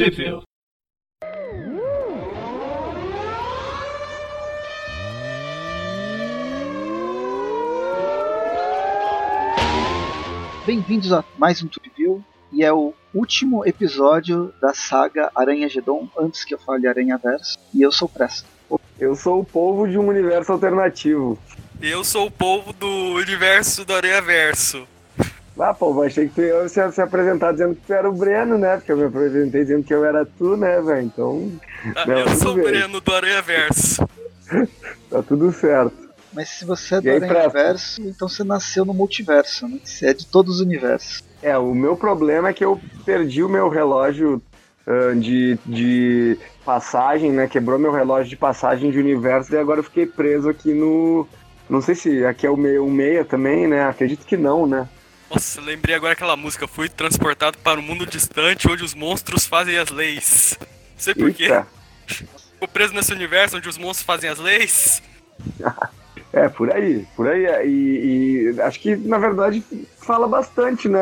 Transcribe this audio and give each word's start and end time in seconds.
Trivia. 0.00 0.40
Bem-vindos 10.64 11.12
a 11.12 11.22
mais 11.36 11.62
um 11.62 11.68
Trivia 11.68 12.18
e 12.50 12.64
é 12.64 12.72
o 12.72 12.94
último 13.12 13.66
episódio 13.66 14.54
da 14.58 14.72
saga 14.72 15.30
Aranha 15.34 15.68
Gedon 15.68 16.08
antes 16.18 16.44
que 16.46 16.54
eu 16.54 16.58
fale 16.58 16.88
Aranha 16.88 17.18
Verso 17.18 17.58
e 17.74 17.82
eu 17.82 17.92
sou 17.92 18.08
o 18.08 18.10
Presto. 18.10 18.48
Eu 18.98 19.14
sou 19.14 19.40
o 19.40 19.44
povo 19.44 19.86
de 19.86 19.98
um 19.98 20.08
universo 20.08 20.52
alternativo. 20.52 21.38
Eu 21.78 22.02
sou 22.04 22.28
o 22.28 22.30
povo 22.30 22.72
do 22.72 22.88
universo 22.88 23.84
do 23.84 23.92
Aranha 23.92 24.22
Verso. 24.22 24.88
Ah, 25.58 25.74
pô, 25.74 26.02
achei 26.02 26.28
que 26.28 26.34
tu 26.34 26.40
ia 26.42 26.68
se, 26.68 26.92
se 26.92 27.02
apresentar 27.02 27.52
dizendo 27.52 27.74
que 27.74 27.82
tu 27.86 27.92
era 27.92 28.08
o 28.08 28.12
Breno, 28.12 28.56
né? 28.56 28.76
Porque 28.76 28.92
eu 28.92 28.96
me 28.96 29.04
apresentei 29.04 29.62
dizendo 29.62 29.84
que 29.84 29.92
eu 29.92 30.04
era 30.04 30.24
tu, 30.24 30.56
né, 30.56 30.80
velho? 30.80 31.02
Então. 31.02 31.52
Ah, 31.96 32.06
Não, 32.06 32.18
eu 32.18 32.28
sou 32.36 32.52
o 32.52 32.54
bem. 32.54 32.64
Breno 32.64 33.00
do 33.00 33.14
Aranha 33.14 33.42
Verso. 33.42 34.06
Tá 35.10 35.22
tudo 35.22 35.50
certo. 35.52 35.92
Mas 36.32 36.48
se 36.50 36.64
você 36.64 36.94
é 36.94 37.00
do 37.00 37.06
E 37.06 37.10
aí, 37.10 37.16
Aranha 37.16 37.50
Presto? 37.50 37.52
Verso, 37.52 38.02
então 38.02 38.28
você 38.28 38.44
nasceu 38.44 38.84
no 38.84 38.94
multiverso, 38.94 39.66
né? 39.66 39.78
Você 39.82 40.06
é 40.06 40.14
de 40.14 40.24
todos 40.24 40.56
os 40.56 40.60
universos. 40.60 41.24
É, 41.42 41.58
o 41.58 41.74
meu 41.74 41.96
problema 41.96 42.48
é 42.48 42.52
que 42.52 42.64
eu 42.64 42.80
perdi 43.04 43.42
o 43.42 43.48
meu 43.48 43.68
relógio 43.68 44.40
ah, 44.86 45.12
de, 45.14 45.58
de 45.66 46.38
passagem, 46.64 47.32
né? 47.32 47.48
Quebrou 47.48 47.78
meu 47.78 47.92
relógio 47.92 48.30
de 48.30 48.36
passagem 48.36 48.90
de 48.90 48.98
universo 48.98 49.52
e 49.52 49.58
agora 49.58 49.80
eu 49.80 49.84
fiquei 49.84 50.06
preso 50.06 50.48
aqui 50.48 50.72
no. 50.72 51.26
Não 51.68 51.80
sei 51.80 51.94
se 51.94 52.24
aqui 52.24 52.46
é 52.46 52.50
o 52.50 52.56
meia, 52.56 52.82
o 52.82 52.90
meia 52.90 53.24
também, 53.24 53.66
né? 53.66 53.84
Acredito 53.84 54.24
que 54.24 54.36
não, 54.36 54.66
né? 54.66 54.88
Nossa, 55.30 55.60
lembrei 55.60 55.94
agora 55.94 56.12
aquela 56.12 56.36
música. 56.36 56.66
Fui 56.66 56.88
transportado 56.88 57.56
para 57.58 57.78
um 57.78 57.82
mundo 57.82 58.04
distante 58.04 58.68
onde 58.68 58.82
os 58.82 58.94
monstros 58.94 59.46
fazem 59.46 59.78
as 59.78 59.90
leis. 59.90 60.58
Não 60.60 60.66
sei 60.96 61.14
por 61.14 61.32
quê. 61.32 61.44
Eita. 61.44 61.66
Ficou 62.06 62.68
preso 62.68 62.92
nesse 62.92 63.12
universo 63.12 63.56
onde 63.56 63.68
os 63.68 63.78
monstros 63.78 64.04
fazem 64.04 64.28
as 64.28 64.38
leis. 64.38 65.02
É, 66.32 66.48
por 66.48 66.70
aí, 66.72 67.04
por 67.16 67.26
aí. 67.26 67.44
é. 67.44 67.66
E, 67.66 68.52
e 68.54 68.60
acho 68.60 68.78
que, 68.78 68.94
na 68.94 69.18
verdade, 69.18 69.64
fala 69.98 70.28
bastante, 70.28 70.88
né? 70.88 71.00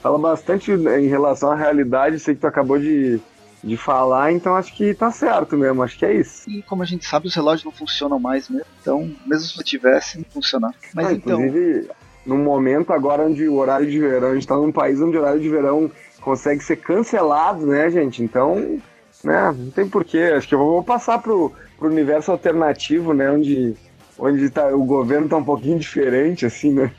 Fala 0.00 0.18
bastante 0.18 0.72
em 0.72 1.06
relação 1.06 1.50
à 1.50 1.54
realidade, 1.54 2.18
sei 2.18 2.34
que 2.34 2.40
tu 2.40 2.46
acabou 2.46 2.78
de, 2.78 3.20
de 3.62 3.76
falar, 3.76 4.32
então 4.32 4.56
acho 4.56 4.74
que 4.74 4.94
tá 4.94 5.10
certo 5.10 5.54
mesmo, 5.54 5.82
acho 5.82 5.98
que 5.98 6.06
é 6.06 6.14
isso. 6.14 6.48
E 6.48 6.62
como 6.62 6.82
a 6.82 6.86
gente 6.86 7.04
sabe, 7.04 7.26
os 7.28 7.34
relógios 7.34 7.64
não 7.64 7.72
funcionam 7.72 8.18
mais 8.18 8.48
mesmo. 8.48 8.66
Então, 8.80 9.14
mesmo 9.26 9.46
se 9.48 9.62
tivesse, 9.64 10.16
não 10.16 10.24
funcionar. 10.30 10.72
Mas 10.94 11.08
Ah, 11.08 11.12
então, 11.12 11.44
Inclusive, 11.44 11.90
num 12.24 12.38
momento 12.38 12.92
agora 12.92 13.24
onde 13.24 13.48
o 13.48 13.56
horário 13.56 13.90
de 13.90 13.98
verão, 13.98 14.30
a 14.30 14.34
gente 14.34 14.46
tá 14.46 14.56
num 14.56 14.72
país 14.72 15.00
onde 15.00 15.16
o 15.16 15.20
horário 15.20 15.40
de 15.40 15.48
verão 15.48 15.90
consegue 16.20 16.62
ser 16.62 16.76
cancelado, 16.76 17.66
né, 17.66 17.90
gente? 17.90 18.22
Então, 18.22 18.80
né, 19.22 19.54
não 19.56 19.70
tem 19.70 19.88
porquê. 19.88 20.32
Acho 20.34 20.48
que 20.48 20.54
eu 20.54 20.58
vou 20.58 20.82
passar 20.82 21.18
pro, 21.18 21.52
pro 21.78 21.88
universo 21.88 22.30
alternativo, 22.30 23.12
né, 23.12 23.30
onde, 23.30 23.74
onde 24.18 24.50
tá, 24.50 24.68
o 24.74 24.84
governo 24.84 25.28
tá 25.28 25.36
um 25.36 25.44
pouquinho 25.44 25.78
diferente, 25.78 26.46
assim, 26.46 26.72
né? 26.72 26.90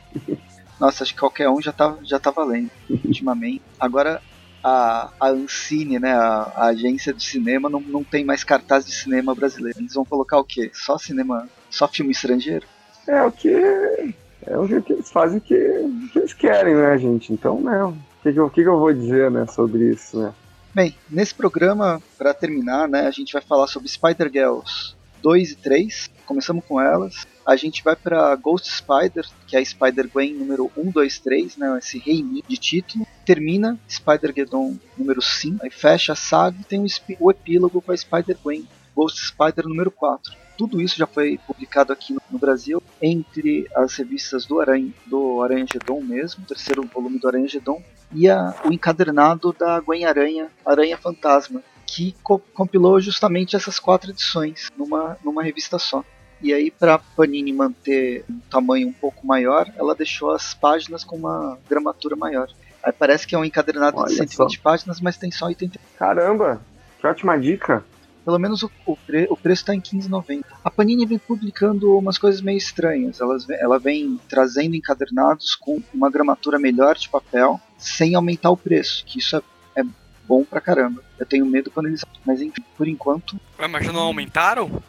nossa, 0.79 1.03
acho 1.03 1.13
que 1.13 1.19
qualquer 1.19 1.49
um 1.49 1.61
já 1.61 1.71
tá, 1.71 1.95
já 2.03 2.19
tá 2.19 2.31
valendo 2.31 2.69
ultimamente. 3.03 3.61
Agora, 3.79 4.21
a, 4.63 5.11
a 5.19 5.29
Ancine, 5.29 5.99
né, 5.99 6.13
a, 6.13 6.51
a 6.55 6.65
agência 6.65 7.13
de 7.13 7.23
cinema, 7.23 7.69
não, 7.69 7.79
não 7.79 8.03
tem 8.03 8.25
mais 8.25 8.43
cartaz 8.43 8.85
de 8.85 8.91
cinema 8.91 9.35
brasileiro. 9.35 9.79
Eles 9.79 9.93
vão 9.93 10.03
colocar 10.03 10.39
o 10.39 10.43
quê? 10.43 10.71
Só 10.73 10.97
cinema, 10.97 11.47
só 11.69 11.87
filme 11.87 12.11
estrangeiro? 12.11 12.65
É 13.07 13.21
o 13.23 13.31
que. 13.31 14.15
É 14.47 14.57
o 14.57 14.67
que 14.81 14.93
eles 14.93 15.11
fazem 15.11 15.39
o 15.39 15.41
que, 15.41 15.53
eles 15.53 16.33
querem, 16.33 16.75
né, 16.75 16.97
gente? 16.97 17.33
Então, 17.33 17.59
né, 17.61 17.83
o 17.83 17.93
que, 18.21 18.31
que, 18.31 18.39
eu, 18.39 18.49
que 18.49 18.61
eu 18.61 18.79
vou 18.79 18.93
dizer, 18.93 19.31
né, 19.31 19.45
sobre 19.47 19.89
isso, 19.89 20.19
né? 20.19 20.33
Bem, 20.73 20.95
nesse 21.09 21.33
programa, 21.33 22.01
para 22.17 22.33
terminar, 22.33 22.87
né, 22.87 23.07
a 23.07 23.11
gente 23.11 23.33
vai 23.33 23.41
falar 23.41 23.67
sobre 23.67 23.87
Spider-Girls 23.87 24.93
2 25.21 25.51
e 25.51 25.55
3. 25.55 26.11
Começamos 26.25 26.63
com 26.65 26.79
elas. 26.79 27.25
A 27.45 27.55
gente 27.55 27.83
vai 27.83 27.95
para 27.95 28.35
Ghost 28.35 28.69
Spider, 28.69 29.25
que 29.47 29.55
é 29.55 29.59
a 29.59 29.65
Spider-Gwen 29.65 30.33
número 30.33 30.71
1, 30.77 30.91
2, 30.91 31.19
3, 31.19 31.57
né, 31.57 31.77
esse 31.79 31.97
reinicio 31.97 32.43
de 32.47 32.57
título. 32.57 33.07
Termina 33.25 33.79
Spider-Geddon 33.89 34.77
número 34.97 35.21
5, 35.21 35.63
aí 35.63 35.71
fecha 35.71 36.13
a 36.13 36.15
saga 36.15 36.57
e 36.59 36.63
tem 36.63 36.79
o, 36.79 36.87
o 37.19 37.31
epílogo 37.31 37.81
com 37.81 37.91
a 37.91 37.97
Spider-Gwen, 37.97 38.67
Ghost 38.95 39.27
Spider 39.27 39.67
número 39.67 39.91
4. 39.91 40.33
Tudo 40.57 40.81
isso 40.81 40.95
já 40.97 41.05
foi 41.05 41.37
publicado 41.45 41.91
aqui 41.91 42.13
no, 42.13 42.21
no 42.31 42.39
Brasil, 42.39 42.81
entre 43.01 43.67
as 43.75 43.93
revistas 43.95 44.45
do 44.45 44.59
Aranha, 44.61 44.91
do 45.05 45.41
Aranha 45.43 45.65
Gedon 45.71 46.01
mesmo, 46.01 46.43
o 46.43 46.47
terceiro 46.47 46.83
volume 46.93 47.19
do 47.19 47.27
Aranha 47.27 47.47
Gedon, 47.47 47.83
e 48.13 48.29
a- 48.29 48.55
o 48.63 48.71
encadernado 48.71 49.53
da 49.57 49.79
Gwen 49.81 50.05
Aranha, 50.05 50.47
Aranha 50.65 50.97
Fantasma, 50.97 51.61
que 51.85 52.15
co- 52.23 52.39
compilou 52.53 52.99
justamente 53.01 53.55
essas 53.55 53.79
quatro 53.79 54.11
edições 54.11 54.69
numa, 54.77 55.17
numa 55.23 55.43
revista 55.43 55.77
só. 55.77 56.03
E 56.41 56.53
aí, 56.53 56.71
para 56.71 56.97
Panini 56.99 57.51
manter 57.53 58.23
um 58.29 58.39
tamanho 58.49 58.87
um 58.87 58.93
pouco 58.93 59.25
maior, 59.27 59.69
ela 59.77 59.93
deixou 59.95 60.31
as 60.31 60.53
páginas 60.53 61.03
com 61.03 61.15
uma 61.17 61.57
gramatura 61.69 62.15
maior. 62.15 62.47
Aí 62.83 62.91
parece 62.93 63.25
que 63.27 63.33
é 63.35 63.37
um 63.37 63.45
encadernado 63.45 63.97
Olha 63.97 64.07
de 64.07 64.15
120 64.15 64.59
páginas, 64.59 65.01
mas 65.01 65.17
tem 65.17 65.31
só 65.31 65.45
80. 65.47 65.79
Caramba, 65.97 66.61
que 66.99 67.07
ótima 67.07 67.37
dica. 67.37 67.83
Pelo 68.25 68.39
menos 68.39 68.63
o, 68.63 68.71
o, 68.87 68.97
pre- 68.97 69.27
o 69.29 69.37
preço 69.37 69.61
está 69.61 69.75
em 69.75 69.79
15,90. 69.79 70.43
A 70.63 70.71
Panini 70.71 71.05
vem 71.05 71.19
publicando 71.19 71.95
umas 71.97 72.17
coisas 72.17 72.41
meio 72.41 72.57
estranhas. 72.57 73.21
Elas, 73.21 73.45
ve- 73.45 73.55
ela 73.59 73.77
vem 73.79 74.19
trazendo 74.27 74.75
encadernados 74.75 75.53
com 75.55 75.79
uma 75.93 76.09
gramatura 76.09 76.57
melhor 76.57 76.95
de 76.97 77.07
papel, 77.07 77.59
sem 77.77 78.15
aumentar 78.15 78.49
o 78.49 78.57
preço, 78.57 79.05
que 79.05 79.19
isso 79.19 79.37
é, 79.37 79.41
é 79.81 79.83
bom 80.27 80.43
pra 80.43 80.59
caramba. 80.59 81.03
Eu 81.19 81.25
tenho 81.25 81.45
medo 81.45 81.69
quando 81.69 81.85
eles. 81.85 82.03
Mas 82.25 82.41
enfim, 82.41 82.63
por 82.75 82.87
enquanto. 82.87 83.39
Ué, 83.59 83.67
mas 83.67 83.85
já 83.85 83.93
não 83.93 84.01
aumentaram? 84.01 84.81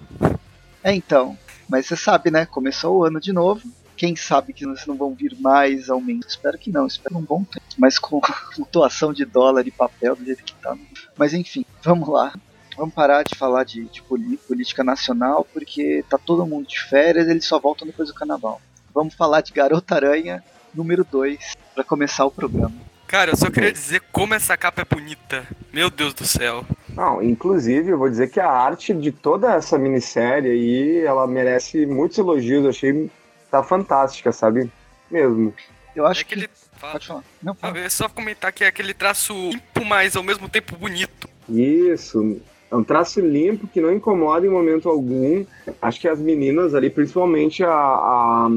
É 0.82 0.94
então. 0.94 1.36
Mas 1.68 1.86
você 1.86 1.96
sabe, 1.96 2.30
né? 2.30 2.46
Começou 2.46 2.98
o 2.98 3.04
ano 3.04 3.20
de 3.20 3.32
novo. 3.32 3.60
Quem 3.96 4.14
sabe 4.14 4.52
que 4.52 4.64
não 4.66 4.94
vão 4.96 5.14
vir 5.14 5.34
mais 5.40 5.88
aumentos? 5.88 6.30
Espero 6.30 6.58
que 6.58 6.70
não, 6.70 6.86
espero 6.86 7.16
um 7.16 7.22
bom 7.22 7.42
tempo. 7.44 7.64
Mas 7.78 7.98
com 7.98 8.20
flutuação 8.54 9.12
de 9.12 9.24
dólar 9.24 9.66
e 9.66 9.70
papel 9.70 10.14
do 10.14 10.24
jeito 10.24 10.44
que 10.44 10.54
tá. 10.54 10.76
Mas 11.16 11.32
enfim, 11.34 11.64
vamos 11.82 12.08
lá. 12.08 12.32
Vamos 12.76 12.94
parar 12.94 13.22
de 13.22 13.34
falar 13.34 13.64
de, 13.64 13.84
de 13.84 14.02
política 14.02 14.84
nacional, 14.84 15.46
porque 15.52 16.04
tá 16.08 16.18
todo 16.18 16.46
mundo 16.46 16.66
de 16.66 16.80
férias, 16.80 17.28
eles 17.28 17.44
só 17.44 17.58
voltam 17.58 17.86
depois 17.86 18.08
do 18.08 18.14
carnaval. 18.14 18.60
Vamos 18.94 19.14
falar 19.14 19.40
de 19.40 19.52
Garota 19.52 19.94
Aranha 19.94 20.44
número 20.74 21.04
2, 21.10 21.56
para 21.74 21.82
começar 21.82 22.24
o 22.26 22.30
programa. 22.30 22.74
Cara, 23.06 23.30
eu 23.30 23.36
só 23.36 23.48
queria 23.50 23.72
dizer 23.72 24.02
como 24.12 24.34
essa 24.34 24.56
capa 24.56 24.82
é 24.82 24.84
bonita. 24.84 25.46
Meu 25.72 25.88
Deus 25.88 26.12
do 26.12 26.26
céu. 26.26 26.66
Não, 26.88 27.22
inclusive, 27.22 27.90
eu 27.90 27.98
vou 27.98 28.10
dizer 28.10 28.28
que 28.30 28.40
a 28.40 28.50
arte 28.50 28.92
de 28.92 29.12
toda 29.12 29.54
essa 29.54 29.78
minissérie 29.78 30.50
aí, 30.50 31.04
ela 31.04 31.26
merece 31.26 31.86
muitos 31.86 32.18
elogios. 32.18 32.64
Eu 32.64 32.70
achei 32.70 33.10
tá 33.50 33.62
fantástica, 33.62 34.32
sabe? 34.32 34.70
Mesmo. 35.10 35.54
Eu 35.94 36.06
acho 36.06 36.22
é 36.22 36.24
que 36.24 36.34
que. 36.34 36.40
ele. 36.40 36.50
Fala. 36.76 36.92
Pode 36.92 37.06
falar. 37.06 37.24
Não, 37.42 37.54
fala. 37.54 37.78
É 37.78 37.88
só 37.88 38.08
comentar 38.08 38.52
que 38.52 38.64
é 38.64 38.66
aquele 38.66 38.92
traço 38.92 39.32
limpo, 39.50 39.84
mas 39.84 40.16
ao 40.16 40.22
mesmo 40.22 40.48
tempo 40.48 40.76
bonito. 40.76 41.28
Isso. 41.48 42.40
É 42.70 42.74
um 42.74 42.82
traço 42.82 43.20
limpo 43.20 43.68
que 43.68 43.80
não 43.80 43.92
incomoda 43.92 44.46
em 44.46 44.50
momento 44.50 44.88
algum. 44.88 45.44
Acho 45.80 46.00
que 46.00 46.08
as 46.08 46.18
meninas 46.18 46.74
ali, 46.74 46.90
principalmente 46.90 47.62
a, 47.62 47.70
a, 47.70 48.48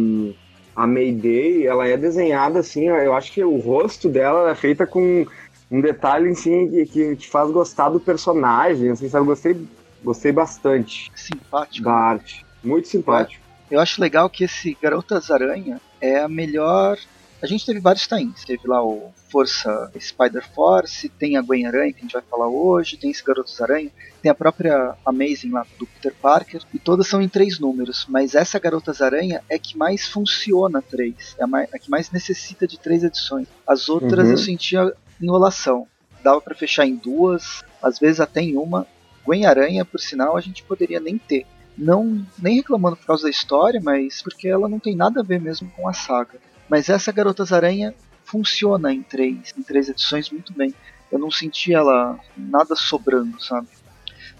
a 0.75 0.87
Mayday, 0.87 1.67
ela 1.67 1.87
é 1.87 1.95
desenhada 1.95 2.59
assim. 2.59 2.87
Eu 2.87 3.13
acho 3.13 3.31
que 3.31 3.43
o 3.43 3.57
rosto 3.57 4.09
dela 4.09 4.49
é 4.49 4.55
feita 4.55 4.87
com 4.87 5.25
um 5.69 5.81
detalhe 5.81 6.29
assim, 6.29 6.69
que, 6.69 6.85
que 6.85 7.15
te 7.15 7.29
faz 7.29 7.51
gostar 7.51 7.89
do 7.89 7.99
personagem. 7.99 8.89
Assim, 8.89 9.07
sabe? 9.07 9.25
Gostei, 9.27 9.67
gostei 10.03 10.31
bastante 10.31 11.11
Simpático. 11.15 11.85
da 11.85 11.93
arte. 11.93 12.45
Muito 12.63 12.87
simpático. 12.87 13.43
Eu 13.69 13.79
acho 13.79 14.01
legal 14.01 14.29
que 14.29 14.45
esse 14.45 14.75
Garotas 14.81 15.29
Aranha 15.29 15.79
é 16.01 16.19
a 16.19 16.27
melhor. 16.27 16.97
A 17.41 17.47
gente 17.47 17.65
teve 17.65 17.79
vários 17.79 18.05
tains. 18.05 18.43
Teve 18.43 18.67
lá 18.67 18.83
o 18.83 19.13
Força 19.31 19.91
Spider 19.99 20.45
Force, 20.53 21.07
tem 21.07 21.37
a 21.37 21.41
Gwen 21.41 21.65
Aranha, 21.65 21.93
que 21.93 21.99
a 21.99 22.01
gente 22.01 22.13
vai 22.13 22.21
falar 22.21 22.47
hoje, 22.47 22.97
tem 22.97 23.11
esse 23.11 23.23
Garotas 23.23 23.61
Aranha, 23.61 23.89
tem 24.21 24.29
a 24.29 24.35
própria 24.35 24.95
Amazing 25.05 25.51
lá 25.51 25.65
do 25.77 25.85
Peter 25.87 26.13
Parker, 26.21 26.61
e 26.73 26.79
todas 26.79 27.07
são 27.07 27.21
em 27.21 27.29
três 27.29 27.59
números. 27.59 28.05
Mas 28.09 28.35
essa 28.35 28.59
Garotas 28.59 29.01
Aranha 29.01 29.41
é 29.49 29.57
que 29.57 29.77
mais 29.77 30.07
funciona 30.07 30.81
três, 30.81 31.35
é 31.39 31.43
a, 31.43 31.47
mais, 31.47 31.73
a 31.73 31.79
que 31.79 31.89
mais 31.89 32.11
necessita 32.11 32.67
de 32.67 32.77
três 32.79 33.03
edições. 33.03 33.47
As 33.65 33.87
outras 33.87 34.25
Uhum. 34.25 34.31
eu 34.31 34.37
sentia 34.37 34.93
enrolação. 35.21 35.87
Dava 36.23 36.41
pra 36.41 36.55
fechar 36.55 36.85
em 36.85 36.95
duas, 36.95 37.63
às 37.81 37.97
vezes 37.99 38.19
até 38.19 38.41
em 38.41 38.57
uma. 38.57 38.85
Gwen 39.25 39.45
Aranha, 39.45 39.85
por 39.85 39.99
sinal, 39.99 40.35
a 40.35 40.41
gente 40.41 40.63
poderia 40.63 40.99
nem 40.99 41.17
ter 41.17 41.45
não 41.77 42.25
nem 42.37 42.57
reclamando 42.57 42.97
por 42.97 43.05
causa 43.05 43.23
da 43.23 43.29
história, 43.29 43.79
mas 43.81 44.21
porque 44.21 44.49
ela 44.49 44.67
não 44.67 44.79
tem 44.79 44.97
nada 44.97 45.21
a 45.21 45.23
ver 45.23 45.39
mesmo 45.39 45.71
com 45.77 45.87
a 45.87 45.93
saga. 45.93 46.37
Mas 46.69 46.87
essa 46.87 47.11
Garotas 47.11 47.51
Aranha 47.51 47.93
funciona 48.23 48.93
em 48.93 49.01
três, 49.01 49.53
em 49.57 49.63
três 49.63 49.89
edições 49.89 50.29
muito 50.29 50.53
bem. 50.53 50.73
Eu 51.11 51.17
não 51.17 51.31
senti 51.31 51.73
ela 51.73 52.19
nada 52.37 52.75
sobrando, 52.75 53.41
sabe? 53.41 53.67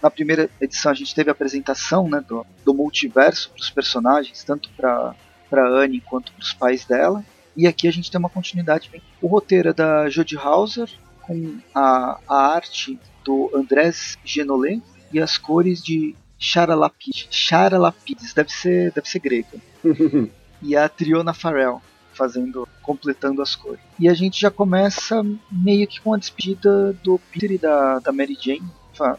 Na 0.02 0.10
primeira 0.10 0.50
edição 0.62 0.92
a 0.92 0.96
gente 0.96 1.14
teve 1.14 1.30
a 1.30 1.34
apresentação 1.34 2.08
né, 2.08 2.24
do, 2.26 2.46
do 2.64 2.74
multiverso 2.74 3.50
para 3.50 3.62
os 3.62 3.70
personagens, 3.70 4.44
tanto 4.44 4.70
para 4.78 5.16
Anne 5.52 6.00
quanto 6.00 6.31
para 6.31 6.42
os 6.42 6.54
pais 6.54 6.86
dela. 6.86 7.26
E 7.58 7.68
aqui 7.68 7.88
a 7.88 7.92
gente 7.92 8.12
tem 8.12 8.20
uma 8.20 8.30
continuidade 8.30 8.90
bem. 8.90 9.02
O 9.22 9.28
roteiro 9.28 9.70
é 9.70 9.74
da 9.74 10.08
Jodie 10.08 10.38
Hauser, 10.38 10.90
com 11.22 11.58
a, 11.74 12.20
a 12.28 12.54
arte 12.54 13.00
do 13.25 13.52
Andrés 13.54 14.18
Genolet 14.24 14.82
e 15.12 15.20
as 15.20 15.38
cores 15.38 15.84
de 15.84 16.16
Charalapides. 16.38 17.28
Charalapides, 17.32 18.34
deve 18.34 18.52
ser, 18.52 18.92
deve 18.92 19.10
ser 19.10 19.20
grego. 19.20 19.60
e 20.62 20.75
a 20.78 20.88
Triona 20.88 21.34
Farrell 21.34 21.82
fazendo, 22.19 22.68
completando 22.83 23.42
as 23.42 23.56
cores. 23.56 23.80
E 23.98 24.10
a 24.10 24.13
gente 24.13 24.42
já 24.42 24.51
começa 24.51 25.25
meio 25.50 25.88
que 25.88 26.01
com 26.01 26.13
a 26.13 26.18
despedida 26.18 26.92
do 27.01 27.18
Peter 27.31 27.54
e 27.54 27.57
da, 27.57 28.00
da 28.00 28.12
Mary 28.12 28.38
Jane. 28.39 28.69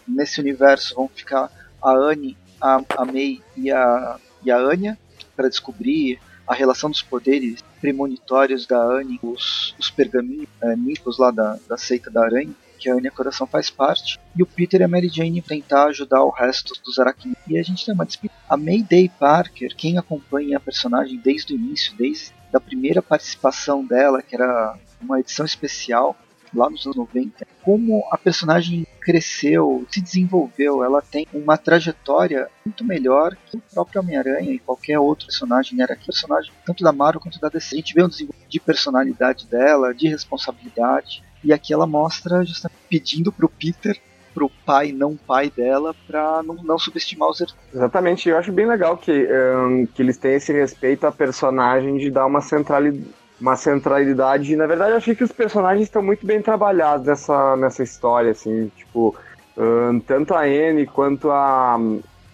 Nesse 0.07 0.39
universo 0.39 0.95
vão 0.95 1.09
ficar 1.09 1.51
a 1.83 1.91
Anne, 1.91 2.37
a, 2.61 2.83
a 2.99 3.05
May 3.07 3.41
e 3.57 3.71
a, 3.71 4.19
e 4.45 4.51
a 4.51 4.59
Anya 4.59 4.99
para 5.35 5.49
descobrir 5.49 6.21
a 6.47 6.55
relação 6.55 6.91
dos 6.91 7.01
poderes 7.01 7.65
premonitórios 7.81 8.67
da 8.67 8.79
Anne, 8.79 9.19
os, 9.23 9.75
os 9.79 9.91
pergaminhos 9.91 10.49
é, 10.61 10.75
lá 11.19 11.31
da, 11.31 11.59
da 11.67 11.79
seita 11.79 12.11
da 12.11 12.23
aranha 12.23 12.55
que 12.81 12.89
a 12.89 12.95
Anya 12.95 13.11
Coração 13.11 13.47
faz 13.47 13.69
parte, 13.69 14.19
e 14.35 14.43
o 14.43 14.47
Peter 14.47 14.81
e 14.81 14.85
a 14.85 14.89
Mary 14.89 15.09
Jane 15.09 15.43
tentar 15.43 15.85
ajudar 15.89 16.25
o 16.25 16.31
resto 16.31 16.73
dos 16.83 16.99
aracnídeos. 16.99 17.45
E 17.47 17.59
a 17.59 17.63
gente 17.63 17.85
tem 17.85 17.95
uma 17.95 18.07
despedida. 18.07 18.35
A 18.49 18.57
Mayday 18.57 19.11
Parker, 19.21 19.77
quem 19.77 19.99
acompanha 19.99 20.57
a 20.57 20.61
personagem 20.61 21.21
desde 21.23 21.53
o 21.53 21.57
início, 21.57 21.95
desde 21.95 22.33
a 22.53 22.61
primeira 22.61 23.03
participação 23.03 23.85
dela, 23.85 24.23
que 24.23 24.35
era 24.35 24.77
uma 25.01 25.21
edição 25.21 25.45
especial 25.45 26.17
lá 26.55 26.69
nos 26.69 26.85
anos 26.85 26.97
90, 26.97 27.47
como 27.63 28.05
a 28.11 28.19
personagem 28.19 28.87
cresceu, 29.01 29.87
se 29.89 30.01
desenvolveu, 30.01 30.83
ela 30.83 31.01
tem 31.01 31.27
uma 31.33 31.57
trajetória 31.57 32.49
muito 32.65 32.85
melhor 32.85 33.37
que 33.47 33.57
o 33.57 33.63
próprio 33.73 34.01
Homem-Aranha 34.01 34.53
e 34.53 34.59
qualquer 34.59 34.99
outro 34.99 35.27
personagem 35.27 35.81
era 35.81 35.95
aqui, 35.95 36.07
personagem 36.07 36.53
tanto 36.67 36.83
da 36.83 36.93
Marvel 36.93 37.21
quanto 37.21 37.41
da 37.41 37.49
DC. 37.49 37.75
A 37.75 37.79
gente 37.79 37.95
vê 37.95 38.03
um 38.03 38.09
desenvolvimento 38.09 38.51
de 38.51 38.61
personalidade 38.61 39.47
dela, 39.47 39.95
de 39.95 40.09
responsabilidade, 40.09 41.23
e 41.43 41.53
aqui 41.53 41.73
ela 41.73 41.87
mostra 41.87 42.45
justamente 42.45 42.81
pedindo 42.89 43.33
pro 43.33 43.49
Peter 43.49 44.01
pro 44.35 44.51
pai 44.65 44.93
não 44.93 45.17
pai 45.17 45.51
dela 45.55 45.95
para 46.07 46.43
não, 46.43 46.55
não, 46.57 46.79
subestimar 46.79 47.31
os. 47.31 47.55
Exatamente, 47.75 48.29
eu 48.29 48.37
acho 48.37 48.53
bem 48.53 48.67
legal 48.67 48.97
que, 48.97 49.13
um, 49.13 49.87
que 49.87 50.03
eles 50.03 50.17
têm 50.17 50.35
esse 50.35 50.53
respeito 50.53 51.07
à 51.07 51.13
personagem 51.13 51.97
de 51.99 52.11
dar 52.11 52.27
uma 52.27 52.41
centralidade 52.41 53.21
uma 53.41 53.57
centralidade. 53.57 54.55
Na 54.55 54.67
verdade, 54.67 54.91
eu 54.93 54.97
achei 54.99 55.15
que 55.15 55.25
os 55.25 55.33
personagens 55.33 55.85
estão 55.85 56.03
muito 56.03 56.27
bem 56.27 56.43
trabalhados 56.43 57.07
nessa, 57.07 57.57
nessa 57.57 57.83
história, 57.83 58.33
assim, 58.33 58.71
tipo, 58.77 59.17
um, 59.57 59.99
tanto 59.99 60.35
a 60.35 60.43
Anne 60.43 60.87
quanto 60.87 61.31
a, 61.31 61.79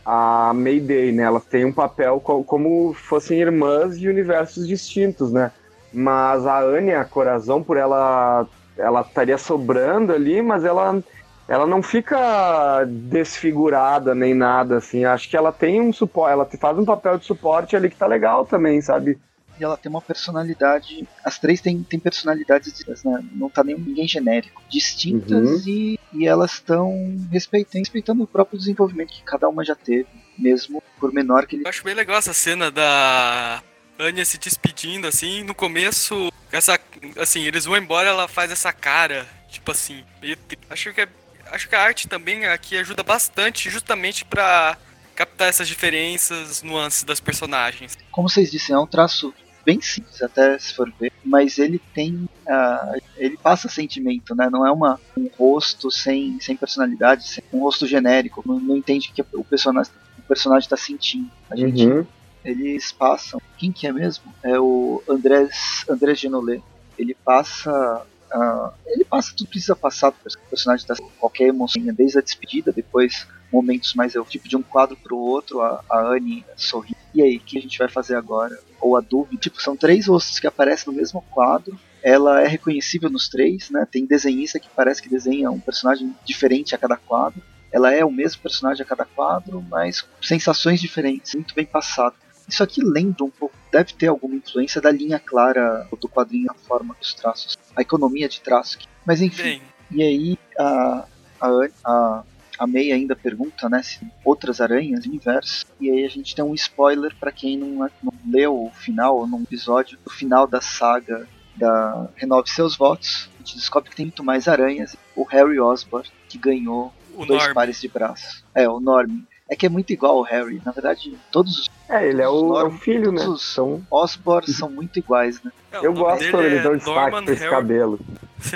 a 0.05 0.53
Mayday, 0.53 1.13
né? 1.13 1.23
Elas 1.23 1.45
têm 1.45 1.65
um 1.65 1.73
papel 1.73 2.21
co 2.21 2.43
como 2.43 2.93
fossem 2.93 3.41
irmãs 3.41 3.99
de 3.99 4.09
universos 4.09 4.67
distintos, 4.67 5.33
né? 5.33 5.53
Mas 5.93 6.45
a 6.45 6.61
Anne, 6.61 6.93
a 6.93 7.05
Corazão, 7.05 7.63
por 7.63 7.77
ela 7.77 8.47
ela 8.77 9.01
estaria 9.01 9.39
sobrando 9.39 10.13
ali, 10.13 10.43
mas 10.43 10.63
ela 10.65 11.03
ela 11.49 11.67
não 11.67 11.83
fica 11.83 12.85
desfigurada 12.85 14.15
nem 14.15 14.35
nada 14.35 14.79
assim. 14.79 15.05
Acho 15.05 15.29
que 15.29 15.37
ela 15.37 15.53
tem 15.53 15.81
um 15.81 15.93
suporte, 15.93 16.33
ela 16.33 16.49
faz 16.59 16.79
um 16.79 16.85
papel 16.85 17.19
de 17.19 17.25
suporte 17.25 17.77
ali 17.77 17.89
que 17.89 17.97
tá 17.97 18.07
legal 18.07 18.45
também, 18.45 18.81
sabe? 18.81 19.19
E 19.59 19.65
ela 19.65 19.77
tem 19.77 19.89
uma 19.89 20.03
personalidade. 20.03 21.09
As 21.25 21.39
três 21.39 21.61
têm, 21.61 21.83
têm 21.83 21.99
personalidades, 21.99 22.85
né? 23.05 23.25
não 23.33 23.49
tá 23.49 23.65
nem 23.65 23.79
ninguém 23.79 24.07
genérico, 24.07 24.63
distintas 24.69 25.65
uhum. 25.65 25.69
e, 25.69 25.99
e 26.13 26.27
elas 26.27 26.55
estão 26.55 27.17
respeitando, 27.33 27.79
respeitando 27.79 28.23
o 28.25 28.27
próprio 28.27 28.59
desenvolvimento 28.59 29.13
que 29.13 29.23
cada 29.23 29.49
uma 29.49 29.65
já 29.65 29.75
teve, 29.75 30.09
mesmo 30.39 30.83
por 31.01 31.13
menor 31.13 31.47
que 31.47 31.57
ele. 31.57 31.65
Eu 31.65 31.71
acho 31.71 31.85
bem 31.85 31.95
legal 31.95 32.19
essa 32.19 32.35
cena 32.35 32.71
da 32.71 33.63
Anya 33.99 34.25
se 34.25 34.37
despedindo, 34.37 35.07
assim, 35.07 35.43
no 35.43 35.55
começo, 35.55 36.31
essa, 36.53 36.79
assim, 37.19 37.43
eles 37.45 37.65
vão 37.65 37.77
embora, 37.79 38.09
ela 38.09 38.29
faz 38.29 38.51
essa 38.51 38.73
cara, 38.73 39.27
tipo 39.49 39.71
assim, 39.71 40.05
meio, 40.21 40.37
acho 40.69 40.93
que 40.93 41.01
é, 41.01 41.09
acho 41.51 41.69
que 41.69 41.75
a 41.75 41.83
arte 41.83 42.09
também 42.09 42.45
aqui 42.47 42.77
ajuda 42.77 43.03
bastante, 43.03 43.71
justamente 43.71 44.25
para 44.25 44.77
captar 45.15 45.49
essas 45.49 45.67
diferenças, 45.67 46.63
nuances 46.63 47.05
das 47.05 47.21
personagens. 47.21 47.97
Como 48.11 48.29
vocês 48.29 48.51
disseram, 48.51 48.81
é 48.81 48.83
um 48.85 48.87
traço 48.87 49.33
bem 49.65 49.81
simples, 49.81 50.23
até 50.23 50.59
se 50.59 50.75
for 50.75 50.93
ver, 51.01 51.13
mas 51.25 51.59
ele 51.59 51.81
tem, 51.93 52.29
uh, 52.47 53.01
ele 53.17 53.37
passa 53.37 53.69
sentimento, 53.69 54.35
né? 54.35 54.49
Não 54.49 54.65
é 54.65 54.71
uma 54.71 55.01
um 55.17 55.29
rosto 55.37 55.91
sem, 55.91 56.39
sem 56.41 56.57
personalidade, 56.57 57.27
sem, 57.29 57.43
um 57.53 57.61
rosto 57.61 57.87
genérico, 57.87 58.43
não, 58.47 58.61
não 58.61 58.77
entende 58.77 59.11
o 59.11 59.13
que 59.13 59.25
o 59.37 59.43
personagem 59.43 59.93
o 60.19 60.23
personagem 60.23 60.67
está 60.67 60.77
sentindo. 60.77 61.31
A 61.51 61.57
gente 61.57 61.87
uhum 61.87 62.07
eles 62.47 62.93
passam. 62.93 63.41
Quem 63.59 63.73
que 63.73 63.87
é 63.87 63.93
mesmo? 63.93 64.33
É 64.43 64.59
o 64.59 65.03
Andrés, 65.09 65.85
Andrés 65.91 66.19
Genolet. 66.19 66.63
Ele 66.97 67.15
passa. 67.15 68.07
Uh, 68.33 68.73
ele 68.87 69.05
passa 69.05 69.33
tudo 69.37 69.49
precisa 69.49 69.77
passar 69.77 70.11
o 70.11 70.49
personagem 70.51 70.87
dar 70.87 70.97
qualquer 71.19 71.49
emoção, 71.49 71.83
desde 71.95 72.19
a 72.19 72.21
despedida, 72.21 72.73
depois 72.73 73.27
momentos 73.53 73.95
mais 73.95 74.15
eu 74.15 74.25
tipo 74.25 74.49
de 74.49 74.57
um 74.57 74.63
quadro 74.63 74.97
para 74.97 75.15
o 75.15 75.19
outro, 75.19 75.63
a, 75.63 75.83
a 75.89 76.01
Anne 76.01 76.45
sorri. 76.57 76.97
E 77.15 77.23
aí, 77.23 77.37
o 77.37 77.41
que 77.41 77.57
a 77.57 77.61
gente 77.61 77.79
vai 77.79 77.89
fazer 77.89 78.15
agora? 78.15 78.59
Ou 78.81 78.97
a 78.97 79.01
dúvida. 79.01 79.41
Tipo, 79.41 79.63
são 79.63 79.77
três 79.77 80.07
rostos 80.07 80.39
que 80.39 80.47
aparecem 80.47 80.93
no 80.93 80.99
mesmo 80.99 81.23
quadro. 81.31 81.79
Ela 82.03 82.43
é 82.43 82.47
reconhecível 82.47 83.09
nos 83.09 83.29
três, 83.29 83.71
né? 83.71 83.87
Tem 83.91 84.05
desenhista 84.05 84.61
que 84.61 84.69
parece 84.69 85.01
que 85.01 85.09
desenha 85.09 85.51
um 85.51 85.59
personagem 85.59 86.15
diferente 86.27 86.75
a 86.75 86.79
cada 86.79 86.97
quadro. 86.97 87.41
Ela 87.73 87.93
é 87.93 88.05
o 88.05 88.11
mesmo 88.11 88.43
personagem 88.43 88.83
a 88.83 88.87
cada 88.87 89.05
quadro, 89.05 89.65
mas 89.69 90.03
com 90.03 90.23
sensações 90.23 90.81
diferentes, 90.81 91.35
muito 91.35 91.55
bem 91.55 91.65
passado. 91.65 92.15
Isso 92.49 92.63
aqui 92.63 92.81
lembra 92.83 93.25
um 93.25 93.31
pouco, 93.31 93.57
deve 93.73 93.93
ter 93.95 94.07
alguma 94.07 94.37
influência 94.37 94.81
da 94.81 94.91
linha 94.91 95.19
clara 95.19 95.89
do 96.01 96.09
quadrinho, 96.09 96.51
a 96.51 96.55
forma 96.55 96.95
dos 97.01 97.13
traços, 97.13 97.59
a 97.77 97.83
economia 97.83 98.29
de 98.29 98.41
traço. 98.41 98.79
Mas 99.05 99.21
enfim, 99.21 99.43
Bem. 99.43 99.63
e 99.91 100.03
aí 100.03 100.39
a, 100.59 101.05
a, 101.41 101.69
a, 101.85 102.25
a 102.59 102.67
May 102.67 102.91
ainda 102.91 103.15
pergunta 103.15 103.69
né, 103.69 103.83
se 103.83 104.01
outras 104.25 104.61
aranhas, 104.61 105.05
universo, 105.05 105.67
e 105.81 105.91
aí 105.91 106.05
a 106.05 106.09
gente 106.09 106.35
tem 106.35 106.45
um 106.45 106.55
spoiler 106.55 107.15
para 107.21 107.31
quem 107.31 107.57
não, 107.57 107.89
não 108.03 108.13
leu 108.27 108.67
o 108.67 108.71
final, 108.71 109.19
ou 109.19 109.27
num 109.27 109.43
episódio, 109.43 109.99
do 110.03 110.11
final 110.11 110.47
da 110.47 110.61
saga 110.61 111.29
da 111.57 112.09
Renove 112.17 112.51
Seus 112.51 112.77
Votos, 112.77 113.31
a 113.35 113.39
gente 113.39 113.57
descobre 113.57 113.91
que 113.91 113.97
tem 113.97 114.07
muito 114.07 114.23
mais 114.23 114.47
aranhas. 114.47 114.95
O 115.15 115.25
Harry 115.25 115.59
Osborn, 115.59 116.07
que 116.29 116.37
ganhou 116.37 116.93
o 117.15 117.25
dois 117.25 117.43
Norm. 117.43 117.55
pares 117.55 117.81
de 117.81 117.89
braços. 117.89 118.45
É, 118.55 118.69
o 118.69 118.79
Norm. 118.79 119.23
É 119.49 119.55
que 119.55 119.67
é 119.67 119.69
muito 119.69 119.93
igual 119.93 120.19
ao 120.19 120.23
Harry. 120.23 120.61
Na 120.65 120.73
verdade, 120.73 121.17
todos 121.31 121.59
os. 121.59 121.71
É, 121.89 122.09
ele 122.09 122.21
é 122.21 122.29
o, 122.29 122.49
Norm, 122.49 122.73
é 122.73 122.75
o 122.75 122.79
filho, 122.79 123.13
né? 123.13 123.27
Os 123.27 123.43
são... 123.43 123.87
Osborn 123.91 124.47
são 124.53 124.69
muito 124.69 124.99
iguais, 124.99 125.41
né? 125.43 125.53
É, 125.71 125.87
Eu 125.87 125.95
gosto 125.95 126.29
quando 126.31 126.45
eles 126.45 126.63
dão 126.63 126.77
destaque 126.77 127.11
pra 127.11 127.33
esse 127.33 127.43
Harry... 127.45 127.51
cabelo. 127.51 128.01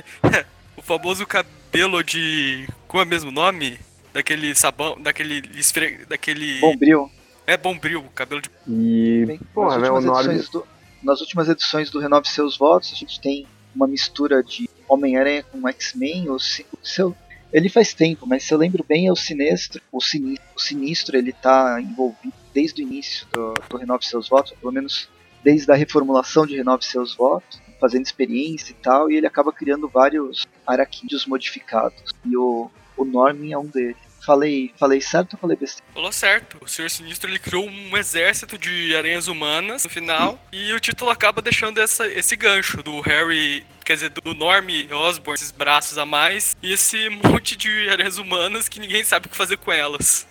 o 0.76 0.82
famoso 0.82 1.26
cabelo 1.26 2.02
de. 2.02 2.68
Como 2.88 3.02
é 3.02 3.06
mesmo 3.06 3.30
nome? 3.30 3.78
Daquele 4.12 4.52
sabão. 4.54 5.00
Daquele. 5.00 5.48
Esfre... 5.54 6.04
Daquele. 6.08 6.58
Bombril. 6.58 7.10
É 7.46 7.56
Bombril, 7.56 8.04
cabelo 8.14 8.42
de. 8.42 8.50
E. 8.66 9.24
Bem, 9.26 9.40
Porra, 9.54 9.78
nas, 9.78 9.82
né, 9.82 9.90
últimas 9.90 10.26
edições 10.26 10.48
do... 10.48 10.66
nas 11.02 11.20
últimas 11.20 11.48
edições 11.48 11.90
do 11.90 12.00
Renove 12.00 12.28
Seus 12.28 12.58
Votos, 12.58 12.92
a 12.92 12.96
gente 12.96 13.20
tem 13.20 13.46
uma 13.74 13.86
mistura 13.86 14.42
de 14.42 14.68
Homem-Aranha 14.88 15.44
com 15.44 15.68
X-Men, 15.68 16.30
o 16.30 16.38
seu 16.38 17.14
ele 17.52 17.68
faz 17.68 17.92
tempo, 17.92 18.26
mas 18.26 18.44
se 18.44 18.54
eu 18.54 18.58
lembro 18.58 18.84
bem, 18.86 19.06
é 19.06 19.12
o 19.12 19.16
Sinistro. 19.16 19.82
O 19.90 20.00
Sinistro, 20.00 20.46
o 20.56 20.60
sinistro 20.60 21.16
ele 21.16 21.32
tá 21.32 21.80
envolvido 21.80 22.34
desde 22.54 22.82
o 22.82 22.86
início 22.86 23.26
do, 23.32 23.54
do 23.68 23.76
Renove 23.76 24.04
Seus 24.04 24.28
Votos, 24.28 24.52
pelo 24.52 24.72
menos 24.72 25.08
desde 25.42 25.70
a 25.72 25.74
reformulação 25.74 26.46
de 26.46 26.56
Renove 26.56 26.84
Seus 26.84 27.14
Votos, 27.14 27.60
fazendo 27.80 28.04
experiência 28.04 28.72
e 28.72 28.74
tal, 28.74 29.10
e 29.10 29.16
ele 29.16 29.26
acaba 29.26 29.52
criando 29.52 29.88
vários 29.88 30.46
araquídeos 30.66 31.26
modificados. 31.26 32.14
E 32.24 32.36
o, 32.36 32.70
o 32.96 33.04
Norman 33.04 33.52
é 33.52 33.58
um 33.58 33.66
deles. 33.66 34.09
Falei, 34.24 34.72
falei 34.76 35.00
certo 35.00 35.34
ou 35.34 35.38
falei 35.38 35.56
besteira? 35.56 35.90
Falou 35.94 36.12
certo. 36.12 36.58
O 36.60 36.68
Senhor 36.68 36.90
Sinistro 36.90 37.30
ele 37.30 37.38
criou 37.38 37.66
um 37.66 37.96
exército 37.96 38.58
de 38.58 38.94
aranhas 38.94 39.28
humanas 39.28 39.84
no 39.84 39.90
final. 39.90 40.38
e 40.52 40.72
o 40.72 40.80
título 40.80 41.10
acaba 41.10 41.40
deixando 41.40 41.78
essa, 41.78 42.06
esse 42.06 42.36
gancho 42.36 42.82
do 42.82 43.00
Harry. 43.00 43.64
Quer 43.84 43.94
dizer, 43.94 44.10
do 44.10 44.34
Norm 44.34 44.68
Osborn, 44.92 45.34
esses 45.34 45.50
braços 45.50 45.96
a 45.96 46.04
mais. 46.04 46.56
E 46.62 46.72
esse 46.72 47.08
monte 47.24 47.56
de 47.56 47.88
aranhas 47.88 48.18
humanas 48.18 48.68
que 48.68 48.78
ninguém 48.78 49.02
sabe 49.02 49.26
o 49.26 49.30
que 49.30 49.36
fazer 49.36 49.56
com 49.56 49.72
elas. 49.72 50.26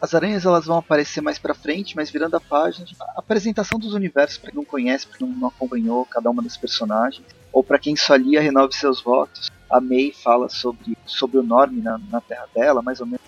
As 0.00 0.12
aranhas 0.16 0.44
elas 0.44 0.66
vão 0.66 0.78
aparecer 0.78 1.20
mais 1.20 1.38
pra 1.38 1.54
frente, 1.54 1.94
mas 1.94 2.10
virando 2.10 2.36
a 2.36 2.40
página. 2.40 2.84
A 3.14 3.20
apresentação 3.20 3.78
dos 3.78 3.94
universos, 3.94 4.36
para 4.36 4.50
quem 4.50 4.58
não 4.58 4.64
conhece, 4.64 5.06
para 5.06 5.18
quem 5.18 5.28
não 5.28 5.46
acompanhou 5.46 6.04
cada 6.04 6.28
uma 6.28 6.42
das 6.42 6.56
personagens, 6.56 7.24
ou 7.52 7.62
para 7.62 7.78
quem 7.78 7.94
só 7.94 8.16
lia 8.16 8.40
Renove 8.40 8.74
Seus 8.74 9.00
Votos, 9.00 9.48
a 9.72 9.80
May 9.80 10.12
fala 10.12 10.50
sobre, 10.50 10.96
sobre 11.06 11.38
o 11.38 11.42
Norm 11.42 11.72
na, 11.82 11.98
na 12.10 12.20
terra 12.20 12.46
dela, 12.54 12.82
mais 12.82 13.00
ou 13.00 13.06
menos. 13.06 13.22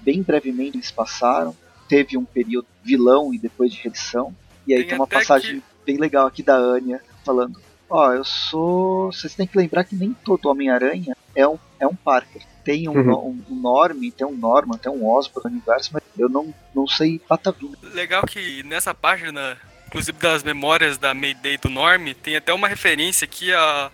Bem 0.00 0.20
brevemente 0.20 0.76
eles 0.76 0.90
passaram. 0.90 1.56
Teve 1.88 2.18
um 2.18 2.24
período 2.24 2.66
vilão 2.82 3.32
e 3.32 3.38
depois 3.38 3.72
de 3.72 3.80
redenção. 3.80 4.34
E 4.66 4.74
aí 4.74 4.80
tem, 4.80 4.88
tem 4.88 4.98
uma 4.98 5.06
passagem 5.06 5.60
que... 5.60 5.66
bem 5.86 5.96
legal 5.96 6.26
aqui 6.26 6.42
da 6.42 6.56
Anya 6.56 7.00
falando: 7.24 7.60
Ó, 7.88 8.08
oh, 8.08 8.12
eu 8.12 8.24
sou. 8.24 9.12
Vocês 9.12 9.34
têm 9.34 9.46
que 9.46 9.56
lembrar 9.56 9.84
que 9.84 9.94
nem 9.94 10.12
todo 10.24 10.48
Homem-Aranha 10.48 11.16
é 11.36 11.46
um, 11.46 11.56
é 11.78 11.86
um 11.86 11.94
Parker. 11.94 12.42
Tem 12.64 12.88
um, 12.88 12.92
uhum. 12.92 13.28
um, 13.48 13.54
um 13.54 13.60
Norm, 13.60 14.00
tem 14.10 14.26
um 14.26 14.36
Norman, 14.36 14.76
tem 14.76 14.90
um 14.90 15.06
Osborn 15.08 15.48
no 15.48 15.56
universo, 15.56 15.90
mas 15.92 16.02
eu 16.18 16.28
não, 16.28 16.52
não 16.74 16.88
sei 16.88 17.20
patavina. 17.20 17.76
Legal 17.94 18.26
que 18.26 18.64
nessa 18.64 18.92
página, 18.92 19.56
inclusive 19.86 20.18
das 20.18 20.42
memórias 20.42 20.98
da 20.98 21.14
Mayday 21.14 21.56
do 21.58 21.70
Norm, 21.70 22.12
tem 22.20 22.34
até 22.34 22.52
uma 22.52 22.66
referência 22.66 23.24
aqui 23.24 23.52
a 23.52 23.92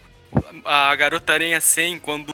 a 0.65 0.95
Garota 0.97 1.33
Aranha 1.33 1.61
100, 1.61 1.99
quando 2.01 2.33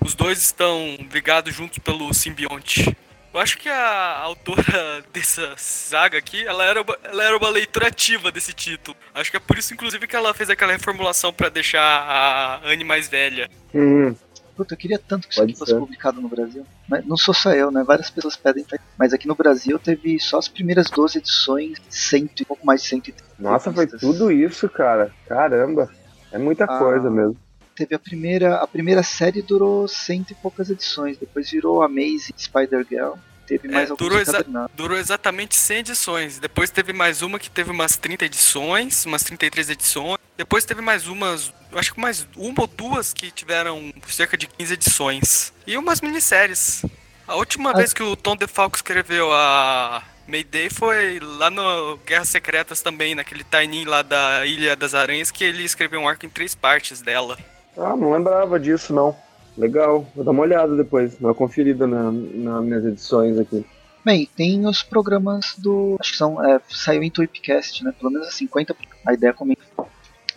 os 0.00 0.14
dois 0.14 0.38
estão 0.38 0.96
ligados 1.12 1.54
juntos 1.54 1.78
pelo 1.78 2.12
simbionte. 2.14 2.96
Eu 3.32 3.40
acho 3.40 3.58
que 3.58 3.68
a 3.68 4.18
autora 4.20 5.04
dessa 5.12 5.54
saga 5.56 6.18
aqui, 6.18 6.46
ela 6.46 6.64
era, 6.64 6.82
uma, 6.82 6.98
ela 7.04 7.24
era 7.24 7.36
uma 7.36 7.48
leitura 7.50 7.88
ativa 7.88 8.32
desse 8.32 8.52
título. 8.52 8.96
Acho 9.14 9.30
que 9.30 9.36
é 9.36 9.40
por 9.40 9.58
isso, 9.58 9.72
inclusive, 9.74 10.06
que 10.06 10.16
ela 10.16 10.32
fez 10.34 10.48
aquela 10.50 10.72
reformulação 10.72 11.32
para 11.32 11.48
deixar 11.48 11.82
a 11.82 12.60
Anne 12.64 12.84
mais 12.84 13.08
velha. 13.08 13.48
Hum, 13.74 14.14
Puta, 14.56 14.74
eu 14.74 14.78
queria 14.78 14.98
tanto 14.98 15.28
que 15.28 15.34
isso 15.34 15.40
Pode 15.40 15.52
aqui 15.52 15.58
fosse 15.60 15.70
ser. 15.70 15.78
publicado 15.78 16.20
no 16.20 16.28
Brasil. 16.28 16.66
Mas 16.88 17.06
não 17.06 17.16
sou 17.16 17.32
só 17.32 17.52
eu, 17.52 17.70
né? 17.70 17.84
Várias 17.86 18.10
pessoas 18.10 18.34
pedem. 18.34 18.64
pra- 18.64 18.76
Mas 18.98 19.12
aqui 19.12 19.28
no 19.28 19.36
Brasil 19.36 19.78
teve 19.78 20.18
só 20.18 20.36
as 20.38 20.48
primeiras 20.48 20.90
12 20.90 21.18
edições, 21.18 21.78
cento 21.88 22.40
e 22.40 22.44
pouco 22.44 22.66
mais 22.66 22.82
de 22.82 22.88
130. 22.88 23.22
nossa, 23.38 23.72
foi 23.72 23.86
tudo 23.86 24.32
isso, 24.32 24.68
cara. 24.68 25.12
Caramba. 25.28 25.88
É 26.32 26.38
muita 26.38 26.64
Ah. 26.64 26.78
coisa 26.78 27.10
mesmo. 27.10 27.36
Teve 27.74 27.94
a 27.94 27.98
primeira. 27.98 28.56
A 28.56 28.66
primeira 28.66 29.02
série 29.02 29.40
durou 29.40 29.86
cento 29.86 30.32
e 30.32 30.34
poucas 30.34 30.68
edições. 30.68 31.16
Depois 31.16 31.50
virou 31.50 31.82
Amazing 31.82 32.34
Spider-Girl. 32.36 33.14
Teve 33.46 33.68
É, 33.68 33.70
mais 33.72 33.90
alguns 33.90 34.04
durou 34.06 34.20
exa-. 34.20 34.44
Durou 34.74 34.98
exatamente 34.98 35.54
100 35.56 35.78
edições. 35.78 36.38
Depois 36.38 36.70
teve 36.70 36.92
mais 36.92 37.22
uma 37.22 37.38
que 37.38 37.48
teve 37.48 37.70
umas 37.70 37.96
30 37.96 38.24
edições, 38.26 39.06
umas 39.06 39.22
33 39.22 39.70
edições. 39.70 40.18
Depois 40.36 40.64
teve 40.64 40.80
mais 40.82 41.06
umas, 41.08 41.52
eu 41.72 41.78
acho 41.78 41.94
que 41.94 42.00
mais 42.00 42.26
uma 42.36 42.60
ou 42.62 42.66
duas 42.66 43.12
que 43.14 43.30
tiveram 43.30 43.92
cerca 44.08 44.36
de 44.36 44.46
15 44.48 44.74
edições. 44.74 45.52
E 45.66 45.76
umas 45.78 46.00
minisséries. 46.00 46.84
A 47.26 47.36
última 47.36 47.70
Ah. 47.70 47.76
vez 47.76 47.92
que 47.94 48.02
o 48.02 48.14
Tom 48.16 48.36
DeFalco 48.36 48.76
escreveu 48.76 49.32
a 49.32 50.02
Mayday 50.28 50.68
foi 50.68 51.18
lá 51.20 51.48
no 51.48 51.96
Guerras 52.06 52.28
Secretas 52.28 52.82
também, 52.82 53.14
naquele 53.14 53.42
tiny 53.42 53.86
lá 53.86 54.02
da 54.02 54.44
Ilha 54.44 54.76
das 54.76 54.94
Aranhas, 54.94 55.30
que 55.30 55.42
ele 55.42 55.64
escreveu 55.64 56.00
um 56.00 56.06
arco 56.06 56.26
em 56.26 56.28
três 56.28 56.54
partes 56.54 57.00
dela. 57.00 57.38
Ah, 57.74 57.96
não 57.96 58.12
lembrava 58.12 58.60
disso, 58.60 58.92
não. 58.92 59.16
Legal. 59.56 60.06
Vou 60.14 60.22
dar 60.22 60.32
uma 60.32 60.42
olhada 60.42 60.76
depois. 60.76 61.16
Dar 61.16 61.28
uma 61.28 61.34
conferida 61.34 61.86
na, 61.86 62.12
nas 62.12 62.64
minhas 62.64 62.84
edições 62.84 63.38
aqui. 63.38 63.64
Bem, 64.04 64.28
tem 64.36 64.66
os 64.66 64.82
programas 64.82 65.54
do. 65.56 65.96
Acho 65.98 66.12
que 66.12 66.18
são. 66.18 66.44
É, 66.44 66.60
saiu 66.68 67.02
em 67.02 67.10
Tweepcast, 67.10 67.82
né? 67.82 67.92
Pelo 67.98 68.12
menos 68.12 68.34
50. 68.34 68.76
A 69.06 69.14
ideia 69.14 69.32
comigo. 69.32 69.60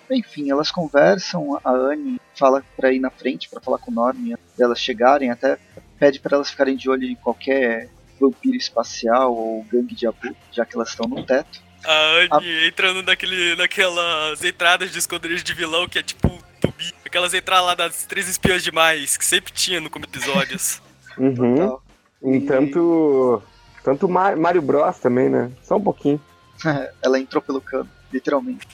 Enfim, 0.09 0.49
elas 0.49 0.71
conversam. 0.71 1.59
A 1.63 1.71
Anne 1.71 2.19
fala 2.33 2.63
pra 2.77 2.91
ir 2.93 2.99
na 2.99 3.09
frente 3.09 3.49
pra 3.49 3.59
falar 3.59 3.77
com 3.77 3.91
o 3.91 3.93
Norm. 3.93 4.17
antes 4.31 4.57
delas 4.57 4.79
chegarem. 4.79 5.29
Até 5.29 5.57
pede 5.99 6.19
pra 6.19 6.37
elas 6.37 6.49
ficarem 6.49 6.75
de 6.75 6.89
olho 6.89 7.03
em 7.03 7.15
qualquer 7.15 7.89
vampiro 8.21 8.55
espacial 8.55 9.33
ou 9.35 9.63
gangue 9.71 9.95
de 9.95 10.07
abu, 10.07 10.35
já 10.51 10.65
que 10.65 10.75
elas 10.75 10.89
estão 10.89 11.07
no 11.07 11.25
teto. 11.25 11.59
A 11.83 12.37
Anne 12.37 12.67
entrando 12.67 13.01
naquele, 13.01 13.55
naquelas 13.55 14.43
entradas 14.43 14.91
de 14.91 14.99
esconderijo 14.99 15.43
de 15.43 15.53
vilão 15.53 15.87
que 15.89 15.97
é 15.99 16.03
tipo 16.03 16.29
tubi. 16.59 16.93
Aquelas 17.05 17.33
entradas 17.33 17.65
lá 17.65 17.75
das 17.75 18.05
três 18.05 18.29
espiãs 18.29 18.63
demais, 18.63 19.17
que 19.17 19.25
sempre 19.25 19.51
tinha 19.51 19.81
no 19.81 19.89
como 19.89 20.05
episódios. 20.05 20.81
Uhum. 21.17 21.77
Em 22.23 22.39
tanto. 22.45 23.43
Tanto 23.83 24.07
Ma- 24.07 24.33
Mario 24.35 24.61
Bros 24.61 24.97
também, 24.97 25.27
né? 25.29 25.51
Só 25.61 25.75
um 25.75 25.83
pouquinho. 25.83 26.21
Ela 27.03 27.19
entrou 27.19 27.41
pelo 27.41 27.59
cano, 27.59 27.89
literalmente. 28.13 28.65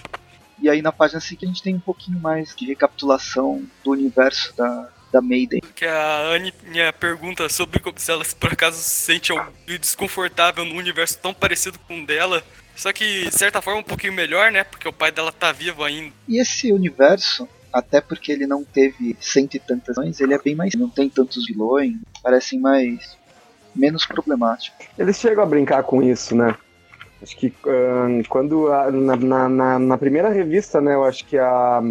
E 0.62 0.70
aí 0.70 0.82
na 0.82 0.92
página 0.92 1.20
seguinte 1.20 1.46
a 1.46 1.48
gente 1.48 1.64
tem 1.64 1.76
um 1.76 1.80
pouquinho 1.80 2.20
mais 2.20 2.56
de 2.56 2.68
recapitulação 2.68 3.64
do 3.84 3.92
universo 3.92 4.56
da, 4.56 4.88
da 5.12 5.22
Maiden. 5.22 5.62
que 5.76 5.86
a 5.86 6.20
Anne 6.34 6.54
minha 6.66 6.92
pergunta 6.94 7.48
sobre 7.50 7.80
se 7.98 8.12
ela 8.12 8.24
por 8.40 8.52
acaso 8.54 8.78
se 8.78 8.90
sente 8.90 9.34
desconfortável 9.80 10.66
num 10.66 10.78
universo 10.78 11.18
tão 11.20 11.34
parecido 11.34 11.80
com 11.88 12.02
o 12.02 12.06
dela. 12.06 12.44
Só 12.76 12.94
que, 12.94 13.26
de 13.30 13.32
certa 13.38 13.62
forma, 13.62 13.80
um 13.80 13.84
pouquinho 13.84 14.14
melhor, 14.14 14.52
né? 14.52 14.64
Porque 14.64 14.88
o 14.88 14.94
pai 14.94 15.12
dela 15.12 15.32
tá 15.32 15.52
vivo 15.52 15.84
ainda. 15.84 16.14
E 16.28 16.40
esse 16.40 16.72
universo, 16.72 17.48
até 17.74 18.00
porque 18.00 18.32
ele 18.32 18.46
não 18.46 18.64
teve 18.64 19.18
cento 19.20 19.56
e 19.56 19.60
tantas 19.60 19.96
vilões, 19.96 20.20
ele 20.20 20.34
é 20.36 20.38
bem 20.40 20.54
mais. 20.56 20.74
Não 20.76 20.90
tem 20.90 21.10
tantos 21.10 21.48
vilões, 21.48 21.96
parecem 22.22 22.60
mais. 22.60 23.18
menos 23.76 24.06
problemáticos. 24.08 24.88
Eles 24.98 25.18
chegam 25.20 25.44
a 25.44 25.46
brincar 25.48 25.84
com 25.84 26.02
isso, 26.02 26.36
né? 26.36 26.56
Acho 27.22 27.36
que 27.38 27.54
ahn, 27.66 28.24
quando 28.28 28.72
a- 28.72 28.90
na, 28.92 29.16
na, 29.16 29.50
na- 29.50 29.80
na 29.80 29.98
primeira 29.98 30.30
revista, 30.30 30.80
né, 30.82 30.94
eu 30.96 31.04
acho 31.04 31.24
que 31.26 31.38
a, 31.38 31.82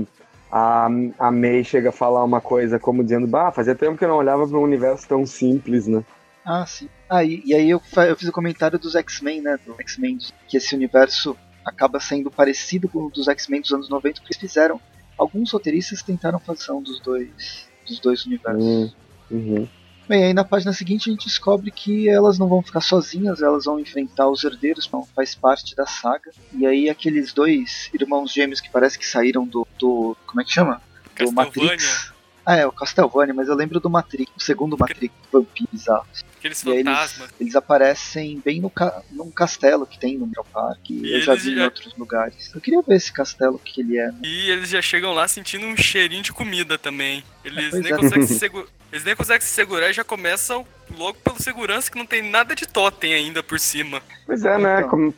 a, 0.51 0.89
a 1.19 1.31
May 1.31 1.65
chega 1.65 1.89
a 1.89 1.93
falar 1.93 2.25
uma 2.25 2.41
coisa 2.41 2.79
como 2.79 3.03
dizendo, 3.03 3.27
bah, 3.27 3.53
fazia 3.53 3.75
tempo 3.75 3.97
que 3.97 4.05
eu 4.05 4.09
não 4.09 4.17
olhava 4.17 4.47
para 4.47 4.59
um 4.59 4.63
universo 4.63 5.07
tão 5.09 5.27
simples, 5.27 5.87
né? 5.87 6.05
Ah, 6.45 6.65
sim. 6.65 6.89
Ah, 7.09 7.25
e, 7.25 7.43
e 7.45 7.55
aí 7.55 7.69
eu, 7.69 7.81
eu 8.09 8.17
fiz 8.17 8.29
o 8.29 8.33
comentário 8.33 8.79
dos 8.79 8.95
X-Men, 8.95 9.43
né? 9.43 9.59
Do 9.65 9.75
X-Men, 9.81 10.19
que 10.47 10.57
esse 10.57 10.75
universo 10.75 11.37
acaba 11.65 11.99
sendo 11.99 12.31
parecido 12.31 12.89
com 12.89 13.07
o 13.07 13.11
dos 13.11 13.27
X-Men 13.27 13.61
dos 13.61 13.73
anos 13.73 13.89
90, 13.89 14.21
porque 14.21 14.33
eles 14.33 14.41
fizeram. 14.41 14.81
Alguns 15.19 15.51
roteiristas 15.51 16.03
tentaram 16.03 16.39
fazer 16.39 16.73
um 16.73 16.83
dos 16.83 17.01
dois, 17.01 17.67
dos 17.89 17.99
dois 18.01 18.27
universos. 18.27 18.63
Hum, 18.63 18.91
uhum. 19.31 19.69
Bem, 20.09 20.25
aí 20.25 20.33
na 20.33 20.45
página 20.45 20.73
seguinte 20.73 21.11
a 21.11 21.13
gente 21.13 21.27
descobre 21.27 21.71
que 21.71 22.09
elas 22.09 22.39
não 22.39 22.47
vão 22.47 22.63
ficar 22.63 22.81
sozinhas, 22.81 23.43
elas 23.43 23.65
vão 23.65 23.81
enfrentar 23.81 24.29
os 24.29 24.45
herdeiros, 24.45 24.87
então 24.87 25.07
faz 25.15 25.35
parte 25.35 25.75
da 25.75 25.85
saga. 25.85 26.31
E 26.53 26.65
aí 26.65 26.89
aqueles 26.89 27.33
dois 27.33 27.91
irmãos 27.93 28.33
gêmeos 28.33 28.61
que 28.61 28.71
parece 28.71 28.99
que 28.99 29.07
saíram 29.07 29.45
do. 29.45 29.67
do 29.79 30.17
como 30.25 30.41
é 30.41 30.45
que 30.45 30.53
chama? 30.53 30.81
Do. 31.19 31.33
Matrix. 31.33 32.13
Ah, 32.47 32.55
é, 32.57 32.65
o 32.65 32.71
Castlevania, 32.71 33.35
mas 33.35 33.49
eu 33.49 33.57
lembro 33.57 33.81
do 33.81 33.91
Matrix, 33.91 34.31
o 34.37 34.41
segundo 34.41 34.79
Matrix, 34.79 35.13
vampiro 35.33 35.69
bizarro. 35.73 36.07
Aqueles 36.39 36.63
E 36.63 36.65
fantasmas. 36.65 37.29
eles, 37.31 37.41
eles 37.41 37.57
aparecem 37.57 38.41
bem 38.45 38.61
no 38.61 38.71
ca 38.71 39.03
num 39.11 39.33
castelo 39.33 39.85
que 39.85 39.99
tem 39.99 40.17
no 40.17 40.27
Central 40.27 40.47
Park, 40.53 40.91
E 40.91 41.13
eu 41.13 41.21
já 41.21 41.35
vi 41.35 41.53
em 41.53 41.57
já- 41.57 41.65
outros 41.65 41.93
lugares. 41.99 42.55
Eu 42.55 42.61
queria 42.61 42.81
ver 42.83 42.95
esse 42.95 43.13
castelo, 43.13 43.57
o 43.57 43.59
que 43.59 43.81
ele 43.81 43.99
é. 43.99 44.07
né? 44.13 44.19
E 44.23 44.49
eles 44.51 44.69
já 44.69 44.81
chegam 44.81 45.13
lá 45.13 45.27
sentindo 45.27 45.67
um 45.67 45.77
cheirinho 45.77 46.23
de 46.23 46.33
comida 46.33 46.79
também. 46.79 47.25
Eles, 47.45 47.71
pois 47.71 47.83
nem, 47.83 47.93
é. 47.93 47.97
conseguem 47.97 48.27
se 48.29 48.35
segu- 48.39 48.69
eles 48.93 49.05
nem 49.05 49.17
conseguem 49.17 49.41
se 49.41 49.53
segurar 49.53 49.91
e 49.91 49.93
já 49.93 50.05
começam 50.05 50.65
logo 50.97 51.19
pelo 51.19 51.43
segurança 51.43 51.91
que 51.91 51.99
não 51.99 52.07
tem 52.07 52.23
nada 52.31 52.55
de 52.55 52.65
totem 52.65 53.13
ainda 53.13 53.43
por 53.43 53.59
cima. 53.59 54.01
Pois 54.25 54.45
é, 54.45 54.57
né? 54.57 54.79
Então. 54.79 54.91
Como, 54.91 55.13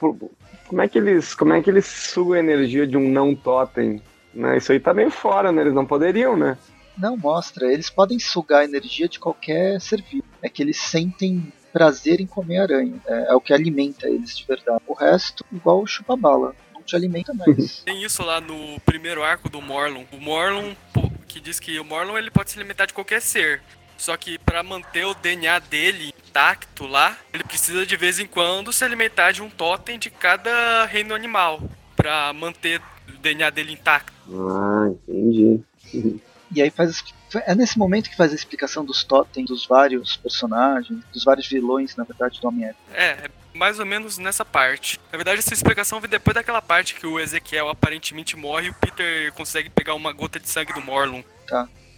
como, 0.67 0.81
é 0.81 0.89
que 0.89 0.97
eles, 0.97 1.35
como 1.35 1.53
é 1.53 1.61
que 1.61 1.69
eles 1.69 1.85
sugam 1.85 2.33
a 2.33 2.39
energia 2.39 2.87
de 2.87 2.97
um 2.97 3.07
não 3.11 3.35
totem? 3.35 4.01
Né? 4.33 4.57
Isso 4.57 4.73
aí 4.73 4.81
tá 4.81 4.95
meio 4.95 5.11
fora, 5.11 5.53
né? 5.53 5.61
Eles 5.61 5.75
não 5.75 5.85
poderiam, 5.85 6.35
né? 6.35 6.57
Não 6.99 7.17
mostra, 7.17 7.73
eles 7.73 7.89
podem 7.89 8.19
sugar 8.19 8.61
a 8.61 8.65
energia 8.65 9.09
de 9.09 9.21
qualquer 9.21 9.81
ser 9.81 10.03
vivo. 10.03 10.25
É 10.43 10.49
que 10.49 10.63
eles 10.63 10.77
sentem 10.77 11.53
prazer 11.73 12.21
em 12.21 12.27
comer 12.27 12.59
aranha. 12.59 13.01
É, 13.07 13.31
é 13.31 13.35
o 13.35 13.41
que 13.41 13.53
alimenta 13.53 14.09
eles 14.09 14.37
de 14.37 14.45
verdade. 14.45 14.83
O 14.87 14.95
resto, 14.95 15.45
igual 15.53 15.81
o 15.81 15.87
chupa-bala, 15.87 16.55
não 16.75 16.83
te 16.83 16.97
alimenta 16.97 17.33
mais. 17.33 17.83
Tem 17.87 18.03
isso 18.03 18.23
lá 18.23 18.41
no 18.41 18.81
primeiro 18.81 19.23
arco 19.23 19.49
do 19.49 19.61
Morlun. 19.61 20.05
O 20.13 20.17
Morlun, 20.19 20.75
pô, 20.93 21.09
que 21.29 21.41
diz 21.41 21.61
que 21.61 21.79
o 21.79 21.85
Morlun 21.85 22.19
ele 22.19 22.31
pode 22.31 22.51
se 22.51 22.59
alimentar 22.59 22.87
de 22.87 22.95
qualquer 22.95 23.23
ser. 23.23 23.63
Só 23.97 24.17
que 24.17 24.39
pra 24.39 24.63
manter 24.63 25.05
o 25.05 25.15
DNA 25.15 25.59
dele 25.59 26.13
intacto 26.29 26.87
lá, 26.87 27.17
ele 27.33 27.43
precisa 27.43 27.85
de 27.85 27.97
vez 27.97 28.19
em 28.19 28.27
quando 28.27 28.73
se 28.73 28.85
alimentar 28.85 29.33
de 29.33 29.43
um 29.43 29.51
totem 29.51 29.99
de 29.99 30.09
cada 30.09 30.85
reino 30.85 31.15
animal. 31.15 31.61
Pra 31.97 32.33
manter 32.33 32.81
o 33.09 33.19
DNA 33.19 33.51
dele 33.51 33.73
intacto. 33.73 34.13
Ah, 34.33 34.89
entendi. 34.89 35.61
E 36.55 36.63
aí 36.63 36.71
faz. 36.71 37.05
É 37.47 37.55
nesse 37.55 37.79
momento 37.79 38.09
que 38.09 38.17
faz 38.17 38.33
a 38.33 38.35
explicação 38.35 38.85
dos 38.85 39.05
totens, 39.05 39.47
dos 39.47 39.67
vários 39.67 40.17
personagens, 40.17 41.05
dos 41.13 41.25
vários 41.25 41.47
vilões, 41.47 41.95
na 41.95 42.05
verdade, 42.05 42.41
do 42.41 42.49
Homem-Aranha. 42.49 42.79
É, 42.93 43.11
é 43.11 43.31
mais 43.55 43.79
ou 43.79 43.85
menos 43.85 44.19
nessa 44.19 44.45
parte. 44.45 44.99
Na 45.13 45.19
verdade, 45.19 45.41
essa 45.41 45.53
explicação 45.53 46.01
vem 46.01 46.09
depois 46.09 46.35
daquela 46.35 46.63
parte 46.63 46.95
que 46.95 47.07
o 47.07 47.21
Ezequiel 47.21 47.69
aparentemente 47.69 48.37
morre 48.37 48.69
e 48.69 48.71
o 48.71 48.75
Peter 48.75 49.33
consegue 49.35 49.69
pegar 49.69 49.95
uma 49.95 50.13
gota 50.13 50.41
de 50.41 50.49
sangue 50.49 50.73
do 50.73 50.81
Morlun. 50.81 51.23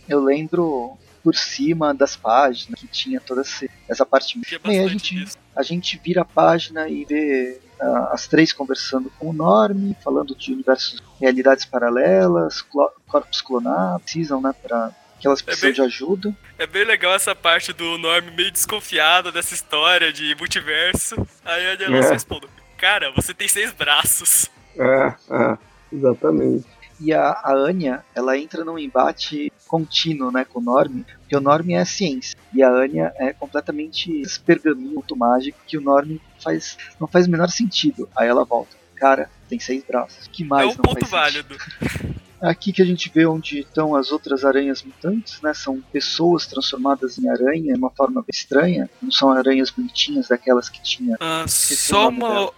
Eu 0.08 0.20
lembro 0.20 0.98
por 1.22 1.36
cima 1.36 1.94
das 1.94 2.16
páginas 2.16 2.80
que 2.80 2.88
tinha 2.88 3.20
toda 3.20 3.42
essa, 3.42 3.68
essa 3.88 4.06
parte. 4.06 4.40
É 4.52 4.58
Bem, 4.58 4.84
a 4.84 4.88
gente, 4.88 5.14
disso. 5.14 5.36
a 5.54 5.62
gente 5.62 6.00
vira 6.02 6.22
a 6.22 6.24
página 6.24 6.88
e 6.88 7.04
vê 7.04 7.60
as 8.12 8.26
três 8.26 8.52
conversando 8.52 9.10
com 9.18 9.30
o 9.30 9.32
Norm, 9.32 9.92
falando 10.02 10.34
de 10.34 10.52
universos, 10.52 11.02
realidades 11.20 11.64
paralelas, 11.64 12.62
clo- 12.62 12.90
corpos 13.08 13.40
clonados, 13.40 14.02
precisam, 14.02 14.40
né, 14.40 14.52
pra, 14.62 14.90
que 15.18 15.26
elas 15.26 15.40
precisam 15.42 15.68
bem- 15.68 15.74
de 15.74 15.82
ajuda. 15.82 16.36
É 16.58 16.66
bem 16.66 16.84
legal 16.84 17.12
essa 17.14 17.34
parte 17.34 17.72
do 17.72 17.96
Norm 17.98 18.24
meio 18.36 18.50
desconfiado 18.50 19.30
dessa 19.32 19.54
história 19.54 20.12
de 20.12 20.34
multiverso. 20.36 21.14
Aí 21.44 21.66
a 21.70 21.72
Angela 21.74 21.96
É. 21.96 22.10
responde: 22.12 22.46
Cara, 22.76 23.10
você 23.14 23.32
tem 23.34 23.48
seis 23.48 23.72
braços. 23.72 24.50
É, 24.78 25.14
é, 25.30 25.58
exatamente. 25.92 26.66
E 27.02 27.14
a, 27.14 27.30
a 27.30 27.54
Anya, 27.54 28.04
ela 28.14 28.36
entra 28.36 28.62
num 28.62 28.78
embate 28.78 29.50
contínuo, 29.66 30.30
né, 30.30 30.44
com 30.44 30.58
o 30.58 30.62
Norm, 30.62 31.02
porque 31.20 31.34
o 31.36 31.40
Norm 31.40 31.70
é 31.70 31.78
a 31.78 31.84
ciência, 31.86 32.36
e 32.52 32.62
a 32.62 32.68
Anya 32.70 33.12
é 33.16 33.32
completamente 33.32 34.20
esse 34.20 34.38
pergaminho 34.38 34.90
muito 34.94 35.16
mágico 35.16 35.58
que 35.66 35.78
o 35.78 35.80
Norm 35.80 36.16
faz, 36.42 36.76
não 37.00 37.06
faz 37.06 37.26
o 37.26 37.30
menor 37.30 37.48
sentido. 37.48 38.08
Aí 38.16 38.28
ela 38.28 38.44
volta. 38.44 38.76
Cara, 38.96 39.30
tem 39.48 39.58
seis 39.58 39.82
braços. 39.82 40.28
Que 40.28 40.44
mais 40.44 40.64
é 40.64 40.72
um 40.72 40.76
não 40.76 40.82
ponto 40.82 41.06
válido. 41.06 41.56
Aqui 42.40 42.72
que 42.72 42.80
a 42.80 42.84
gente 42.84 43.10
vê 43.14 43.26
onde 43.26 43.60
estão 43.60 43.94
as 43.94 44.12
outras 44.12 44.44
aranhas 44.44 44.82
mutantes, 44.82 45.40
né? 45.42 45.52
São 45.52 45.80
pessoas 45.92 46.46
transformadas 46.46 47.18
em 47.18 47.28
aranha 47.28 47.74
de 47.74 47.78
uma 47.78 47.90
forma 47.90 48.24
estranha. 48.32 48.88
Não 49.02 49.10
são 49.10 49.30
aranhas 49.30 49.70
bonitinhas 49.70 50.28
daquelas 50.28 50.68
que 50.68 50.82
tinha. 50.82 51.16
Ah, 51.20 51.44
só 51.46 52.08
uma. 52.08 52.28
dela. 52.28 52.52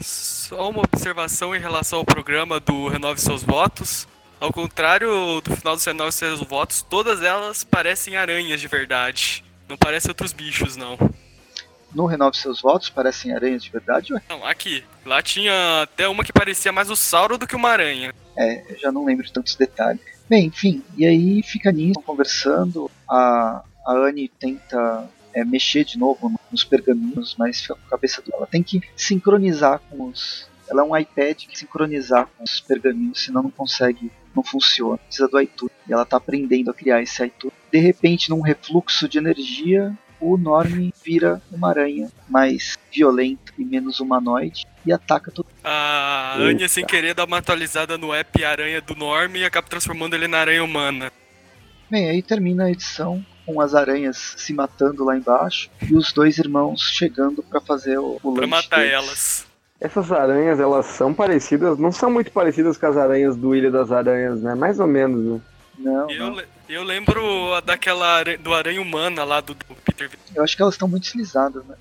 Só 0.00 0.70
uma 0.70 0.80
observação 0.80 1.54
em 1.54 1.60
relação 1.60 2.00
ao 2.00 2.04
programa 2.04 2.58
do 2.58 2.88
Renove 2.88 3.20
Seus 3.20 3.42
Votos. 3.42 4.08
Ao 4.40 4.50
contrário 4.50 5.40
do 5.42 5.54
final 5.54 5.76
do 5.76 5.82
Senado 5.82 6.10
seus 6.10 6.40
votos, 6.40 6.80
todas 6.80 7.22
elas 7.22 7.62
parecem 7.62 8.16
aranhas 8.16 8.60
de 8.60 8.66
verdade. 8.66 9.44
Não 9.68 9.76
parecem 9.76 10.10
outros 10.10 10.32
bichos, 10.32 10.76
não. 10.76 10.96
No 11.94 12.06
Renove 12.06 12.36
Seus 12.36 12.60
Votos 12.60 12.88
parecem 12.88 13.32
aranhas 13.32 13.62
de 13.62 13.70
verdade? 13.70 14.12
Ué? 14.12 14.22
Não, 14.28 14.44
aqui. 14.46 14.84
Lá 15.04 15.22
tinha 15.22 15.82
até 15.82 16.08
uma 16.08 16.24
que 16.24 16.32
parecia 16.32 16.72
mais 16.72 16.90
o 16.90 16.96
Sauro 16.96 17.36
do 17.36 17.46
que 17.46 17.56
uma 17.56 17.70
aranha. 17.70 18.14
É, 18.36 18.72
eu 18.72 18.78
já 18.78 18.92
não 18.92 19.04
lembro 19.04 19.26
de 19.26 19.32
tantos 19.32 19.54
detalhes. 19.54 20.00
Bem, 20.28 20.46
enfim, 20.46 20.82
e 20.96 21.04
aí 21.04 21.42
fica 21.42 21.72
nisso, 21.72 22.00
conversando. 22.02 22.90
A, 23.08 23.64
a 23.84 23.92
Anne 23.92 24.28
tenta 24.28 25.08
é, 25.34 25.44
mexer 25.44 25.84
de 25.84 25.98
novo 25.98 26.32
nos 26.50 26.64
pergaminhos, 26.64 27.34
mas 27.38 27.60
fica 27.60 27.74
com 27.74 27.86
a 27.86 27.90
cabeça 27.90 28.22
dela. 28.22 28.38
Ela 28.38 28.46
tem 28.46 28.62
que 28.62 28.80
sincronizar 28.96 29.80
com 29.90 30.04
os. 30.06 30.48
Ela 30.68 30.82
é 30.82 30.84
um 30.84 30.96
iPad 30.96 31.46
que 31.46 31.58
sincronizar 31.58 32.28
com 32.36 32.44
os 32.44 32.60
pergaminhos, 32.60 33.24
senão 33.24 33.42
não 33.42 33.50
consegue, 33.50 34.12
não 34.34 34.44
funciona. 34.44 34.98
Precisa 34.98 35.26
do 35.26 35.40
iTunes. 35.40 35.74
E 35.88 35.92
ela 35.92 36.04
está 36.04 36.16
aprendendo 36.16 36.70
a 36.70 36.74
criar 36.74 37.02
esse 37.02 37.24
iTunes. 37.24 37.56
De 37.72 37.78
repente, 37.80 38.30
num 38.30 38.40
refluxo 38.40 39.08
de 39.08 39.18
energia, 39.18 39.92
o 40.20 40.36
Norm 40.36 40.90
vira 41.04 41.40
uma 41.50 41.68
aranha 41.70 42.10
mais 42.28 42.78
violenta 42.92 43.52
e 43.58 43.64
menos 43.64 44.00
humanoide 44.00 44.66
e 44.84 44.92
ataca 44.92 45.30
todo 45.30 45.46
A 45.64 46.36
Anya, 46.38 46.68
sem 46.68 46.84
querer, 46.84 47.14
dá 47.14 47.24
uma 47.24 47.38
atualizada 47.38 47.96
no 47.98 48.12
app 48.14 48.44
Aranha 48.44 48.80
do 48.80 48.94
Norm 48.94 49.34
e 49.36 49.44
acaba 49.44 49.66
transformando 49.68 50.14
ele 50.14 50.28
na 50.28 50.38
aranha 50.38 50.62
humana. 50.64 51.10
Bem, 51.90 52.08
aí 52.08 52.22
termina 52.22 52.64
a 52.64 52.70
edição 52.70 53.24
com 53.44 53.60
as 53.60 53.74
aranhas 53.74 54.34
se 54.36 54.52
matando 54.52 55.04
lá 55.04 55.16
embaixo 55.16 55.68
e 55.88 55.94
os 55.96 56.12
dois 56.12 56.38
irmãos 56.38 56.82
chegando 56.82 57.42
para 57.42 57.60
fazer 57.60 57.98
o, 57.98 58.16
o 58.22 58.32
Pra 58.32 58.42
lanche 58.42 58.46
matar 58.48 58.76
deles. 58.80 58.92
elas. 58.92 59.46
Essas 59.80 60.12
aranhas, 60.12 60.60
elas 60.60 60.84
são 60.86 61.12
parecidas, 61.14 61.78
não 61.78 61.90
são 61.90 62.10
muito 62.10 62.30
parecidas 62.30 62.76
com 62.76 62.86
as 62.86 62.96
aranhas 62.98 63.34
do 63.34 63.56
Ilha 63.56 63.70
das 63.70 63.90
Aranhas, 63.90 64.42
né? 64.42 64.54
Mais 64.54 64.78
ou 64.78 64.86
menos, 64.86 65.24
né? 65.24 65.40
Não, 65.78 66.10
Eu, 66.10 66.30
não. 66.32 66.42
Eu 66.74 66.82
lembro 66.82 67.52
a 67.54 67.60
daquela 67.60 68.18
aranha, 68.18 68.38
do 68.38 68.54
Aranha 68.54 68.80
Humana 68.80 69.24
lá 69.24 69.40
do, 69.40 69.54
do 69.54 69.74
Peter 69.84 70.10
Eu 70.34 70.42
acho 70.42 70.56
que 70.56 70.62
elas 70.62 70.74
estão 70.74 70.88
muito 70.88 71.04
estilizadas, 71.04 71.64
né? 71.64 71.76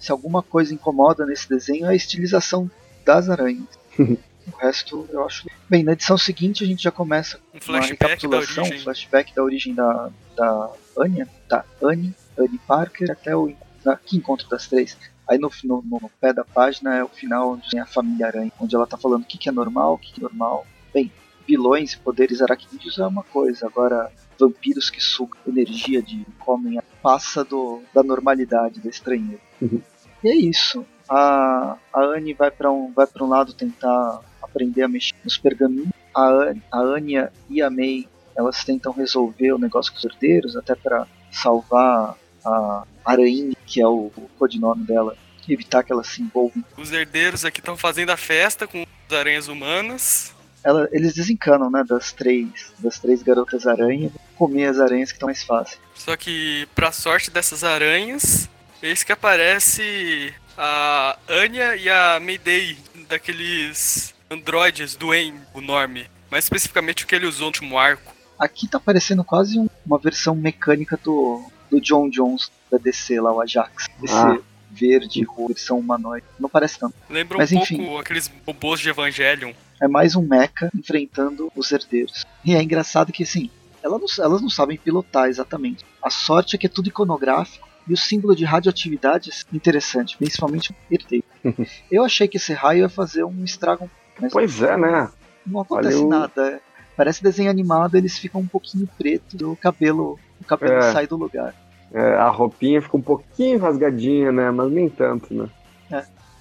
Se 0.00 0.10
alguma 0.10 0.42
coisa 0.42 0.72
incomoda 0.74 1.26
nesse 1.26 1.48
desenho 1.48 1.86
é 1.86 1.90
a 1.90 1.94
estilização 1.94 2.70
das 3.04 3.28
aranhas. 3.28 3.66
o 3.98 4.56
resto 4.58 5.06
eu 5.10 5.24
acho. 5.24 5.46
Bem, 5.68 5.82
na 5.82 5.92
edição 5.92 6.18
seguinte 6.18 6.64
a 6.64 6.66
gente 6.66 6.82
já 6.82 6.90
começa 6.90 7.38
Um 7.54 7.58
com 7.58 7.72
uma 7.72 7.82
flashback 7.82 7.98
da 7.98 8.06
recapitulação, 8.06 8.64
um 8.64 8.80
flashback 8.80 9.34
da 9.34 9.42
origem 9.42 9.74
da, 9.74 10.10
da 10.36 10.70
Anya, 10.98 11.28
da 11.48 11.64
Annie, 11.82 12.14
Annie 12.38 12.60
Parker, 12.66 13.10
até 13.10 13.36
o 13.36 13.54
da, 13.84 13.96
que 13.96 14.16
encontro 14.16 14.48
das 14.48 14.66
três. 14.66 14.96
Aí 15.28 15.38
no, 15.38 15.50
no, 15.64 15.82
no 15.84 16.10
pé 16.20 16.32
da 16.32 16.44
página 16.44 16.96
é 16.96 17.04
o 17.04 17.08
final 17.08 17.52
onde 17.52 17.70
tem 17.70 17.78
a 17.78 17.86
família 17.86 18.26
Aranha, 18.26 18.52
onde 18.58 18.74
ela 18.74 18.86
tá 18.86 18.96
falando 18.96 19.22
o 19.22 19.26
que, 19.26 19.38
que 19.38 19.48
é 19.48 19.52
normal, 19.52 19.94
o 19.94 19.98
que, 19.98 20.12
que 20.12 20.20
é 20.20 20.22
normal. 20.24 20.66
Bem, 20.92 21.12
vilões 21.50 21.94
e 21.94 21.98
poderes 21.98 22.40
aracnídeos 22.40 22.96
é 23.00 23.04
uma 23.04 23.24
coisa, 23.24 23.66
agora 23.66 24.12
vampiros 24.38 24.88
que 24.88 25.00
sugam 25.00 25.36
energia 25.44 26.00
de 26.00 26.24
comem 26.38 26.78
a 26.78 26.82
passa 27.02 27.42
do, 27.42 27.82
da 27.92 28.04
normalidade, 28.04 28.78
da 28.80 28.88
estranheza. 28.88 29.40
Uhum. 29.60 29.82
E 30.22 30.28
é 30.28 30.36
isso. 30.36 30.86
A, 31.08 31.76
a 31.92 32.00
Anne 32.04 32.34
vai 32.34 32.52
para 32.52 32.70
um, 32.70 32.92
vai 32.92 33.06
pra 33.06 33.24
um 33.24 33.28
lado 33.28 33.52
tentar 33.52 34.20
aprender 34.40 34.82
a 34.82 34.88
mexer 34.88 35.16
nos 35.24 35.36
pergaminhos. 35.36 35.90
A, 36.14 36.54
a 36.70 36.78
Anya 36.78 37.32
e 37.48 37.60
a 37.60 37.68
May 37.68 38.06
elas 38.36 38.62
tentam 38.64 38.92
resolver 38.92 39.52
o 39.52 39.58
negócio 39.58 39.92
com 39.92 39.98
os 39.98 40.04
herdeiros, 40.04 40.56
até 40.56 40.74
para 40.74 41.06
salvar 41.32 42.16
a 42.44 42.84
Araine, 43.04 43.56
que 43.66 43.82
é 43.82 43.86
o, 43.86 44.12
o 44.16 44.30
codinome 44.38 44.84
dela, 44.84 45.16
e 45.48 45.52
evitar 45.52 45.82
que 45.82 45.92
ela 45.92 46.04
se 46.04 46.22
envolva 46.22 46.56
em 46.56 46.64
Os 46.80 46.92
herdeiros 46.92 47.44
aqui 47.44 47.58
estão 47.58 47.76
fazendo 47.76 48.10
a 48.10 48.16
festa 48.16 48.66
com 48.66 48.86
as 49.08 49.12
aranhas 49.12 49.48
humanas. 49.48 50.32
Ela, 50.64 50.88
eles 50.92 51.14
desencanam, 51.14 51.70
né, 51.70 51.82
das 51.86 52.12
três, 52.12 52.72
das 52.78 52.98
três 52.98 53.22
garotas 53.22 53.66
aranha, 53.66 54.10
comer 54.36 54.66
as 54.66 54.78
aranhas 54.78 55.10
que 55.10 55.16
estão 55.16 55.26
mais 55.28 55.42
fáceis. 55.42 55.80
Só 55.94 56.16
que, 56.16 56.68
pra 56.74 56.92
sorte 56.92 57.30
dessas 57.30 57.64
aranhas, 57.64 58.48
eis 58.82 59.02
que 59.02 59.12
aparece 59.12 60.32
a 60.56 61.18
Anya 61.28 61.76
e 61.76 61.88
a 61.88 62.18
Mayday, 62.20 62.76
daqueles 63.08 64.14
androides 64.30 64.94
do 64.94 65.14
En, 65.14 65.34
o 65.54 65.60
Norm. 65.60 65.96
Mais 66.30 66.44
especificamente 66.44 67.04
o 67.04 67.06
que 67.06 67.14
ele 67.14 67.26
usou 67.26 67.40
no 67.42 67.46
último 67.46 67.78
arco. 67.78 68.14
Aqui 68.38 68.68
tá 68.68 68.78
parecendo 68.80 69.22
quase 69.24 69.58
um- 69.58 69.68
uma 69.84 69.98
versão 69.98 70.34
mecânica 70.34 70.98
do, 71.02 71.44
do 71.70 71.80
John 71.80 72.08
Jones 72.08 72.50
da 72.70 72.78
DC 72.78 73.20
lá, 73.20 73.32
o 73.32 73.40
Ajax. 73.40 73.86
Esse 74.02 74.14
Ah. 74.14 74.38
verde, 74.70 75.26
versão 75.48 75.78
humanoide. 75.78 76.24
Não 76.38 76.48
parece 76.48 76.78
tanto. 76.78 76.94
Lembra 77.08 77.36
Mas 77.38 77.50
um 77.52 77.58
enfim. 77.58 77.78
pouco 77.78 77.98
aqueles 77.98 78.30
robôs 78.46 78.80
de 78.80 78.88
Evangelion. 78.88 79.52
É 79.80 79.88
mais 79.88 80.14
um 80.14 80.22
mecha 80.22 80.70
enfrentando 80.76 81.50
os 81.56 81.70
herdeiros. 81.72 82.24
E 82.44 82.54
é 82.54 82.62
engraçado 82.62 83.12
que, 83.12 83.22
assim, 83.22 83.50
elas 83.82 84.00
não, 84.00 84.24
elas 84.24 84.42
não 84.42 84.50
sabem 84.50 84.76
pilotar 84.78 85.28
exatamente. 85.28 85.84
A 86.02 86.10
sorte 86.10 86.54
é 86.56 86.58
que 86.58 86.66
é 86.66 86.68
tudo 86.68 86.88
iconográfico 86.88 87.66
e 87.88 87.92
o 87.94 87.96
símbolo 87.96 88.36
de 88.36 88.44
radioatividade 88.44 89.30
é 89.30 89.56
interessante, 89.56 90.16
principalmente 90.18 90.70
o 90.70 90.74
herdeiro. 90.94 91.24
Eu 91.90 92.04
achei 92.04 92.28
que 92.28 92.36
esse 92.36 92.52
raio 92.52 92.80
ia 92.80 92.88
fazer 92.88 93.24
um 93.24 93.42
estrago, 93.44 93.90
Pois 94.30 94.60
é, 94.62 94.76
né? 94.76 95.08
não 95.46 95.60
acontece 95.62 95.96
Olha, 95.96 96.06
nada. 96.08 96.46
é. 96.50 96.60
Parece 96.94 97.22
desenho 97.22 97.48
animado, 97.50 97.94
eles 97.94 98.18
ficam 98.18 98.42
um 98.42 98.46
pouquinho 98.46 98.86
preto 98.98 99.34
e 99.40 99.44
o 99.44 99.56
cabelo, 99.56 100.18
o 100.38 100.44
cabelo 100.44 100.74
É. 100.74 100.92
sai 100.92 101.06
do 101.06 101.16
lugar. 101.16 101.54
É, 101.92 102.14
a 102.16 102.28
roupinha 102.28 102.82
fica 102.82 102.96
um 102.98 103.02
pouquinho 103.02 103.58
rasgadinha, 103.58 104.30
né? 104.30 104.50
Mas 104.50 104.70
nem 104.70 104.88
tanto, 104.90 105.32
né? 105.32 105.48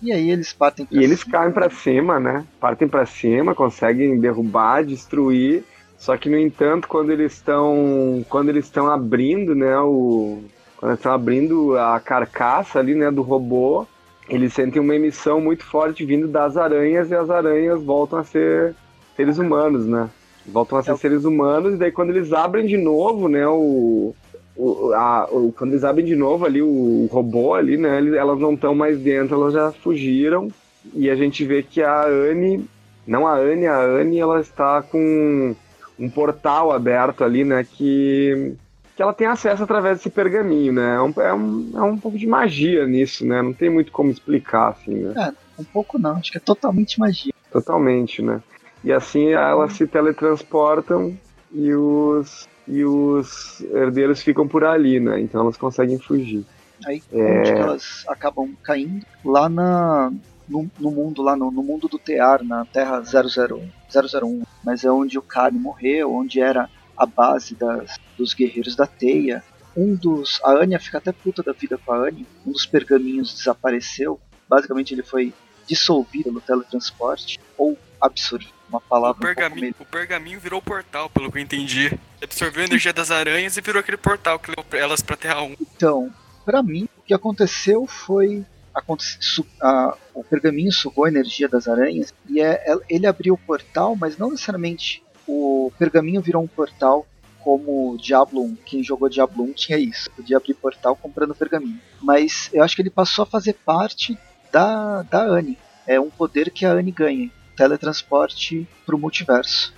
E 0.01 0.11
aí 0.11 0.29
eles 0.29 0.53
partem 0.53 0.85
pra 0.85 0.97
E 0.99 1.03
eles 1.03 1.19
cima. 1.21 1.31
caem 1.31 1.51
pra 1.51 1.69
cima, 1.69 2.19
né? 2.19 2.45
Partem 2.59 2.87
pra 2.87 3.05
cima, 3.05 3.53
conseguem 3.55 4.19
derrubar, 4.19 4.83
destruir. 4.83 5.63
Só 5.97 6.15
que 6.15 6.29
no 6.29 6.37
entanto, 6.37 6.87
quando 6.87 7.11
eles 7.11 7.33
estão, 7.33 8.25
quando 8.29 8.49
eles 8.49 8.65
estão 8.65 8.87
abrindo, 8.89 9.53
né, 9.53 9.77
o 9.79 10.41
quando 10.77 10.91
eles 10.91 10.99
estão 10.99 11.11
abrindo 11.11 11.77
a 11.77 11.99
carcaça 11.99 12.79
ali, 12.79 12.95
né, 12.95 13.11
do 13.11 13.21
robô, 13.21 13.85
eles 14.29 14.53
sentem 14.53 14.81
uma 14.81 14.95
emissão 14.95 15.41
muito 15.41 15.65
forte 15.65 16.05
vindo 16.05 16.25
das 16.25 16.55
aranhas 16.55 17.11
e 17.11 17.15
as 17.15 17.29
aranhas 17.29 17.83
voltam 17.83 18.17
a 18.19 18.23
ser 18.23 18.73
seres 19.17 19.37
humanos, 19.37 19.85
né? 19.85 20.09
Voltam 20.47 20.77
a 20.77 20.83
ser 20.83 20.91
É 20.91 20.95
seres 20.95 21.25
humanos 21.25 21.73
e 21.73 21.77
daí 21.77 21.91
quando 21.91 22.11
eles 22.11 22.31
abrem 22.31 22.65
de 22.65 22.77
novo, 22.77 23.27
né, 23.27 23.45
o 23.45 24.15
o, 24.61 24.93
a- 24.93 25.27
o- 25.31 25.53
quando 25.57 25.71
eles 25.71 25.83
abrem 25.83 26.05
de 26.05 26.15
novo 26.15 26.45
ali 26.45 26.61
o, 26.61 27.07
robô 27.11 27.53
ali, 27.53 27.77
né? 27.77 27.97
eles- 27.97 28.13
Elas 28.13 28.39
não 28.39 28.53
estão 28.53 28.75
mais 28.75 28.99
dentro, 28.99 29.35
elas 29.35 29.53
já 29.53 29.71
fugiram. 29.71 30.49
E 30.93 31.09
a 31.09 31.15
gente 31.15 31.43
vê 31.45 31.61
que 31.63 31.81
a 31.81 32.05
Anne, 32.05 32.65
não 33.07 33.25
a 33.27 33.35
Anne, 33.37 33.67
a 33.67 33.79
Anne, 33.79 34.19
ela 34.19 34.39
está 34.39 34.81
com 34.81 35.55
um 35.97 36.09
portal 36.09 36.71
aberto 36.71 37.23
ali, 37.23 37.43
né? 37.43 37.65
Que, 37.69 38.53
que 38.95 39.01
ela 39.01 39.13
tem 39.13 39.27
acesso 39.27 39.63
através 39.63 39.97
desse 39.97 40.09
pergaminho, 40.09 40.73
né? 40.73 40.95
É 40.95 41.01
um, 41.01 41.13
é, 41.21 41.33
um, 41.33 41.71
é 41.75 41.81
um 41.81 41.97
pouco 41.97 42.17
de 42.17 42.25
magia 42.27 42.85
nisso, 42.85 43.25
né? 43.25 43.41
Não 43.41 43.53
tem 43.53 43.69
muito 43.69 43.91
como 43.91 44.09
explicar, 44.09 44.69
assim, 44.69 44.95
né? 44.95 45.33
Um 45.57 45.63
pouco 45.65 45.99
não, 45.99 46.15
acho 46.17 46.31
que 46.31 46.37
é 46.37 46.41
totalmente 46.41 46.99
magia. 46.99 47.33
Totalmente, 47.51 48.21
né? 48.21 48.41
E 48.83 48.93
assim 48.93 49.29
elas 49.33 49.73
se 49.73 49.85
teletransportam 49.85 51.17
e 51.51 51.73
os, 51.73 52.47
e 52.69 52.85
os 52.85 53.61
herdeiros 53.61 54.21
ficam 54.21 54.47
por 54.47 54.63
ali, 54.63 54.99
né? 54.99 55.19
Então 55.19 55.41
elas 55.41 55.57
conseguem 55.57 55.97
fugir. 55.99 56.45
Aí 56.85 57.01
É. 57.11 57.39
onde 57.39 57.53
que 57.53 57.59
elas 57.59 58.05
acabam 58.07 58.55
caindo? 58.63 59.05
Lá 59.25 59.49
na, 59.49 60.11
no, 60.47 60.69
no 60.79 60.91
mundo, 60.91 61.21
lá 61.21 61.35
no, 61.35 61.51
no 61.51 61.63
mundo 61.63 61.87
do 61.87 61.99
Tear, 61.99 62.43
na 62.43 62.63
Terra 62.65 63.01
001, 63.01 63.69
001, 63.89 64.43
mas 64.63 64.83
é 64.83 64.91
onde 64.91 65.17
o 65.17 65.21
Kali 65.21 65.57
morreu, 65.57 66.13
onde 66.13 66.39
era 66.39 66.69
a 66.95 67.05
base 67.05 67.55
das, 67.55 67.97
dos 68.17 68.33
guerreiros 68.33 68.75
da 68.75 68.85
teia. 68.85 69.43
Um 69.75 69.95
dos. 69.95 70.39
A 70.43 70.51
Anya 70.51 70.79
fica 70.79 70.97
até 70.97 71.11
puta 71.11 71.41
da 71.41 71.53
vida 71.53 71.77
com 71.77 71.93
a 71.93 71.97
Anya. 71.97 72.25
Um 72.45 72.51
dos 72.51 72.65
pergaminhos 72.65 73.33
desapareceu. 73.33 74.19
Basicamente 74.47 74.93
ele 74.93 75.03
foi 75.03 75.33
dissolvido 75.67 76.25
pelo 76.25 76.41
teletransporte 76.41 77.39
ou 77.57 77.77
absorvido. 78.01 78.58
Uma 78.69 78.77
O 78.77 78.81
palavra 78.81 79.09
um 79.17 79.19
pouco 79.19 79.35
pergaminho, 79.35 79.61
meio. 79.61 79.75
o 79.79 79.85
pergaminho 79.85 80.39
virou 80.39 80.59
o 80.59 80.63
portal, 80.63 81.09
pelo 81.09 81.31
que 81.31 81.37
eu 81.37 81.41
entendi. 81.41 81.91
Absorveu 82.21 82.61
a 82.63 82.65
energia 82.67 82.93
das 82.93 83.09
aranhas 83.11 83.57
e 83.57 83.61
virou 83.61 83.79
aquele 83.79 83.97
portal 83.97 84.37
que 84.39 84.49
levou 84.51 84.65
elas 84.73 85.01
pra 85.01 85.15
Terra 85.17 85.41
1. 85.41 85.55
Então, 85.59 86.11
pra 86.45 86.61
mim, 86.61 86.87
o 86.97 87.01
que 87.01 87.13
aconteceu 87.13 87.85
foi. 87.87 88.45
aconte- 88.71 89.17
su- 89.19 89.45
a- 89.61 89.97
o 90.13 90.23
pergaminho 90.23 90.71
sugou 90.71 91.03
a 91.03 91.09
energia 91.09 91.49
das 91.49 91.67
aranhas 91.67 92.13
e 92.29 92.39
é, 92.39 92.63
é- 92.71 92.77
ele 92.87 93.07
abriu 93.07 93.33
o 93.33 93.37
portal, 93.37 93.93
mas 93.95 94.17
não 94.17 94.29
necessariamente 94.31 95.03
o 95.27 95.69
pergaminho 95.77 96.21
virou 96.21 96.41
um 96.41 96.47
portal 96.47 97.05
como 97.43 97.97
Diablo 97.97 98.41
1. 98.43 98.55
Quem 98.65 98.81
jogou 98.83 99.09
Diablo 99.09 99.43
1 99.43 99.53
tinha 99.53 99.77
isso, 99.77 100.09
podia 100.11 100.37
abrir 100.37 100.53
portal 100.53 100.95
comprando 100.95 101.35
pergaminho. 101.35 101.79
Mas 102.01 102.49
eu 102.53 102.63
acho 102.63 102.75
que 102.75 102.81
ele 102.81 102.89
passou 102.91 103.23
a 103.23 103.25
fazer 103.25 103.53
parte 103.53 104.17
da, 104.51 105.01
da 105.01 105.23
Anne. 105.23 105.57
É 105.85 105.99
um 105.99 106.09
poder 106.09 106.49
que 106.51 106.65
a 106.65 106.71
Anne 106.71 106.91
ganha 106.91 107.29
teletransporte 107.59 108.65
pro 108.85 108.97
multiverso. 108.97 109.73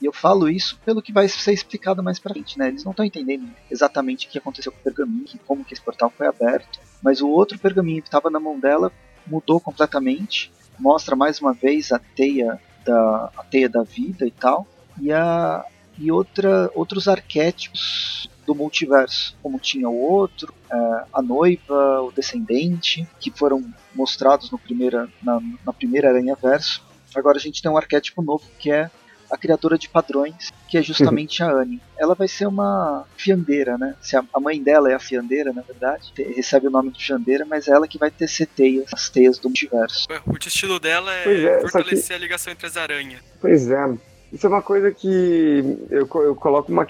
E 0.00 0.06
eu 0.06 0.12
falo 0.12 0.48
isso 0.48 0.78
pelo 0.86 1.02
que 1.02 1.12
vai 1.12 1.28
ser 1.28 1.52
explicado 1.52 2.02
mais 2.02 2.18
pra 2.18 2.32
frente, 2.32 2.58
né? 2.58 2.68
Eles 2.68 2.82
não 2.82 2.92
estão 2.92 3.04
entendendo 3.04 3.46
exatamente 3.70 4.26
o 4.26 4.30
que 4.30 4.38
aconteceu 4.38 4.72
com 4.72 4.78
o 4.78 4.82
pergaminho, 4.82 5.26
como 5.46 5.64
que 5.64 5.74
esse 5.74 5.82
portal 5.82 6.10
foi 6.16 6.26
aberto. 6.26 6.80
Mas 7.02 7.20
o 7.20 7.28
outro 7.28 7.58
pergaminho 7.58 8.00
que 8.00 8.08
estava 8.08 8.30
na 8.30 8.40
mão 8.40 8.58
dela 8.58 8.90
mudou 9.26 9.60
completamente. 9.60 10.50
Mostra 10.78 11.14
mais 11.14 11.40
uma 11.40 11.52
vez 11.52 11.92
a 11.92 11.98
teia 11.98 12.58
da 12.86 13.30
a 13.36 13.44
teia 13.44 13.68
da 13.68 13.82
vida 13.82 14.26
e 14.26 14.30
tal, 14.30 14.66
e, 15.00 15.12
a, 15.12 15.64
e 15.98 16.10
outra, 16.10 16.70
outros 16.74 17.08
arquétipos 17.08 18.28
do 18.46 18.54
multiverso, 18.54 19.36
como 19.42 19.58
tinha 19.58 19.88
o 19.88 19.96
outro, 19.98 20.54
é, 20.70 21.04
a 21.12 21.20
noiva, 21.20 22.02
o 22.02 22.12
descendente, 22.12 23.06
que 23.18 23.30
foram 23.30 23.64
mostrados 23.94 24.50
no 24.50 24.58
primeira, 24.58 25.08
na, 25.22 25.40
na 25.64 25.72
primeira 25.72 26.08
Aranha 26.08 26.36
Verso. 26.40 26.82
Agora 27.14 27.38
a 27.38 27.40
gente 27.40 27.60
tem 27.60 27.70
um 27.70 27.76
arquétipo 27.76 28.22
novo 28.22 28.44
que 28.58 28.70
é 28.70 28.90
a 29.30 29.36
criadora 29.36 29.76
de 29.76 29.88
padrões, 29.88 30.52
que 30.68 30.78
é 30.78 30.82
justamente 30.82 31.42
a 31.42 31.50
Anne. 31.50 31.80
Ela 31.98 32.14
vai 32.14 32.28
ser 32.28 32.46
uma 32.46 33.04
fiandeira, 33.16 33.76
né? 33.76 33.96
Se 34.00 34.16
a, 34.16 34.24
mãe 34.40 34.62
dela 34.62 34.90
é 34.90 34.94
a 34.94 34.98
fiandeira, 34.98 35.52
na 35.52 35.62
verdade, 35.62 36.12
recebe 36.16 36.68
o 36.68 36.70
nome 36.70 36.90
de 36.90 37.04
fiandeira, 37.04 37.44
mas 37.44 37.68
é 37.68 37.72
ela 37.72 37.88
que 37.88 37.98
vai 37.98 38.10
tecer 38.10 38.46
teias, 38.46 38.92
as 38.92 39.08
teias 39.08 39.38
do 39.38 39.48
multiverso. 39.48 40.06
O 40.26 40.38
destino 40.38 40.78
dela 40.78 41.12
é, 41.12 41.44
é 41.44 41.60
fortalecer 41.60 42.08
que... 42.08 42.12
a 42.14 42.18
ligação 42.18 42.52
entre 42.52 42.66
as 42.66 42.76
aranhas. 42.76 43.20
Pois 43.40 43.68
é. 43.68 43.96
Isso 44.32 44.46
é 44.46 44.50
uma 44.50 44.62
coisa 44.62 44.90
que 44.90 45.78
eu, 45.90 46.08
eu 46.22 46.34
coloco 46.34 46.70
uma, 46.70 46.86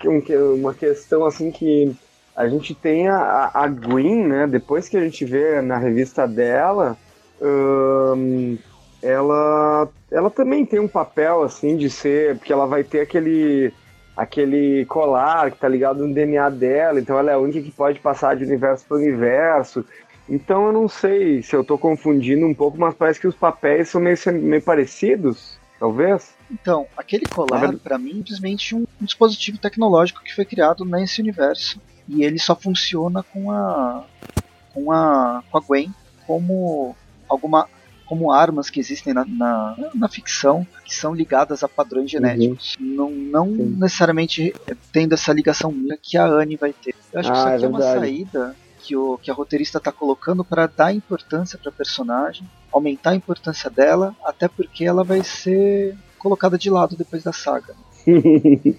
uma 0.54 0.74
questão 0.74 1.24
assim 1.24 1.50
que 1.50 1.94
a 2.34 2.48
gente 2.48 2.74
tem 2.74 3.08
a, 3.08 3.50
a 3.54 3.68
né? 3.68 4.46
Depois 4.46 4.88
que 4.88 4.96
a 4.96 5.00
gente 5.00 5.24
vê 5.24 5.60
na 5.62 5.78
revista 5.78 6.26
dela, 6.26 6.96
hum, 7.40 8.58
ela, 9.02 9.88
ela 10.10 10.30
também 10.30 10.66
tem 10.66 10.78
um 10.78 10.88
papel 10.88 11.42
assim 11.42 11.76
de 11.76 11.88
ser, 11.88 12.36
porque 12.36 12.52
ela 12.52 12.66
vai 12.66 12.84
ter 12.84 13.00
aquele 13.00 13.72
aquele 14.16 14.86
colar 14.86 15.50
que 15.50 15.58
tá 15.58 15.68
ligado 15.68 16.06
no 16.06 16.14
DNA 16.14 16.48
dela, 16.48 16.98
então 16.98 17.18
ela 17.18 17.30
é 17.30 17.34
a 17.34 17.38
única 17.38 17.60
que 17.60 17.70
pode 17.70 18.00
passar 18.00 18.34
de 18.34 18.44
universo 18.44 18.86
para 18.86 18.96
universo. 18.96 19.84
Então 20.28 20.66
eu 20.66 20.72
não 20.72 20.88
sei 20.88 21.42
se 21.42 21.54
eu 21.54 21.62
tô 21.62 21.76
confundindo 21.76 22.46
um 22.46 22.54
pouco, 22.54 22.78
mas 22.78 22.94
parece 22.94 23.20
que 23.20 23.28
os 23.28 23.34
papéis 23.34 23.90
são 23.90 24.00
meio, 24.00 24.16
meio 24.32 24.62
parecidos, 24.62 25.58
talvez. 25.78 26.35
Então, 26.50 26.86
aquele 26.96 27.26
colar, 27.26 27.72
para 27.78 27.98
mim, 27.98 28.10
é 28.10 28.14
simplesmente 28.14 28.74
um, 28.74 28.86
um, 29.00 29.04
dispositivo 29.04 29.58
tecnológico 29.58 30.22
que 30.22 30.34
foi 30.34 30.44
criado 30.44 30.84
nesse 30.84 31.20
universo. 31.20 31.80
E 32.08 32.22
ele 32.22 32.38
só 32.38 32.54
funciona 32.54 33.22
com 33.22 33.50
a. 33.50 34.04
com 34.72 34.92
a. 34.92 35.42
com 35.50 35.58
a 35.58 35.60
Gwen 35.60 35.92
como 36.26 36.96
alguma. 37.28 37.68
como 38.06 38.30
armas 38.30 38.70
que 38.70 38.78
existem 38.78 39.12
na, 39.12 39.24
na, 39.24 39.76
na 39.94 40.08
ficção 40.08 40.66
que 40.84 40.94
são 40.94 41.12
ligadas 41.12 41.64
a 41.64 41.68
padrões 41.68 42.10
genéticos. 42.10 42.76
Uhum. 42.78 42.86
Não, 42.86 43.10
não 43.10 43.46
necessariamente 43.48 44.54
tendo 44.92 45.14
essa 45.14 45.32
ligação 45.32 45.74
que 46.00 46.16
a 46.16 46.26
Anne 46.26 46.56
vai 46.56 46.72
ter. 46.72 46.94
Eu 47.12 47.20
acho 47.20 47.30
ah, 47.30 47.32
que 47.32 47.38
isso 47.38 47.48
aqui 47.48 47.62
é, 47.62 47.66
é 47.66 47.68
uma 47.68 47.82
saída 47.82 48.56
que, 48.86 48.96
o, 48.96 49.18
que 49.18 49.30
a 49.32 49.34
roteirista 49.34 49.78
está 49.78 49.90
colocando 49.90 50.44
para 50.44 50.68
dar 50.68 50.92
importância 50.92 51.58
para 51.58 51.70
a 51.70 51.74
personagem, 51.74 52.48
aumentar 52.72 53.10
a 53.10 53.16
importância 53.16 53.68
dela, 53.68 54.14
até 54.24 54.46
porque 54.46 54.84
ela 54.84 55.02
vai 55.02 55.24
ser 55.24 55.96
colocada 56.26 56.58
de 56.58 56.68
lado 56.68 56.96
depois 56.96 57.22
da 57.22 57.32
saga. 57.32 57.74
é, 58.06 58.74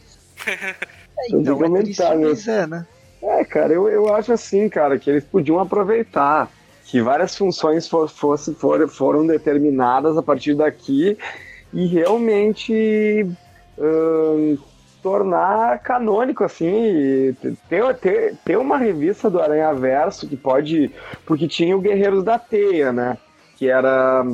então, 1.30 1.64
é 1.64 1.82
triste, 1.82 2.04
mas 2.20 2.48
é, 2.48 2.68
né? 2.68 2.86
É, 3.22 3.44
cara, 3.46 3.74
eu, 3.74 3.88
eu 3.88 4.14
acho 4.14 4.34
assim, 4.34 4.68
cara, 4.70 5.00
que 5.00 5.10
eles 5.10 5.24
podiam 5.24 5.60
aproveitar 5.60 6.52
que 6.86 7.02
várias 7.02 7.36
funções 7.36 7.88
for, 7.88 8.10
fosse, 8.10 8.54
for, 8.54 8.88
foram 8.90 9.26
determinadas 9.26 10.18
a 10.18 10.24
partir 10.24 10.56
daqui 10.56 11.18
e 11.74 11.86
realmente 11.86 13.28
hum, 13.78 14.58
tornar 15.02 15.80
canônico, 15.80 16.44
assim, 16.44 17.36
ter, 17.70 17.96
ter, 17.96 18.36
ter 18.44 18.58
uma 18.58 18.78
revista 18.78 19.30
do 19.30 19.42
Aranha 19.42 19.74
Verso 19.74 20.28
que 20.28 20.38
pode. 20.38 20.92
Porque 21.26 21.48
tinha 21.48 21.76
o 21.76 21.82
Guerreiros 21.82 22.24
da 22.24 22.38
Teia, 22.38 22.92
né? 22.92 23.18
Que 23.58 23.70
era 23.70 24.26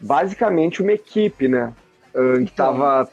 basicamente 0.00 0.82
uma 0.82 0.92
equipe, 0.92 1.48
né? 1.48 1.72
Que 2.12 2.44
estava 2.44 3.08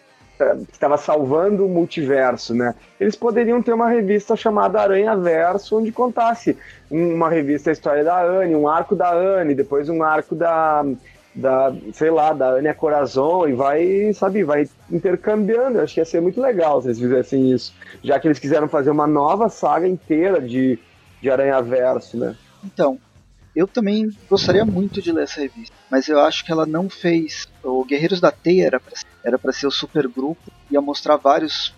que 0.65 0.71
estava 0.71 0.97
salvando 0.97 1.65
o 1.65 1.69
multiverso, 1.69 2.53
né? 2.53 2.73
Eles 2.97 3.15
poderiam 3.15 3.61
ter 3.61 3.73
uma 3.73 3.89
revista 3.89 4.35
chamada 4.37 4.79
Aranha 4.79 5.15
Verso, 5.17 5.77
onde 5.77 5.91
contasse 5.91 6.57
uma 6.89 7.29
revista 7.29 7.69
a 7.69 7.73
história 7.73 8.03
da 8.03 8.23
Anne, 8.23 8.55
um 8.55 8.67
arco 8.67 8.95
da 8.95 9.13
Anne, 9.13 9.53
depois 9.53 9.89
um 9.89 10.01
arco 10.01 10.35
da, 10.35 10.85
da 11.35 11.73
sei 11.91 12.09
lá, 12.09 12.31
da 12.31 12.51
Ania 12.51 12.73
Corazon, 12.73 13.49
e 13.49 13.53
vai, 13.53 14.13
sabe, 14.13 14.43
vai 14.43 14.67
intercambiando. 14.89 15.77
Eu 15.77 15.83
acho 15.83 15.93
que 15.93 15.99
ia 15.99 16.05
ser 16.05 16.21
muito 16.21 16.39
legal 16.39 16.81
se 16.81 16.87
eles 16.87 16.99
fizessem 16.99 17.51
isso, 17.51 17.73
já 18.01 18.17
que 18.17 18.27
eles 18.27 18.39
quiseram 18.39 18.69
fazer 18.69 18.91
uma 18.91 19.07
nova 19.07 19.49
saga 19.49 19.87
inteira 19.87 20.39
de, 20.39 20.79
de 21.21 21.29
Aranha 21.29 21.61
Verso, 21.61 22.17
né? 22.17 22.35
Então, 22.63 22.97
eu 23.55 23.67
também 23.67 24.09
gostaria 24.29 24.65
muito 24.65 25.01
de 25.01 25.11
ler 25.11 25.23
essa 25.23 25.41
revista, 25.41 25.75
mas 25.89 26.07
eu 26.07 26.19
acho 26.19 26.45
que 26.45 26.51
ela 26.51 26.65
não 26.65 26.89
fez. 26.89 27.47
O 27.63 27.83
Guerreiros 27.83 28.19
da 28.19 28.31
Teia 28.31 28.69
era 29.23 29.37
para 29.37 29.51
ser 29.51 29.67
o 29.67 29.71
super 29.71 30.07
grupo, 30.07 30.51
ia 30.69 30.81
mostrar 30.81 31.17
vários 31.17 31.73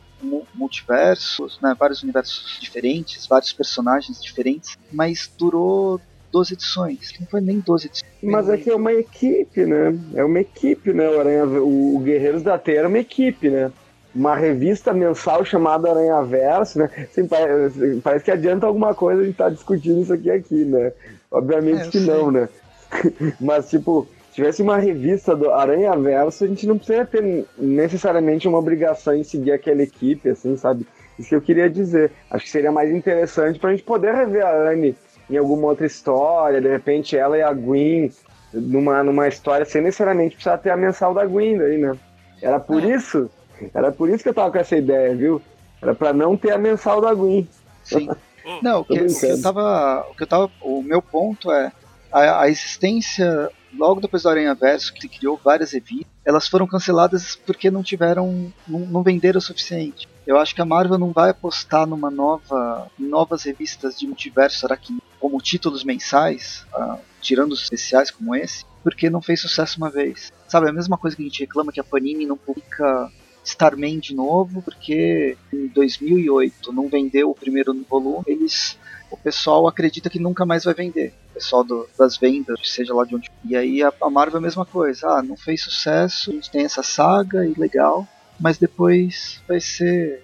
multiversos, 0.54 1.60
né, 1.62 1.76
vários 1.78 2.04
universos 2.04 2.60
diferentes, 2.60 3.26
vários 3.26 3.52
personagens 3.52 4.22
diferentes, 4.22 4.78
mas 4.92 5.32
durou 5.38 6.00
12 6.32 6.54
edições. 6.54 7.14
Não 7.20 7.28
foi 7.28 7.42
nem 7.42 7.60
12 7.60 7.88
edições. 7.88 8.12
Mas 8.24 8.50
é 8.50 8.58
que 8.58 8.70
é 8.70 8.76
uma 8.76 8.94
equipe, 8.94 9.66
né? 9.66 9.98
É 10.16 10.24
uma 10.24 10.40
equipe, 10.40 10.94
né? 10.94 11.10
O, 11.10 11.20
Aranha, 11.20 11.46
o 11.46 12.00
Guerreiros 12.00 12.42
da 12.42 12.58
Teia 12.58 12.80
era 12.80 12.88
uma 12.88 13.00
equipe, 13.00 13.50
né? 13.50 13.72
Uma 14.14 14.36
revista 14.36 14.94
mensal 14.94 15.44
chamada 15.44 15.90
Aranha 15.90 16.22
Verso, 16.24 16.80
né? 16.80 16.90
Parece, 17.30 18.02
parece 18.02 18.26
que 18.26 18.32
adianta 18.32 18.66
alguma 18.66 18.94
coisa 18.94 19.22
a 19.22 19.24
gente 19.24 19.34
estar 19.34 19.46
tá 19.46 19.50
discutindo 19.50 20.02
isso 20.02 20.14
aqui 20.14 20.32
aqui, 20.32 20.66
né? 20.66 20.94
Obviamente 21.32 21.88
é, 21.88 21.90
que 21.90 22.00
não, 22.02 22.30
né? 22.30 22.50
Mas, 23.40 23.70
tipo, 23.70 24.08
se 24.30 24.36
tivesse 24.36 24.62
uma 24.62 24.78
revista 24.78 25.36
do 25.36 25.52
Aranha 25.52 25.96
Verso, 25.96 26.44
a 26.44 26.48
gente 26.48 26.68
não 26.68 26.78
precisa 26.78 27.06
ter 27.06 27.46
necessariamente 27.58 28.48
uma 28.48 28.60
obrigação 28.60 29.16
em 29.16 29.24
seguir 29.24 29.54
aquela 29.54 29.82
equipe, 29.82 30.30
assim, 30.30 30.58
sabe? 30.58 30.86
Isso 31.18 31.30
que 31.30 31.36
eu 31.36 31.42
queria 31.42 31.70
dizer. 31.70 32.12
Acho 32.30 32.46
que 32.46 32.52
seria 32.52 32.72
mais 32.72 32.92
interessante 32.92 33.60
pra 33.60 33.72
gente 33.72 33.84
poder 33.84 34.14
rever 34.14 34.46
a 34.46 34.70
Anne 34.70 34.96
em 35.30 35.38
alguma 35.38 35.68
outra 35.68 35.86
história, 35.86 36.60
de 36.60 36.68
repente 36.68 37.16
ela 37.16 37.38
e 37.38 37.42
a 37.42 37.54
Gwen 37.54 38.12
numa, 38.54 39.02
numa 39.02 39.28
história 39.28 39.66
sem 39.66 39.82
necessariamente 39.82 40.36
precisar 40.36 40.58
ter 40.58 40.72
a 40.72 40.78
mensal 40.78 41.14
da 41.14 41.26
Gwen 41.26 41.60
aí, 41.62 41.78
né? 41.78 41.98
Era 42.42 42.60
por 42.60 42.84
é. 42.84 42.96
isso, 42.96 43.30
era 43.74 43.92
por 43.92 44.10
isso 44.10 44.24
que 44.24 44.30
eu 44.30 44.34
tava 44.34 44.52
com 44.52 44.58
essa 44.58 44.76
ideia, 44.76 45.16
viu? 45.16 45.42
Era 45.82 45.96
pra 45.96 46.12
não 46.12 46.36
ter 46.36 46.52
a 46.52 46.58
mensal 46.58 47.00
da 47.00 47.14
Gwen. 47.14 47.48
Sim. 47.84 48.10
Não, 48.62 48.82
o 48.82 48.86
que, 48.86 49.00
o 49.00 49.20
que, 49.20 49.26
eu 49.26 49.42
tava. 49.42 50.08
O 50.10 50.16
que 50.16 50.24
eu 50.24 50.28
tava. 50.28 50.52
O 50.62 50.82
meu 50.82 51.02
ponto 51.02 51.52
é 51.52 51.72
a, 52.12 52.42
a 52.44 52.50
existência. 52.50 53.50
Logo 53.74 54.02
depois 54.02 54.24
do 54.24 54.30
Aranha 54.30 54.54
Verso, 54.54 54.94
que 54.94 55.08
criou 55.08 55.40
várias 55.42 55.72
revistas, 55.72 56.08
elas 56.26 56.48
foram 56.48 56.68
canceladas 56.68 57.36
porque 57.36 57.72
não 57.72 57.82
tiveram. 57.82 58.52
não, 58.68 58.80
não 58.82 59.04
venderam 59.04 59.40
o 59.40 59.42
suficiente. 59.42 60.10
Eu 60.28 60.38
acho 60.38 60.54
que 60.54 60.62
a 60.62 60.66
Marvel 60.66 60.98
não 60.98 61.12
vai 61.12 61.30
apostar 61.30 61.88
numa 61.88 62.12
nova. 62.12 62.90
novas 63.00 63.44
revistas 63.44 63.98
de 63.98 64.06
multiverso 64.06 64.66
aqui 64.72 65.02
como 65.20 65.40
títulos 65.40 65.84
mensais, 65.84 66.66
uh, 66.74 66.98
tirando 67.22 67.52
os 67.52 67.62
especiais 67.64 68.10
como 68.10 68.36
esse, 68.36 68.66
porque 68.84 69.10
não 69.10 69.22
fez 69.22 69.40
sucesso 69.40 69.78
uma 69.78 69.90
vez. 69.90 70.32
Sabe, 70.48 70.68
a 70.68 70.74
mesma 70.74 70.98
coisa 70.98 71.16
que 71.16 71.22
a 71.22 71.26
gente 71.26 71.42
reclama 71.42 71.72
que 71.72 71.80
a 71.80 71.84
Panini 71.84 72.26
não 72.26 72.36
publica 72.36 73.12
Starman 73.44 74.00
de 74.00 74.16
novo, 74.16 74.62
porque 74.62 75.38
em 75.52 75.68
2008 75.68 76.72
não 76.72 76.88
vendeu 76.88 77.30
o 77.30 77.36
primeiro 77.36 77.74
volume, 77.90 78.24
eles 78.28 78.78
o 79.12 79.18
pessoal 79.18 79.68
acredita 79.68 80.10
que 80.10 80.20
nunca 80.20 80.46
mais 80.46 80.64
vai 80.64 80.74
vender. 80.74 81.14
O 81.32 81.34
pessoal 81.34 81.64
do, 81.64 81.88
das 82.00 82.18
vendas, 82.18 82.60
seja 82.64 82.94
lá 82.94 83.04
de 83.04 83.14
onde. 83.14 83.30
E 83.44 83.56
aí 83.56 83.84
a, 83.84 83.92
a, 84.02 84.10
Marvel 84.10 84.38
é 84.38 84.40
a 84.40 84.42
mesma 84.42 84.66
coisa. 84.66 85.08
Ah, 85.10 85.22
não 85.22 85.36
fez 85.36 85.64
sucesso, 85.64 86.32
a 86.32 86.34
gente 86.34 86.50
tem 86.50 86.64
essa 86.64 86.82
saga 86.82 87.46
e 87.46 87.54
legal, 87.54 88.08
mas 88.40 88.58
depois 88.58 89.42
vai 89.48 89.60
ser. 89.60 90.24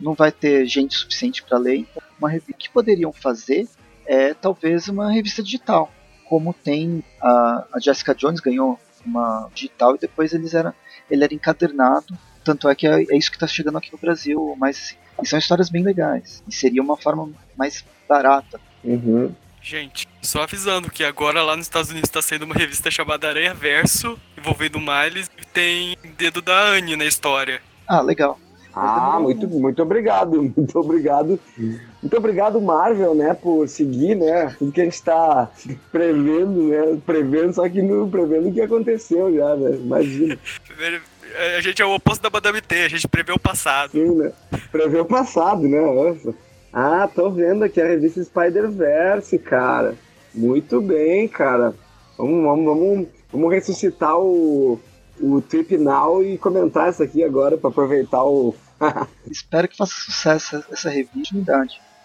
Não 0.00 0.14
vai 0.14 0.30
ter 0.30 0.64
gente 0.66 0.94
suficiente 0.94 1.42
para 1.42 1.58
ler. 1.58 1.78
Então, 1.78 2.02
uma 2.18 2.30
revista. 2.30 2.52
O 2.52 2.54
que 2.54 2.70
poderiam 2.70 3.12
fazer 3.12 3.68
é 4.06 4.32
talvez 4.32 4.86
uma 4.88 5.12
revista 5.12 5.42
digital. 5.42 5.92
Como 6.28 6.54
tem 6.54 7.02
a, 7.20 7.66
a 7.72 7.80
Jessica 7.80 8.14
Jones 8.14 8.40
ganhou 8.40 8.78
uma 9.04 9.48
digital 9.52 9.96
e 9.96 9.98
depois 9.98 10.32
eles 10.32 10.54
eram, 10.54 10.72
ele 11.10 11.24
era 11.24 11.34
encadernado 11.34 12.16
tanto 12.44 12.68
é 12.68 12.74
que 12.74 12.86
é, 12.86 13.02
é 13.02 13.16
isso 13.16 13.30
que 13.30 13.36
está 13.36 13.46
chegando 13.46 13.78
aqui 13.78 13.90
no 13.92 13.98
Brasil, 13.98 14.54
mas 14.58 14.76
assim, 14.76 14.96
e 15.22 15.26
são 15.26 15.38
histórias 15.38 15.68
bem 15.68 15.82
legais. 15.82 16.42
E 16.48 16.54
seria 16.54 16.82
uma 16.82 16.96
forma 16.96 17.30
mais 17.56 17.84
barata. 18.08 18.60
Uhum. 18.82 19.34
Gente, 19.62 20.08
só 20.22 20.42
avisando 20.42 20.90
que 20.90 21.04
agora 21.04 21.42
lá 21.42 21.54
nos 21.54 21.66
Estados 21.66 21.90
Unidos 21.90 22.08
está 22.08 22.22
saindo 22.22 22.46
uma 22.46 22.54
revista 22.54 22.90
chamada 22.90 23.28
Aranha 23.28 23.52
Verso, 23.52 24.18
envolvendo 24.36 24.76
o 24.76 24.80
Miles, 24.80 25.30
e 25.38 25.44
tem 25.44 25.96
dedo 26.16 26.40
da 26.40 26.58
Anne 26.70 26.96
na 26.96 27.04
história. 27.04 27.60
Ah, 27.86 28.00
legal. 28.00 28.38
Ah, 28.72 29.18
muito, 29.20 29.46
muito 29.48 29.82
obrigado, 29.82 30.40
muito 30.56 30.78
obrigado. 30.78 31.38
Muito 31.58 32.16
obrigado, 32.16 32.60
Marvel, 32.60 33.14
né, 33.14 33.34
por 33.34 33.68
seguir, 33.68 34.14
né, 34.14 34.54
tudo 34.58 34.72
que 34.72 34.80
a 34.80 34.84
gente 34.84 34.94
está 34.94 35.50
prevendo, 35.92 36.68
né, 36.68 36.98
prevendo, 37.04 37.52
só 37.52 37.68
que 37.68 37.82
não 37.82 38.08
prevendo 38.08 38.48
o 38.48 38.52
que 38.52 38.60
aconteceu 38.62 39.34
já, 39.34 39.56
né, 39.56 39.76
imagina. 39.76 40.38
A 41.56 41.60
gente 41.60 41.80
é 41.80 41.86
o 41.86 41.94
oposto 41.94 42.22
da 42.22 42.30
Madame 42.30 42.60
T, 42.60 42.82
a 42.82 42.88
gente 42.88 43.08
prevê 43.08 43.32
o 43.32 43.38
passado. 43.38 43.92
Sim, 43.92 44.16
né, 44.16 44.32
prevê 44.70 44.98
o 45.00 45.04
passado, 45.04 45.62
né, 45.62 45.80
nossa. 45.80 46.34
Ah, 46.72 47.08
tô 47.12 47.30
vendo 47.30 47.64
aqui 47.64 47.80
a 47.80 47.86
revista 47.86 48.22
Spider-Verse, 48.22 49.38
cara. 49.38 49.94
Muito 50.32 50.80
bem, 50.80 51.26
cara. 51.26 51.74
Vamos, 52.16 52.44
vamos, 52.44 52.64
vamos, 52.64 53.08
vamos 53.32 53.52
ressuscitar 53.52 54.16
o 54.16 54.80
o 55.20 55.40
Trip 55.42 55.76
Now 55.76 56.24
e 56.24 56.38
comentar 56.38 56.88
essa 56.88 57.04
aqui 57.04 57.22
agora 57.22 57.56
para 57.56 57.70
aproveitar 57.70 58.24
o. 58.24 58.54
Espero 59.30 59.68
que 59.68 59.76
faça 59.76 59.94
sucesso 59.94 60.64
essa 60.70 60.88
revista. 60.88 61.36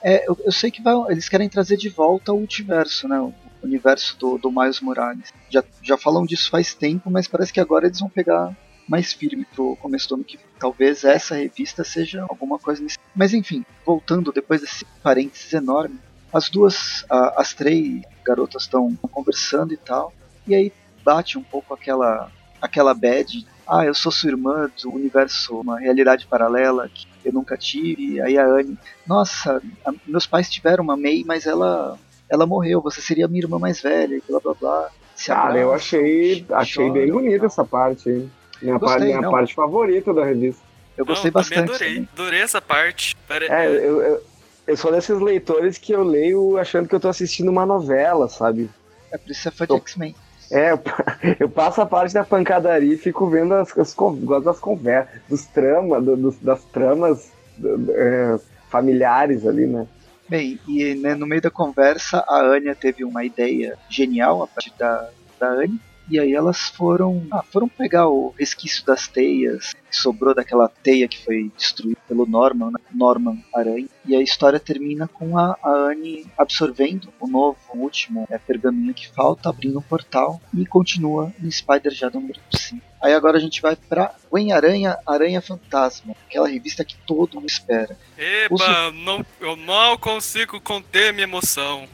É, 0.04 0.28
eu, 0.28 0.38
eu, 0.46 0.52
sei 0.52 0.70
que 0.70 0.84
vai, 0.84 0.94
eles 1.10 1.30
querem 1.30 1.50
trazer 1.50 1.78
de 1.78 1.90
volta 1.90 2.34
o 2.34 2.40
multiverso, 2.40 3.08
né? 3.08 3.20
O 3.20 3.34
universo 3.64 4.18
do, 4.20 4.38
do 4.38 4.52
Miles 4.52 4.82
Morales. 4.82 5.34
Já, 5.50 5.64
já 5.82 5.98
falam 5.98 6.26
disso 6.26 6.50
faz 6.50 6.74
tempo, 6.74 7.10
mas 7.10 7.28
parece 7.28 7.52
que 7.52 7.60
agora 7.60 7.88
eles 7.88 8.00
vão 8.00 8.10
pegar 8.10 8.56
mais 8.88 9.14
firme 9.14 9.46
pro 9.56 9.76
começo 9.78 10.10
do 10.10 10.16
ano 10.16 10.24
que 10.24 10.38
vem. 10.38 10.46
Talvez 10.60 11.04
essa 11.04 11.36
revista 11.36 11.84
seja 11.84 12.26
alguma 12.30 12.60
coisa 12.60 12.82
nesse. 12.82 12.98
Mas 13.16 13.34
enfim, 13.34 13.66
voltando 13.86 14.32
depois 14.32 14.62
desse 14.62 14.86
parênteses 15.04 15.54
enorme, 15.54 16.00
as 16.32 16.50
duas, 16.50 17.06
a, 17.10 17.42
as 17.42 17.54
três 17.54 18.02
garotas 18.26 18.64
estão 18.64 18.96
conversando 19.12 19.74
e 19.74 19.78
tal, 19.78 20.14
e 20.48 20.54
aí 20.54 20.74
bate 21.04 21.38
um 21.38 21.44
pouco 21.44 21.74
aquela 21.74 22.32
aquela 22.62 22.94
bad. 22.94 23.46
Ah, 23.68 23.86
eu 23.86 23.94
sou 23.94 24.12
sua 24.12 24.30
irmã 24.30 24.70
do 24.82 24.94
universo, 24.94 25.60
uma 25.60 25.80
realidade 25.80 26.28
paralela 26.28 26.90
que 26.94 27.08
eu 27.24 27.34
nunca 27.34 27.58
tive. 27.58 28.22
Aí 28.22 28.38
a 28.38 28.46
Anne, 28.46 28.78
nossa, 29.08 29.62
a, 29.86 29.94
meus 30.06 30.28
pais 30.28 30.50
tiveram 30.50 30.84
uma 30.84 30.98
May, 30.98 31.24
mas 31.26 31.46
ela 31.46 31.98
ela 32.30 32.46
morreu. 32.46 32.82
Você 32.82 33.02
seria 33.02 33.28
minha 33.28 33.44
irmã 33.44 33.58
mais 33.58 33.82
velha, 33.82 34.16
e 34.16 34.24
blá 34.28 34.40
blá 34.40 34.54
blá. 34.54 34.90
Cara, 35.26 35.58
eu 35.58 35.74
achei, 35.74 36.46
achei 36.52 36.92
bem 36.92 37.10
bonita 37.12 37.46
essa 37.46 37.64
parte. 37.64 38.10
Hein? 38.10 38.32
Minha, 38.66 38.78
gostei, 38.80 39.00
parte, 39.00 39.18
minha 39.18 39.32
parte 39.32 39.54
favorita 39.54 40.14
da 40.14 40.26
revista. 40.26 40.62
Eu 40.98 41.06
gostei 41.06 41.30
não, 41.30 41.34
bastante. 41.34 41.72
Adorei, 41.72 42.08
adorei 42.14 42.42
essa 42.42 42.62
parte. 42.62 43.16
Pare... 43.28 43.46
É, 43.46 43.68
eu, 43.68 44.02
eu, 44.02 44.24
eu, 44.68 44.78
sou 44.78 44.92
desses 44.92 45.20
leitores 45.20 45.78
que 45.78 45.92
eu 45.92 46.04
leio 46.04 46.58
achando 46.58 46.88
que 46.88 46.96
eu 46.96 47.00
tô 47.00 47.10
assistindo 47.10 47.50
uma 47.50 47.66
novela, 47.66 48.28
sabe? 48.28 48.70
É 49.12 49.18
por 49.18 49.30
isso 49.30 49.42
que 49.42 49.50
você 49.50 49.52
foi 49.52 49.68
de 49.68 49.76
X-Men. 49.76 50.16
É, 50.52 50.72
eu 51.40 51.50
passo 51.50 51.82
a 51.82 51.86
parte 51.86 52.14
da 52.14 52.24
pancadaria 52.24 52.94
e 52.94 52.98
fico 52.98 53.28
vendo 53.28 53.54
as, 53.54 53.78
as, 53.78 53.96
das 54.44 54.60
conversas, 54.60 55.22
dos 55.28 55.46
tramas, 55.46 56.04
do, 56.04 56.16
dos, 56.16 56.38
das 56.40 56.64
tramas 56.66 57.32
do, 57.58 57.92
é, 57.92 58.40
familiares 58.70 59.46
ali, 59.46 59.66
né? 59.66 59.88
Bem, 60.28 60.60
e 60.68 60.96
né, 60.96 61.14
no 61.14 61.28
meio 61.28 61.42
da 61.42 61.52
conversa 61.52 62.24
a 62.28 62.42
Anya 62.42 62.74
teve 62.74 63.04
uma 63.04 63.24
ideia 63.24 63.78
genial 63.90 64.42
a 64.42 64.48
partir 64.48 64.74
da, 64.78 65.10
da 65.40 65.50
Anne, 65.50 65.80
e 66.10 66.20
aí 66.20 66.34
elas 66.34 66.70
foram, 66.70 67.26
ah, 67.32 67.44
foram 67.44 67.68
pegar 67.68 68.08
o 68.08 68.34
resquício 68.38 68.86
das 68.86 69.08
teias 69.08 69.74
que 69.74 69.96
sobrou 69.96 70.36
daquela 70.36 70.68
teia 70.68 71.08
que 71.08 71.24
foi 71.24 71.52
destruída 71.58 72.00
pelo 72.08 72.26
Norman, 72.26 72.72
né? 72.72 72.80
Norman 72.94 73.44
Aranha. 73.54 73.88
E 74.06 74.16
a 74.16 74.22
história 74.22 74.60
termina 74.60 75.08
com 75.08 75.38
a, 75.38 75.58
a 75.64 75.70
Anne 75.70 76.26
absorvendo 76.38 77.10
o 77.20 77.28
novo, 77.28 77.58
o 77.74 77.78
último 77.80 78.28
é, 78.30 78.38
pergaminho 78.38 78.94
que 78.94 79.08
falta, 79.08 79.50
abrindo 79.50 79.80
um 79.80 79.82
portal 79.82 80.40
e 80.54 80.66
continua 80.66 81.34
no 81.40 81.52
Spider 81.52 81.92
Shadow 81.92 82.22
número 82.22 82.40
5. 82.54 82.82
Aí 83.02 83.14
agora 83.14 83.38
a 83.38 83.42
gente 83.42 83.62
vai 83.62 83.76
pra 83.76 84.16
Gwen 84.30 84.52
Aranha, 84.52 84.98
Aranha 85.06 85.42
Fantasma, 85.42 86.16
aquela 86.28 86.48
revista 86.48 86.84
que 86.84 86.98
todo 87.06 87.36
mundo 87.36 87.48
espera. 87.48 87.98
Eba, 88.18 88.56
Os... 88.56 88.96
não, 89.04 89.26
eu 89.40 89.56
não 89.56 89.98
consigo 89.98 90.60
conter 90.62 91.14
minha 91.14 91.26
emoção. 91.26 91.88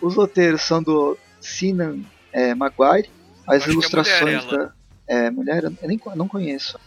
Os 0.00 0.16
roteiros 0.16 0.62
são 0.62 0.82
do 0.82 1.16
Sinan 1.40 2.00
é, 2.32 2.54
Maguire 2.54 3.08
as 3.48 3.62
Acho 3.62 3.70
ilustrações 3.70 4.44
é 4.44 4.46
mulher, 4.46 4.58
da. 4.58 4.72
É, 5.08 5.30
mulher, 5.30 5.64
eu 5.64 5.88
nem 5.88 5.98
não 6.14 6.28
conheço. 6.28 6.78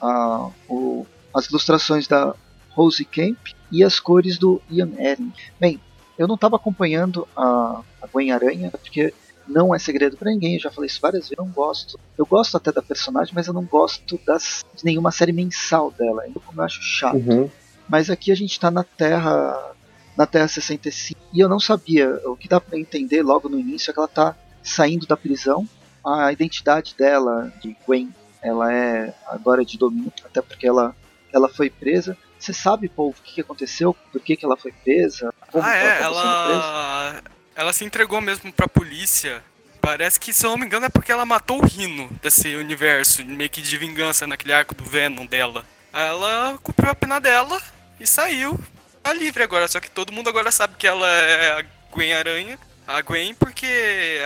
Ah, 0.00 0.48
o, 0.66 1.06
as 1.34 1.46
ilustrações 1.46 2.08
da 2.08 2.34
Rose 2.70 3.04
Camp 3.04 3.36
e 3.70 3.84
as 3.84 4.00
cores 4.00 4.38
do 4.38 4.62
Ian 4.70 4.90
Eren. 4.96 5.30
Bem, 5.60 5.78
eu 6.18 6.26
não 6.26 6.36
estava 6.36 6.56
acompanhando 6.56 7.28
a, 7.36 7.82
a 8.00 8.06
Gwen 8.06 8.32
Aranha, 8.32 8.70
porque 8.70 9.12
não 9.46 9.74
é 9.74 9.78
segredo 9.78 10.16
para 10.16 10.30
ninguém, 10.30 10.54
eu 10.54 10.60
já 10.60 10.70
falei 10.70 10.86
isso 10.86 11.00
várias 11.02 11.24
vezes, 11.24 11.38
eu 11.38 11.44
não 11.44 11.52
gosto. 11.52 12.00
Eu 12.16 12.24
gosto 12.24 12.56
até 12.56 12.72
da 12.72 12.80
personagem, 12.80 13.34
mas 13.34 13.46
eu 13.46 13.52
não 13.52 13.64
gosto 13.64 14.18
das, 14.26 14.64
de 14.74 14.84
nenhuma 14.84 15.10
série 15.10 15.32
mensal 15.32 15.90
dela, 15.90 16.22
ainda 16.22 16.40
como 16.40 16.60
eu 16.60 16.64
acho 16.64 16.82
chato. 16.82 17.16
Uhum. 17.16 17.50
Mas 17.86 18.08
aqui 18.08 18.32
a 18.32 18.34
gente 18.34 18.52
está 18.52 18.70
na 18.70 18.84
Terra 18.84 19.74
na 20.16 20.26
Terra 20.26 20.48
65 20.48 21.18
e 21.32 21.40
eu 21.40 21.48
não 21.48 21.58
sabia, 21.58 22.20
o 22.26 22.36
que 22.36 22.48
dá 22.48 22.60
para 22.60 22.78
entender 22.78 23.22
logo 23.22 23.48
no 23.48 23.58
início 23.58 23.90
é 23.90 23.92
que 23.92 23.98
ela 23.98 24.08
está 24.08 24.36
saindo 24.62 25.06
da 25.06 25.16
prisão 25.16 25.66
a 26.04 26.32
identidade 26.32 26.94
dela, 26.96 27.52
de 27.60 27.76
Gwen, 27.86 28.12
ela 28.42 28.72
é 28.72 29.14
agora 29.26 29.64
de 29.64 29.78
domínio, 29.78 30.12
até 30.24 30.40
porque 30.40 30.66
ela, 30.66 30.94
ela 31.32 31.48
foi 31.48 31.68
presa. 31.68 32.16
Você 32.38 32.54
sabe, 32.54 32.88
povo, 32.88 33.14
o 33.18 33.22
que, 33.22 33.40
aconteceu? 33.42 33.94
Por 34.10 34.20
que, 34.20 34.36
que 34.36 34.44
ela 34.44 34.56
foi 34.56 34.72
presa? 34.72 35.32
Como 35.52 35.64
ah, 35.64 35.76
é, 35.76 36.02
ela... 36.02 37.22
ela 37.54 37.72
se 37.72 37.84
entregou 37.84 38.20
mesmo 38.20 38.50
pra 38.50 38.66
polícia. 38.66 39.42
Parece 39.80 40.18
que, 40.18 40.32
se 40.32 40.46
eu 40.46 40.50
não 40.50 40.58
me 40.58 40.66
engano, 40.66 40.86
é 40.86 40.88
porque 40.88 41.12
ela 41.12 41.26
matou 41.26 41.58
o 41.58 41.66
Rino 41.66 42.08
desse 42.22 42.54
universo, 42.56 43.24
meio 43.24 43.50
que 43.50 43.60
de 43.60 43.76
vingança 43.76 44.26
naquele 44.26 44.52
arco 44.52 44.74
do 44.74 44.84
Venom 44.84 45.26
dela. 45.26 45.64
Ela 45.92 46.58
cumpriu 46.62 46.90
a 46.90 46.94
pena 46.94 47.18
dela 47.18 47.60
e 47.98 48.06
saiu. 48.06 48.58
Tá 49.02 49.12
livre 49.12 49.42
agora, 49.42 49.66
só 49.68 49.80
que 49.80 49.90
todo 49.90 50.12
mundo 50.12 50.28
agora 50.28 50.50
sabe 50.50 50.74
que 50.78 50.86
ela 50.86 51.08
é 51.08 51.60
a 51.60 51.64
Gwen 51.90 52.12
Aranha. 52.12 52.58
A 52.86 53.00
Gwen 53.02 53.34
porque 53.34 54.20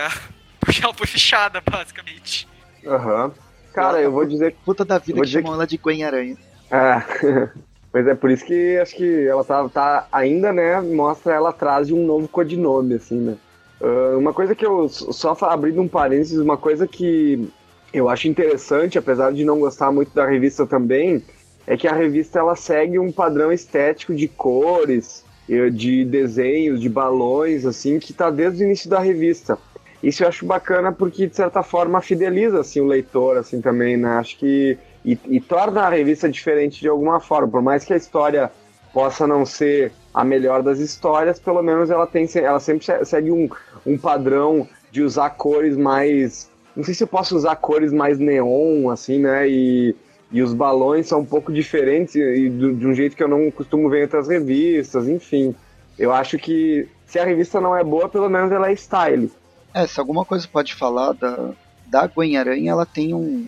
porque 0.65 0.83
ela 0.83 0.93
foi 0.93 1.07
fechada, 1.07 1.61
basicamente. 1.61 2.47
Aham. 2.85 3.25
Uhum. 3.25 3.31
Cara, 3.73 4.01
eu 4.01 4.11
vou 4.11 4.25
dizer. 4.25 4.55
Puta 4.65 4.83
da 4.83 4.97
vida 4.97 5.21
que 5.21 5.27
chamam 5.27 5.51
que... 5.51 5.55
ela 5.55 5.67
de 5.67 5.77
Gwen 5.77 6.03
Aranha. 6.03 6.37
É. 6.71 7.49
Pois 7.95 8.05
é, 8.07 8.13
por 8.13 8.29
isso 8.29 8.43
que 8.43 8.77
acho 8.77 8.93
que 8.93 9.25
ela 9.25 9.41
tá, 9.41 9.69
tá 9.69 10.07
ainda, 10.11 10.51
né, 10.51 10.81
mostra 10.81 11.33
ela 11.33 11.51
atrás 11.51 11.87
de 11.87 11.93
um 11.93 12.05
novo 12.05 12.27
codinome, 12.27 12.95
assim, 12.95 13.15
né. 13.15 13.37
Uh, 13.79 14.17
uma 14.17 14.33
coisa 14.33 14.53
que 14.53 14.65
eu, 14.65 14.89
só 14.89 15.33
abrindo 15.43 15.81
um 15.81 15.87
parênteses, 15.87 16.37
uma 16.37 16.57
coisa 16.57 16.85
que 16.85 17.49
eu 17.93 18.09
acho 18.09 18.27
interessante, 18.27 18.97
apesar 18.97 19.31
de 19.31 19.45
não 19.45 19.61
gostar 19.61 19.93
muito 19.93 20.13
da 20.13 20.27
revista 20.27 20.67
também, 20.67 21.23
é 21.65 21.77
que 21.77 21.87
a 21.87 21.93
revista 21.93 22.37
ela 22.37 22.57
segue 22.57 22.99
um 22.99 23.13
padrão 23.13 23.49
estético 23.49 24.13
de 24.13 24.27
cores, 24.27 25.23
de 25.47 26.03
desenhos, 26.03 26.81
de 26.81 26.89
balões, 26.89 27.65
assim, 27.65 27.97
que 27.97 28.11
tá 28.11 28.29
desde 28.29 28.61
o 28.61 28.65
início 28.65 28.89
da 28.89 28.99
revista. 28.99 29.57
Isso 30.05 30.23
eu 30.23 30.27
acho 30.27 30.45
bacana 30.45 30.91
porque, 30.91 31.25
de 31.25 31.35
certa 31.35 31.63
forma, 31.63 31.99
fideliza 31.99 32.59
assim, 32.59 32.79
o 32.79 32.85
leitor 32.85 33.37
assim, 33.37 33.59
também, 33.59 33.97
né? 33.97 34.09
Acho 34.17 34.37
que. 34.37 34.77
E, 35.03 35.17
e 35.25 35.41
torna 35.41 35.81
a 35.81 35.89
revista 35.89 36.29
diferente 36.29 36.79
de 36.79 36.87
alguma 36.87 37.19
forma. 37.19 37.47
Por 37.47 37.61
mais 37.63 37.83
que 37.83 37.91
a 37.91 37.97
história 37.97 38.51
possa 38.93 39.25
não 39.25 39.47
ser 39.47 39.91
a 40.13 40.23
melhor 40.23 40.61
das 40.61 40.77
histórias, 40.77 41.39
pelo 41.39 41.63
menos 41.63 41.89
ela 41.89 42.05
tem 42.05 42.29
ela 42.35 42.59
sempre 42.59 42.85
segue 43.03 43.31
um, 43.31 43.49
um 43.83 43.97
padrão 43.97 44.67
de 44.91 45.01
usar 45.01 45.31
cores 45.31 45.75
mais. 45.75 46.51
Não 46.75 46.83
sei 46.83 46.93
se 46.93 47.01
eu 47.01 47.07
posso 47.07 47.35
usar 47.35 47.55
cores 47.55 47.91
mais 47.91 48.19
neon, 48.19 48.91
assim, 48.91 49.17
né? 49.17 49.49
E, 49.49 49.95
e 50.31 50.39
os 50.43 50.53
balões 50.53 51.07
são 51.07 51.21
um 51.21 51.25
pouco 51.25 51.51
diferentes 51.51 52.13
e 52.13 52.47
do, 52.47 52.75
de 52.75 52.85
um 52.85 52.93
jeito 52.93 53.15
que 53.15 53.23
eu 53.23 53.27
não 53.27 53.49
costumo 53.49 53.89
ver 53.89 54.01
em 54.01 54.03
outras 54.03 54.27
revistas, 54.27 55.07
enfim. 55.07 55.55
Eu 55.97 56.13
acho 56.13 56.37
que 56.37 56.87
se 57.07 57.17
a 57.17 57.25
revista 57.25 57.59
não 57.59 57.75
é 57.75 57.83
boa, 57.83 58.07
pelo 58.07 58.29
menos 58.29 58.51
ela 58.51 58.69
é 58.69 58.73
style. 58.73 59.31
É, 59.75 59.85
se 59.85 59.99
alguma 59.99 60.23
coisa 60.23 60.47
pode 60.47 60.73
falar 60.73 61.11
da, 61.11 61.51
da 61.85 62.07
Gwen 62.07 62.37
Aranha, 62.37 62.71
ela 62.71 62.85
tem 62.85 63.13
um. 63.13 63.45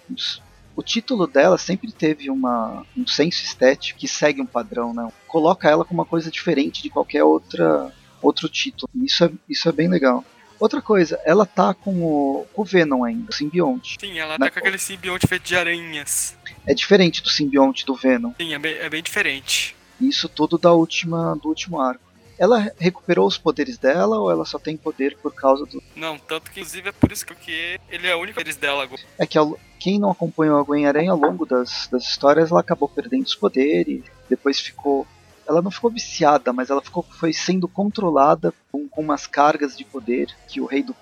O 0.75 0.83
título 0.83 1.25
dela 1.25 1.57
sempre 1.57 1.89
teve 1.89 2.29
uma, 2.29 2.85
um 2.97 3.07
senso 3.07 3.45
estético 3.45 3.97
que 3.97 4.09
segue 4.09 4.41
um 4.41 4.45
padrão, 4.45 4.93
né? 4.93 5.09
Coloca 5.25 5.69
ela 5.69 5.85
com 5.85 5.93
uma 5.93 6.05
coisa 6.05 6.29
diferente 6.29 6.83
de 6.83 6.89
qualquer 6.89 7.23
outra 7.23 7.93
outro 8.21 8.49
título. 8.49 8.89
Isso 8.95 9.23
é, 9.23 9.31
isso 9.47 9.69
é 9.69 9.71
bem 9.71 9.87
legal. 9.87 10.21
Outra 10.59 10.81
coisa, 10.81 11.17
ela 11.23 11.45
tá 11.45 11.73
com 11.73 12.03
o, 12.03 12.45
com 12.51 12.63
o 12.63 12.65
Venom 12.65 13.05
ainda, 13.05 13.29
o 13.29 13.33
simbionte. 13.33 13.95
Sim, 13.97 14.19
ela 14.19 14.37
tá 14.37 14.51
com 14.51 14.59
aquele 14.59 14.77
simbionte 14.77 15.27
feito 15.27 15.43
de 15.43 15.55
aranhas. 15.55 16.35
É 16.65 16.73
diferente 16.73 17.23
do 17.23 17.29
simbionte 17.29 17.85
do 17.85 17.95
Venom. 17.95 18.33
Sim, 18.37 18.53
é 18.53 18.59
bem, 18.59 18.73
é 18.73 18.89
bem 18.89 19.01
diferente. 19.01 19.77
Isso 20.01 20.27
tudo 20.27 20.57
da 20.57 20.73
última, 20.73 21.35
do 21.41 21.49
último 21.49 21.79
arco. 21.79 22.06
Ela 22.37 22.71
recuperou 22.77 23.27
os 23.27 23.37
poderes 23.37 23.77
dela 23.77 24.19
ou 24.19 24.29
ela 24.29 24.45
só 24.45 24.59
tem 24.59 24.77
poder 24.77 25.17
por 25.17 25.33
causa 25.33 25.65
do. 25.65 25.81
Não, 25.95 26.17
tanto 26.17 26.51
que 26.51 26.59
inclusive 26.59 26.89
é 26.89 26.91
por 26.91 27.11
isso 27.11 27.25
que 27.25 27.79
ele 27.89 28.07
é 28.07 28.15
o 28.15 28.19
único 28.19 28.35
poderes 28.35 28.57
dela 28.57 28.83
agora. 28.83 29.01
É 29.17 29.25
que 29.25 29.37
quem 29.79 29.99
não 29.99 30.11
acompanhou 30.11 30.59
a 30.59 30.63
Gwen 30.63 30.85
Aranha 30.85 31.11
ao 31.11 31.17
longo 31.17 31.45
das, 31.45 31.87
das 31.91 32.03
histórias, 32.03 32.51
ela 32.51 32.59
acabou 32.59 32.87
perdendo 32.89 33.25
os 33.25 33.35
poderes, 33.35 34.03
depois 34.29 34.59
ficou. 34.59 35.07
Ela 35.47 35.61
não 35.61 35.71
ficou 35.71 35.89
viciada, 35.89 36.51
mas 36.51 36.69
ela 36.69 36.81
ficou, 36.81 37.03
foi 37.03 37.31
sendo 37.31 37.69
controlada 37.69 38.53
com, 38.69 38.87
com 38.89 39.01
umas 39.01 39.25
cargas 39.25 39.77
de 39.77 39.85
poder 39.85 40.27
que 40.47 40.59
o 40.59 40.65
Rei 40.65 40.83
do 40.83 40.93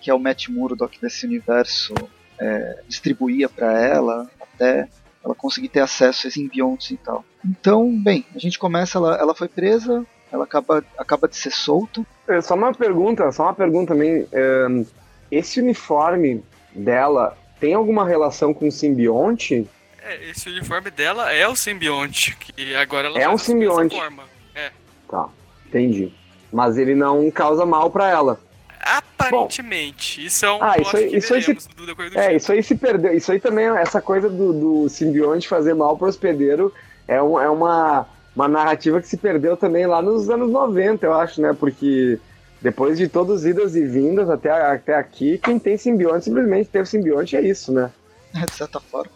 que 0.00 0.10
é 0.10 0.14
o 0.14 0.18
Matt 0.18 0.48
Murdock 0.48 1.00
desse 1.00 1.24
universo, 1.24 1.94
é, 2.38 2.82
distribuía 2.86 3.48
para 3.48 3.72
ela 3.80 4.30
até 4.38 4.88
ela 5.24 5.34
conseguir 5.34 5.70
ter 5.70 5.80
acesso 5.80 6.26
a 6.26 6.28
esses 6.28 6.34
simbiontes 6.34 6.90
e 6.90 6.98
tal. 6.98 7.24
Então, 7.42 7.90
bem, 8.02 8.26
a 8.34 8.38
gente 8.38 8.58
começa, 8.58 8.98
ela, 8.98 9.16
ela 9.16 9.34
foi 9.34 9.48
presa, 9.48 10.04
ela 10.34 10.44
acaba, 10.44 10.84
acaba 10.98 11.28
de 11.28 11.36
ser 11.36 11.52
solta. 11.52 12.04
É, 12.26 12.40
só 12.40 12.54
uma 12.54 12.74
pergunta, 12.74 13.30
só 13.30 13.44
uma 13.44 13.54
pergunta 13.54 13.94
também. 13.94 14.26
É, 14.32 14.84
esse 15.30 15.60
uniforme 15.60 16.44
dela 16.74 17.38
tem 17.60 17.74
alguma 17.74 18.06
relação 18.06 18.52
com 18.52 18.66
o 18.66 18.72
simbionte? 18.72 19.68
É, 20.02 20.30
esse 20.30 20.48
uniforme 20.50 20.90
dela 20.90 21.32
é 21.32 21.46
o 21.46 21.54
simbionte, 21.54 22.36
que 22.36 22.74
agora 22.74 23.06
ela 23.08 23.18
é 23.18 23.28
um 23.28 23.38
simbionte. 23.38 23.94
Forma. 23.94 24.24
É. 24.54 24.72
Tá, 25.08 25.28
entendi. 25.66 26.12
Mas 26.52 26.76
ele 26.76 26.94
não 26.94 27.30
causa 27.30 27.64
mal 27.64 27.90
para 27.90 28.10
ela. 28.10 28.40
Aparentemente. 28.80 30.20
Bom, 30.20 30.26
isso 30.26 30.44
é 30.44 30.52
um 30.52 30.62
ah, 30.62 30.74
isso 30.78 30.96
aí, 30.96 31.16
isso 31.16 31.34
aí 31.34 31.42
se, 31.42 31.54
do 31.54 31.94
do 31.94 32.18
É, 32.18 32.36
isso 32.36 32.52
aí 32.52 32.62
se 32.62 32.74
perdeu. 32.74 33.16
Isso 33.16 33.32
aí 33.32 33.40
também, 33.40 33.66
essa 33.66 34.02
coisa 34.02 34.28
do, 34.28 34.52
do 34.52 34.88
simbionte 34.88 35.48
fazer 35.48 35.74
mal 35.74 35.96
pro 35.96 36.08
hospedeiro 36.08 36.74
é, 37.08 37.22
um, 37.22 37.40
é 37.40 37.48
uma, 37.48 38.06
uma 38.34 38.48
narrativa 38.48 39.00
que 39.00 39.08
se 39.08 39.16
perdeu 39.16 39.56
também 39.56 39.86
lá 39.86 40.02
nos 40.02 40.28
anos 40.28 40.50
90, 40.50 41.06
eu 41.06 41.14
acho, 41.14 41.40
né? 41.40 41.52
Porque 41.52 42.18
depois 42.60 42.98
de 42.98 43.08
todas 43.08 43.40
as 43.40 43.44
idas 43.44 43.76
e 43.76 43.84
vindas 43.84 44.28
até, 44.28 44.50
até 44.50 44.94
aqui, 44.96 45.38
quem 45.38 45.58
tem 45.58 45.76
simbionte 45.76 46.24
simplesmente 46.24 46.70
teve 46.70 46.86
simbionte, 46.86 47.36
é 47.36 47.42
isso, 47.42 47.72
né? 47.72 47.90
É, 48.34 48.40
de 48.46 48.52
certa 48.52 48.80
forma. 48.80 49.12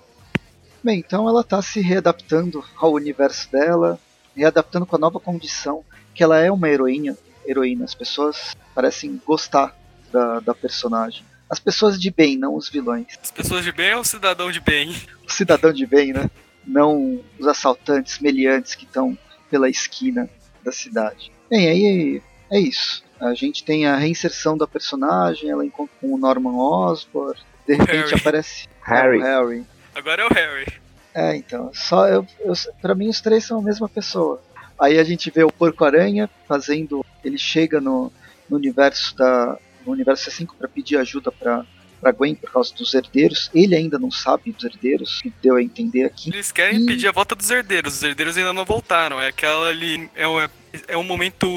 Bem, 0.83 1.01
então 1.01 1.29
ela 1.29 1.41
está 1.41 1.61
se 1.61 1.81
readaptando 1.81 2.65
ao 2.77 2.93
universo 2.93 3.51
dela, 3.51 3.99
readaptando 4.37 4.87
com 4.87 4.97
a 4.97 4.99
nova 4.99 5.19
condição 5.19 5.85
que 6.15 6.23
ela 6.23 6.39
é 6.39 6.51
uma 6.51 6.69
heroína. 6.69 7.17
heroína. 7.47 7.85
As 7.85 7.95
pessoas 7.95 8.57
parecem 8.75 9.21
gostar 9.27 9.77
da, 10.13 10.41
da 10.41 10.55
personagem. 10.55 11.25
As 11.51 11.59
pessoas 11.59 11.99
de 11.99 12.11
bem, 12.11 12.37
não 12.37 12.55
os 12.55 12.69
vilões. 12.69 13.07
As 13.23 13.31
pessoas 13.31 13.65
de 13.65 13.73
bem 13.73 13.95
ou 13.95 14.03
o 14.03 14.05
cidadão 14.05 14.53
de 14.53 14.61
bem? 14.61 14.95
O 15.27 15.33
cidadão 15.33 15.73
de 15.73 15.87
bem, 15.87 16.13
né? 16.13 16.31
Não 16.67 17.21
os 17.39 17.47
assaltantes, 17.47 18.19
meliantes 18.19 18.75
que 18.75 18.85
estão 18.85 19.17
pela 19.51 19.69
esquina 19.69 20.29
da 20.63 20.73
cidade. 20.73 21.33
Bem, 21.49 21.69
aí 21.69 22.23
é 22.51 22.61
isso. 22.61 23.03
A 23.21 23.35
gente 23.35 23.65
tem 23.65 23.87
a 23.87 23.97
reinserção 23.97 24.57
da 24.57 24.67
personagem, 24.67 25.51
ela 25.51 25.65
encontra 25.65 25.95
com 26.01 26.15
o 26.15 26.19
Norman 26.19 26.57
Osborn, 26.57 27.39
de 27.67 27.75
repente 27.75 28.11
Harry. 28.11 28.15
aparece 28.15 28.69
Harry. 28.83 29.19
o 29.19 29.23
Harry. 29.23 29.67
Agora 29.95 30.23
é 30.23 30.27
o 30.27 30.29
Harry. 30.33 30.67
É, 31.15 31.37
então, 31.37 31.71
só 31.75 32.07
eu, 32.07 32.25
eu 32.41 32.53
para 32.81 32.95
mim 32.95 33.09
os 33.09 33.21
três 33.21 33.45
são 33.45 33.59
a 33.59 33.63
mesma 33.63 33.89
pessoa. 33.89 34.41
Aí 34.79 34.99
a 34.99 35.05
gente 35.05 35.31
vê 35.31 35.43
o 35.43 35.53
Porco-Aranha 35.53 36.31
fazendo, 36.47 37.05
ele 37.25 37.39
chega 37.39 37.81
no, 37.81 38.13
no 38.49 38.57
universo 38.57 39.17
da 39.17 39.59
no 39.85 39.93
universo 39.93 40.31
C5 40.31 40.51
para 40.57 40.69
pedir 40.69 40.97
ajuda 40.99 41.33
para 41.33 41.65
para 42.01 42.13
Gwen 42.13 42.35
por 42.35 42.51
causa 42.53 42.75
dos 42.75 42.95
herdeiros. 42.95 43.51
Ele 43.55 43.75
ainda 43.77 43.99
não 43.99 44.11
sabe 44.11 44.53
dos 44.53 44.65
herdeiros, 44.65 45.21
que 45.23 45.33
deu 45.43 45.57
a 45.57 45.63
entender 45.63 46.05
aqui. 46.05 46.31
Eles 46.31 46.51
querem 46.53 46.81
E- 46.83 46.87
pedir 46.87 47.09
a 47.09 47.13
volta 47.13 47.35
dos 47.35 47.51
herdeiros. 47.51 47.95
Os 47.97 48.03
herdeiros 48.03 48.37
ainda 48.37 48.53
não 48.53 48.65
voltaram. 48.65 49.21
É 49.21 49.29
aquela 49.29 49.69
ali. 49.69 50.09
É 50.15 50.27
um, 50.29 50.49
é 50.89 50.97
um 50.97 51.03
momento 51.05 51.49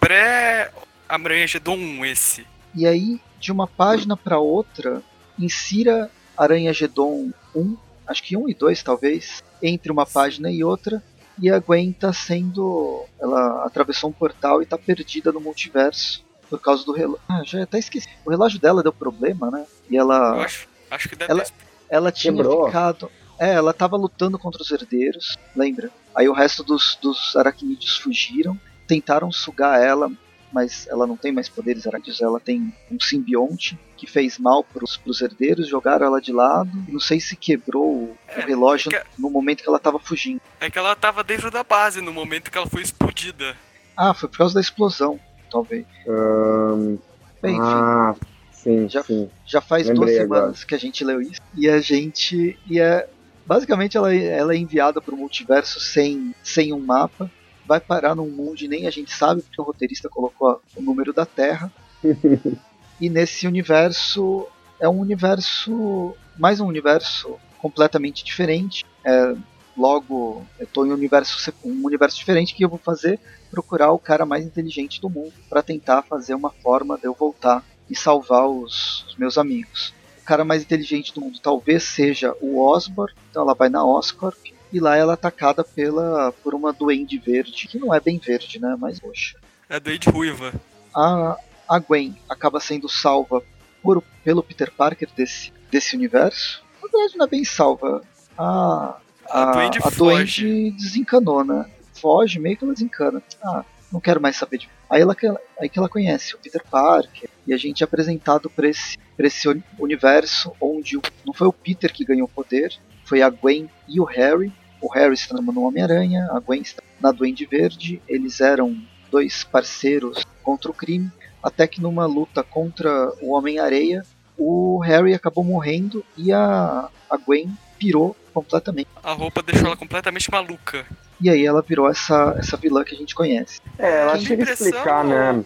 pré. 0.00 0.70
Aranha-Gedon 1.08 1.76
1 1.76 2.04
esse. 2.06 2.46
E 2.74 2.86
aí, 2.86 3.20
de 3.38 3.52
uma 3.52 3.66
página 3.66 4.16
para 4.16 4.38
outra, 4.38 5.02
insira 5.38 6.10
Aranha 6.36 6.72
Gedon 6.72 7.30
1, 7.54 7.76
acho 8.06 8.22
que 8.22 8.36
1 8.36 8.48
e 8.48 8.54
2 8.54 8.82
talvez, 8.82 9.42
entre 9.62 9.92
uma 9.92 10.06
página 10.06 10.50
e 10.50 10.64
outra, 10.64 11.02
e 11.38 11.50
a 11.50 11.58
Gwen 11.58 11.92
tá 11.92 12.12
sendo. 12.14 13.04
Ela 13.20 13.64
atravessou 13.66 14.08
um 14.10 14.12
portal 14.12 14.62
e 14.62 14.66
tá 14.66 14.78
perdida 14.78 15.30
no 15.32 15.40
multiverso 15.40 16.24
por 16.58 16.60
causa 16.60 16.84
do 16.84 16.92
relógio. 16.92 17.20
Ah, 17.28 17.42
já 17.44 17.62
até 17.62 17.78
esqueci. 17.78 18.08
O 18.24 18.30
relógio 18.30 18.58
dela 18.60 18.82
deu 18.82 18.92
problema, 18.92 19.50
né? 19.50 19.64
E 19.90 19.96
Eu 19.96 20.02
ela, 20.02 20.42
acho, 20.44 20.68
acho 20.90 21.08
que 21.08 21.16
deve 21.16 21.30
Ela- 21.32 21.44
ter. 21.44 21.52
ela 21.88 22.12
tinha 22.12 22.32
Quebrou. 22.32 22.66
ficado. 22.66 23.10
É, 23.38 23.54
ela 23.54 23.72
tava 23.72 23.96
lutando 23.96 24.38
contra 24.38 24.62
os 24.62 24.70
herdeiros, 24.70 25.36
lembra? 25.56 25.90
Aí 26.14 26.28
o 26.28 26.32
resto 26.32 26.62
dos, 26.62 26.96
dos 27.00 27.34
aracnídeos 27.34 27.96
fugiram, 27.96 28.60
tentaram 28.86 29.32
sugar 29.32 29.80
ela, 29.80 30.12
mas 30.52 30.86
ela 30.88 31.06
não 31.06 31.16
tem 31.16 31.32
mais 31.32 31.48
poderes 31.48 31.86
aracnídeos, 31.86 32.20
ela 32.20 32.38
tem 32.38 32.72
um 32.90 33.00
simbionte 33.00 33.78
que 33.96 34.06
fez 34.06 34.38
mal 34.38 34.62
pros, 34.62 34.96
pros 34.98 35.22
herdeiros, 35.22 35.66
jogaram 35.66 36.06
ela 36.06 36.20
de 36.20 36.32
lado, 36.32 36.70
não 36.86 37.00
sei 37.00 37.18
se 37.18 37.34
quebrou 37.34 37.84
o, 37.86 38.16
É, 38.28 38.40
o 38.40 38.46
relógio 38.46 38.94
é 38.94 39.00
que- 39.00 39.06
no 39.18 39.30
momento 39.30 39.62
que 39.62 39.68
ela 39.68 39.78
tava 39.80 39.98
fugindo. 39.98 40.40
É 40.60 40.70
que 40.70 40.78
ela 40.78 40.94
tava 40.94 41.24
dentro 41.24 41.50
da 41.50 41.64
base 41.64 42.00
no 42.02 42.12
momento 42.12 42.50
que 42.50 42.58
ela 42.58 42.66
foi 42.68 42.82
explodida. 42.82 43.56
Ah, 43.96 44.12
foi 44.14 44.28
por 44.28 44.38
causa 44.38 44.54
da 44.54 44.60
explosão, 44.60 45.18
talvez. 45.52 45.86
Ahn, 46.08 46.96
Bem, 47.42 47.52
enfim, 47.56 47.62
ah, 47.62 48.14
sim, 48.50 48.88
Já- 48.88 49.02
sim. 49.02 49.28
já 49.46 49.60
faz 49.60 49.86
lembrei 49.88 50.06
duas 50.14 50.20
agora. 50.20 50.40
semanas 50.40 50.64
que 50.64 50.74
a 50.74 50.78
gente 50.78 51.04
leu 51.04 51.20
isso, 51.20 51.40
e 51.54 51.68
a 51.68 51.78
gente. 51.80 52.58
E 52.68 52.80
é, 52.80 53.08
basicamente 53.44 53.96
ela, 53.96 54.14
é- 54.14 54.38
ela 54.38 54.54
é 54.54 54.56
enviada 54.56 55.00
pro 55.00 55.16
multiverso 55.16 55.78
sem, 55.80 56.34
sem 56.42 56.72
um 56.72 56.80
mapa, 56.80 57.30
vai 57.66 57.80
parar 57.80 58.14
num 58.14 58.30
mundo 58.30 58.60
e 58.60 58.68
nem 58.68 58.86
a 58.86 58.90
gente 58.90 59.12
sabe, 59.12 59.42
porque 59.42 59.60
o 59.60 59.64
roteirista 59.64 60.08
colocou 60.08 60.60
o 60.76 60.82
número 60.82 61.12
da 61.12 61.26
Terra. 61.26 61.70
e 63.00 63.08
nesse 63.08 63.46
universo 63.46 64.46
é 64.80 64.88
um 64.88 64.98
universo. 64.98 66.14
mais 66.38 66.60
um 66.60 66.66
universo 66.66 67.36
completamente 67.58 68.24
diferente. 68.24 68.84
É, 69.04 69.34
logo, 69.76 70.46
eu 70.58 70.66
tô 70.66 70.84
em 70.84 70.90
um 70.90 70.94
universo, 70.94 71.52
um 71.64 71.84
universo 71.84 72.16
diferente 72.16 72.54
que 72.54 72.64
eu 72.64 72.68
vou 72.68 72.78
fazer 72.78 73.18
procurar 73.50 73.92
o 73.92 73.98
cara 73.98 74.24
mais 74.24 74.44
inteligente 74.44 75.00
do 75.00 75.10
mundo 75.10 75.32
para 75.48 75.62
tentar 75.62 76.02
fazer 76.02 76.34
uma 76.34 76.50
forma 76.50 76.96
de 76.96 77.04
eu 77.04 77.14
voltar 77.14 77.62
e 77.88 77.96
salvar 77.96 78.46
os, 78.46 79.04
os 79.08 79.16
meus 79.16 79.36
amigos. 79.36 79.92
O 80.22 80.24
cara 80.24 80.44
mais 80.44 80.62
inteligente 80.62 81.12
do 81.12 81.20
mundo 81.20 81.38
talvez 81.42 81.82
seja 81.82 82.34
o 82.40 82.58
Osborn, 82.58 83.12
então 83.30 83.42
ela 83.42 83.54
vai 83.54 83.68
na 83.68 83.84
Oscorp 83.84 84.38
e 84.72 84.80
lá 84.80 84.96
ela 84.96 85.12
é 85.12 85.14
atacada 85.14 85.62
pela 85.62 86.32
por 86.42 86.54
uma 86.54 86.72
duende 86.72 87.18
verde, 87.18 87.68
que 87.68 87.78
não 87.78 87.92
é 87.92 88.00
bem 88.00 88.18
verde, 88.18 88.58
né, 88.58 88.74
mas 88.78 88.98
roxa. 89.00 89.38
É 89.68 89.78
do 89.78 89.90
Ed 89.90 90.08
Ruiva. 90.08 90.54
A, 90.94 91.36
a 91.68 91.78
Gwen 91.78 92.16
acaba 92.28 92.60
sendo 92.60 92.88
salva 92.88 93.42
por, 93.82 94.02
pelo 94.24 94.42
Peter 94.42 94.72
Parker 94.72 95.08
desse, 95.14 95.52
desse 95.70 95.94
universo. 95.94 96.62
Na 96.82 96.88
verdade 96.88 97.18
não 97.18 97.26
é 97.26 97.28
bem 97.28 97.44
salva. 97.44 98.02
A, 98.38 98.96
A 99.32 99.52
duende 99.52 99.78
a 99.78 99.90
foge. 99.90 100.42
duende 100.44 100.70
desencanou, 100.76 101.44
né? 101.44 101.66
Foge, 101.94 102.38
meio 102.38 102.56
que 102.56 102.64
ela 102.64 102.72
desencana. 102.72 103.22
Ah, 103.42 103.64
não 103.92 104.00
quero 104.00 104.20
mais 104.20 104.36
saber 104.36 104.58
de. 104.58 104.68
Aí, 104.90 105.00
ela, 105.02 105.16
aí 105.60 105.68
que 105.68 105.78
ela 105.78 105.88
conhece 105.88 106.34
o 106.34 106.38
Peter 106.38 106.62
Parker. 106.70 107.28
E 107.46 107.52
a 107.52 107.56
gente 107.56 107.82
é 107.82 107.84
apresentado 107.84 108.48
para 108.50 108.68
esse, 108.68 108.96
pra 109.16 109.26
esse 109.26 109.48
uni- 109.48 109.64
universo 109.78 110.52
onde 110.60 110.96
o- 110.96 111.02
não 111.24 111.32
foi 111.32 111.46
o 111.48 111.52
Peter 111.52 111.92
que 111.92 112.04
ganhou 112.04 112.28
poder, 112.28 112.72
foi 113.04 113.22
a 113.22 113.28
Gwen 113.30 113.68
e 113.88 114.00
o 114.00 114.04
Harry. 114.04 114.52
O 114.80 114.88
Harry 114.92 115.16
se 115.16 115.28
transformou 115.28 115.54
no 115.54 115.68
Homem-Aranha, 115.68 116.28
a 116.32 116.40
Gwen 116.40 116.60
está 116.60 116.82
na 117.00 117.10
Duende 117.12 117.46
Verde. 117.46 118.02
Eles 118.08 118.40
eram 118.40 118.76
dois 119.10 119.44
parceiros 119.44 120.24
contra 120.42 120.70
o 120.70 120.74
crime. 120.74 121.10
Até 121.42 121.66
que 121.66 121.80
numa 121.80 122.06
luta 122.06 122.42
contra 122.42 123.12
o 123.20 123.32
Homem-Areia, 123.32 124.04
o 124.38 124.78
Harry 124.80 125.14
acabou 125.14 125.44
morrendo 125.44 126.04
e 126.16 126.32
a, 126.32 126.88
a 127.10 127.16
Gwen 127.16 127.50
pirou 127.78 128.16
completamente. 128.32 128.88
A 129.02 129.12
roupa 129.12 129.42
deixou 129.42 129.66
ela 129.66 129.76
completamente 129.76 130.30
maluca. 130.30 130.84
E 131.20 131.30
aí 131.30 131.46
ela 131.46 131.62
virou 131.62 131.88
essa, 131.88 132.34
essa 132.38 132.56
vilã 132.56 132.82
que 132.82 132.94
a 132.94 132.98
gente 132.98 133.14
conhece. 133.14 133.60
É, 133.78 134.00
ela 134.02 134.18
chega 134.18 134.42
a 134.42 134.44
impressão- 134.44 134.66
explicar, 134.66 135.04
né? 135.04 135.44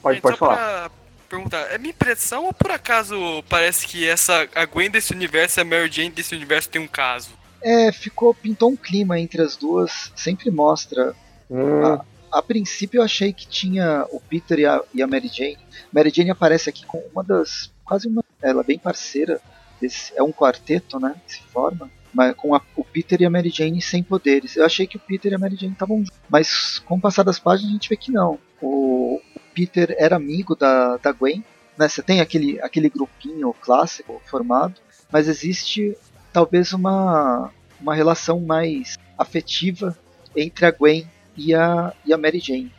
Pode, 0.00 0.14
Gente, 0.16 0.22
pode 0.22 0.36
falar. 0.36 0.90
perguntar, 1.28 1.58
é 1.72 1.78
minha 1.78 1.90
impressão 1.90 2.44
ou 2.44 2.52
por 2.52 2.70
acaso 2.70 3.16
parece 3.48 3.86
que 3.86 4.06
essa 4.06 4.48
a 4.54 4.64
Gwen 4.66 4.90
desse 4.90 5.12
universo 5.12 5.58
e 5.58 5.62
a 5.62 5.64
Mary 5.64 5.90
Jane 5.90 6.10
desse 6.10 6.34
universo 6.34 6.68
tem 6.68 6.80
um 6.80 6.86
caso? 6.88 7.30
É, 7.62 7.90
ficou, 7.92 8.34
pintou 8.34 8.70
um 8.70 8.76
clima 8.76 9.18
entre 9.18 9.40
as 9.40 9.56
duas, 9.56 10.12
sempre 10.16 10.50
mostra. 10.50 11.14
Hum, 11.50 11.98
A 12.30 12.42
princípio 12.42 12.98
eu 12.98 13.04
achei 13.04 13.32
que 13.32 13.46
tinha 13.46 14.04
o 14.10 14.18
Peter 14.20 14.58
e 14.58 14.66
a, 14.66 14.80
e 14.94 15.02
a 15.02 15.06
Mary 15.06 15.28
Jane. 15.28 15.58
Mary 15.92 16.10
Jane 16.14 16.30
aparece 16.30 16.68
aqui 16.70 16.84
com 16.86 16.98
uma 17.12 17.22
das, 17.22 17.70
quase 17.84 18.08
uma, 18.08 18.24
ela 18.42 18.62
é 18.62 18.64
bem 18.64 18.78
parceira, 18.78 19.40
desse, 19.80 20.12
é 20.16 20.22
um 20.22 20.32
quarteto, 20.32 20.98
né, 20.98 21.14
que 21.26 21.34
se 21.34 21.42
forma. 21.52 21.88
Com 22.36 22.54
a- 22.54 22.60
o 22.76 22.84
Peter 22.84 23.20
e 23.20 23.24
a 23.24 23.30
Mary 23.30 23.50
Jane 23.50 23.80
sem 23.80 24.02
poderes. 24.02 24.56
Eu 24.56 24.64
achei 24.64 24.86
que 24.86 24.96
o 24.96 25.00
Peter 25.00 25.32
e 25.32 25.34
a 25.34 25.38
Mary 25.38 25.56
Jane 25.56 25.72
estavam 25.72 25.98
juntos. 25.98 26.12
Mas 26.28 26.78
com 26.80 26.96
o 26.96 27.00
passar 27.00 27.22
das 27.22 27.38
páginas 27.38 27.70
a 27.70 27.72
gente 27.74 27.88
vê 27.88 27.96
que 27.96 28.12
não. 28.12 28.38
O, 28.60 29.16
o 29.16 29.40
Peter 29.54 29.94
era 29.98 30.16
amigo 30.16 30.54
da, 30.54 30.96
da 30.98 31.12
Gwen. 31.12 31.42
Né? 31.78 31.88
Você 31.88 32.02
tem 32.02 32.20
aquele, 32.20 32.60
aquele 32.60 32.88
grupinho 32.88 33.54
clássico 33.60 34.20
formado. 34.26 34.74
Mas 35.10 35.28
existe 35.28 35.96
talvez 36.32 36.72
uma, 36.72 37.50
uma 37.80 37.94
relação 37.94 38.40
mais 38.40 38.98
afetiva 39.18 39.96
entre 40.36 40.66
a 40.66 40.70
Gwen 40.70 41.06
e 41.36 41.54
a, 41.54 41.92
e 42.04 42.12
a 42.12 42.18
Mary 42.18 42.40
Jane. 42.40 42.72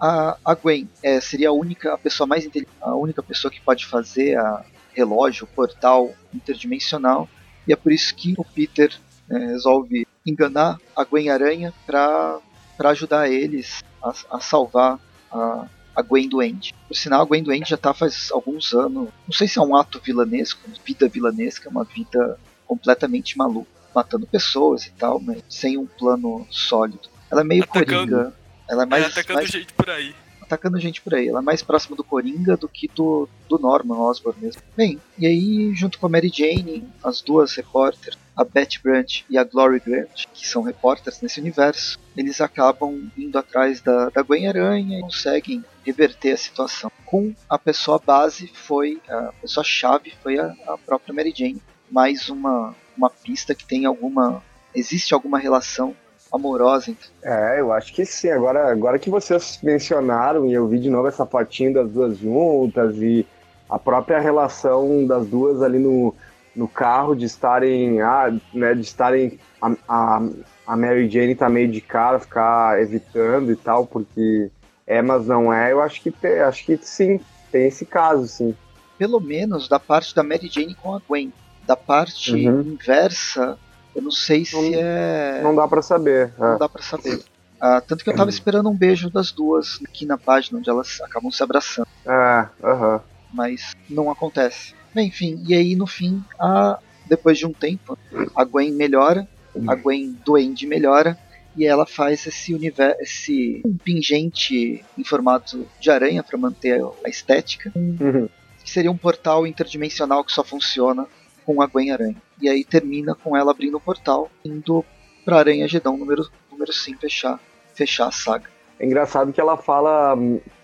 A, 0.00 0.36
a 0.44 0.54
Gwen 0.54 0.88
é, 1.02 1.20
seria 1.20 1.48
a 1.48 1.52
única 1.52 1.94
a 1.94 1.98
pessoa 1.98 2.26
mais 2.26 2.48
a 2.80 2.94
única 2.94 3.22
pessoa 3.22 3.50
que 3.50 3.60
pode 3.60 3.86
fazer 3.86 4.36
a 4.38 4.64
relógio, 4.92 5.46
portal 5.46 6.12
interdimensional, 6.32 7.28
e 7.66 7.72
é 7.72 7.76
por 7.76 7.92
isso 7.92 8.14
que 8.14 8.34
o 8.36 8.44
Peter 8.44 8.94
é, 9.30 9.38
resolve 9.38 10.06
enganar 10.26 10.78
a 10.96 11.04
Gwen 11.04 11.30
Aranha 11.30 11.72
para 11.86 12.40
ajudar 12.84 13.30
eles 13.30 13.82
a, 14.02 14.14
a 14.36 14.40
salvar 14.40 14.98
a, 15.30 15.66
a 15.94 16.02
Gwen 16.02 16.28
Duende. 16.28 16.74
Por 16.86 16.96
sinal, 16.96 17.22
a 17.22 17.24
Gwen 17.24 17.42
Duende 17.42 17.70
já 17.70 17.76
está 17.76 17.94
faz 17.94 18.30
alguns 18.32 18.72
anos, 18.72 19.08
não 19.26 19.32
sei 19.32 19.48
se 19.48 19.58
é 19.58 19.62
um 19.62 19.76
ato 19.76 20.00
vilanesco, 20.00 20.60
vida 20.84 21.08
vilanesca, 21.08 21.68
uma 21.68 21.84
vida 21.84 22.38
completamente 22.66 23.36
maluca, 23.36 23.70
matando 23.94 24.26
pessoas 24.26 24.86
e 24.86 24.90
tal, 24.92 25.20
mas 25.20 25.42
sem 25.48 25.76
um 25.78 25.86
plano 25.86 26.46
sólido. 26.50 27.08
Ela 27.30 27.42
é 27.42 27.44
meio 27.44 27.64
Atacando. 27.64 28.10
coringa. 28.12 28.34
Ela 28.68 28.82
é 28.84 28.86
mais, 28.86 29.04
é, 29.04 29.06
atacando 29.08 29.38
mais 29.40 29.50
gente 29.50 29.72
por 29.74 29.90
aí. 29.90 30.14
Atacando 30.54 30.78
gente 30.78 31.00
por 31.00 31.14
aí. 31.14 31.28
Ela 31.28 31.40
é 31.40 31.42
mais 31.42 31.62
próxima 31.62 31.96
do 31.96 32.04
Coringa 32.04 32.56
do 32.56 32.68
que 32.68 32.88
do, 32.88 33.28
do 33.48 33.58
Norman 33.58 33.98
Osborn 33.98 34.40
mesmo. 34.40 34.62
Bem, 34.76 35.00
e 35.18 35.26
aí, 35.26 35.74
junto 35.74 35.98
com 35.98 36.06
a 36.06 36.08
Mary 36.08 36.32
Jane, 36.32 36.88
as 37.02 37.20
duas 37.20 37.54
repórteres, 37.54 38.18
a 38.36 38.44
Betty 38.44 38.80
Brant 38.82 39.22
e 39.28 39.36
a 39.38 39.44
Glory 39.44 39.80
Grant, 39.80 40.24
que 40.32 40.46
são 40.46 40.62
repórteres 40.62 41.20
nesse 41.20 41.40
universo, 41.40 41.98
eles 42.16 42.40
acabam 42.40 43.10
indo 43.16 43.38
atrás 43.38 43.80
da, 43.80 44.08
da 44.10 44.22
Gwen 44.22 44.48
Aranha 44.48 44.98
e 44.98 45.02
conseguem 45.02 45.64
reverter 45.84 46.32
a 46.32 46.36
situação. 46.36 46.90
Com 47.04 47.34
a 47.48 47.58
pessoa 47.58 48.00
base 48.04 48.48
foi, 48.52 49.00
a 49.08 49.32
pessoa 49.40 49.62
chave 49.62 50.12
foi 50.22 50.38
a, 50.38 50.54
a 50.66 50.78
própria 50.78 51.14
Mary 51.14 51.32
Jane. 51.36 51.62
Mais 51.90 52.28
uma, 52.28 52.74
uma 52.96 53.10
pista 53.10 53.54
que 53.54 53.66
tem 53.66 53.84
alguma, 53.84 54.42
existe 54.74 55.14
alguma 55.14 55.38
relação 55.38 55.94
amorosa. 56.34 56.90
Então. 56.90 57.08
É, 57.22 57.60
eu 57.60 57.72
acho 57.72 57.92
que 57.92 58.04
sim. 58.04 58.30
Agora, 58.30 58.70
agora 58.70 58.98
que 58.98 59.10
vocês 59.10 59.58
mencionaram 59.62 60.46
e 60.46 60.52
eu 60.52 60.66
vi 60.66 60.78
de 60.78 60.90
novo 60.90 61.08
essa 61.08 61.26
fotinha 61.26 61.72
das 61.72 61.90
duas 61.90 62.18
juntas 62.18 62.96
e 62.96 63.26
a 63.68 63.78
própria 63.78 64.20
relação 64.20 65.06
das 65.06 65.26
duas 65.26 65.62
ali 65.62 65.78
no, 65.78 66.14
no 66.54 66.68
carro 66.68 67.14
de 67.14 67.24
estarem, 67.24 68.00
ah, 68.00 68.32
né, 68.52 68.74
de 68.74 68.82
estarem 68.82 69.38
a, 69.60 69.72
a, 69.88 70.22
a 70.66 70.76
Mary 70.76 71.08
Jane 71.08 71.34
tá 71.34 71.48
meio 71.48 71.68
de 71.68 71.80
cara, 71.80 72.20
ficar 72.20 72.80
evitando 72.80 73.50
e 73.50 73.56
tal, 73.56 73.86
porque 73.86 74.50
é, 74.86 75.00
mas 75.00 75.26
não 75.26 75.52
é, 75.52 75.72
eu 75.72 75.80
acho 75.80 76.02
que 76.02 76.10
tem, 76.10 76.40
acho 76.40 76.64
que 76.64 76.76
sim, 76.78 77.18
tem 77.50 77.66
esse 77.66 77.86
caso, 77.86 78.26
sim. 78.26 78.54
Pelo 78.98 79.20
menos 79.20 79.68
da 79.68 79.80
parte 79.80 80.14
da 80.14 80.22
Mary 80.22 80.48
Jane 80.48 80.74
com 80.74 80.94
a 80.94 81.00
Gwen. 81.06 81.32
Da 81.66 81.76
parte 81.76 82.32
uhum. 82.32 82.60
inversa, 82.60 83.58
eu 83.94 84.02
não 84.02 84.10
sei 84.10 84.44
se 84.44 84.54
não, 84.54 84.64
é. 84.74 85.40
Não 85.42 85.54
dá 85.54 85.68
para 85.68 85.82
saber. 85.82 86.32
Não 86.38 86.54
é. 86.54 86.58
dá 86.58 86.68
para 86.68 86.82
saber. 86.82 87.22
Ah, 87.60 87.80
tanto 87.80 88.04
que 88.04 88.10
eu 88.10 88.14
tava 88.14 88.28
esperando 88.28 88.68
um 88.68 88.76
beijo 88.76 89.08
das 89.08 89.32
duas 89.32 89.78
aqui 89.86 90.04
na 90.04 90.18
página, 90.18 90.58
onde 90.58 90.68
elas 90.68 91.00
acabam 91.00 91.30
se 91.30 91.42
abraçando. 91.42 91.88
É, 92.04 92.48
aham. 92.62 93.00
Mas 93.32 93.72
não 93.88 94.10
acontece. 94.10 94.74
Enfim, 94.94 95.42
e 95.46 95.54
aí 95.54 95.74
no 95.74 95.86
fim, 95.86 96.22
a, 96.38 96.78
depois 97.06 97.38
de 97.38 97.46
um 97.46 97.52
tempo, 97.52 97.98
a 98.36 98.44
Gwen 98.44 98.72
melhora, 98.72 99.26
a 99.66 99.74
Gwen 99.74 100.16
doente 100.24 100.66
melhora, 100.66 101.18
e 101.56 101.64
ela 101.64 101.86
faz 101.86 102.26
esse 102.26 102.52
universo, 102.52 103.00
esse 103.00 103.62
pingente 103.82 104.84
em 104.98 105.04
formato 105.04 105.66
de 105.80 105.90
aranha 105.90 106.22
para 106.22 106.36
manter 106.36 106.82
a 107.04 107.08
estética, 107.08 107.72
uhum. 107.74 108.28
que 108.62 108.70
seria 108.70 108.90
um 108.90 108.96
portal 108.96 109.46
interdimensional 109.46 110.24
que 110.24 110.32
só 110.32 110.44
funciona 110.44 111.06
com 111.44 111.60
a 111.62 111.66
Gwen 111.66 111.90
Aranha. 111.90 112.16
E 112.40 112.48
aí 112.48 112.64
termina 112.64 113.14
com 113.14 113.36
ela 113.36 113.50
abrindo 113.50 113.76
o 113.76 113.80
portal, 113.80 114.30
indo 114.44 114.84
pra 115.24 115.38
Aranha 115.38 115.68
Gedão 115.68 115.96
número, 115.96 116.28
número 116.50 116.72
5 116.72 117.00
fechar, 117.00 117.40
fechar 117.74 118.08
a 118.08 118.12
saga. 118.12 118.48
É 118.78 118.84
engraçado 118.84 119.32
que 119.32 119.40
ela 119.40 119.56
fala 119.56 120.16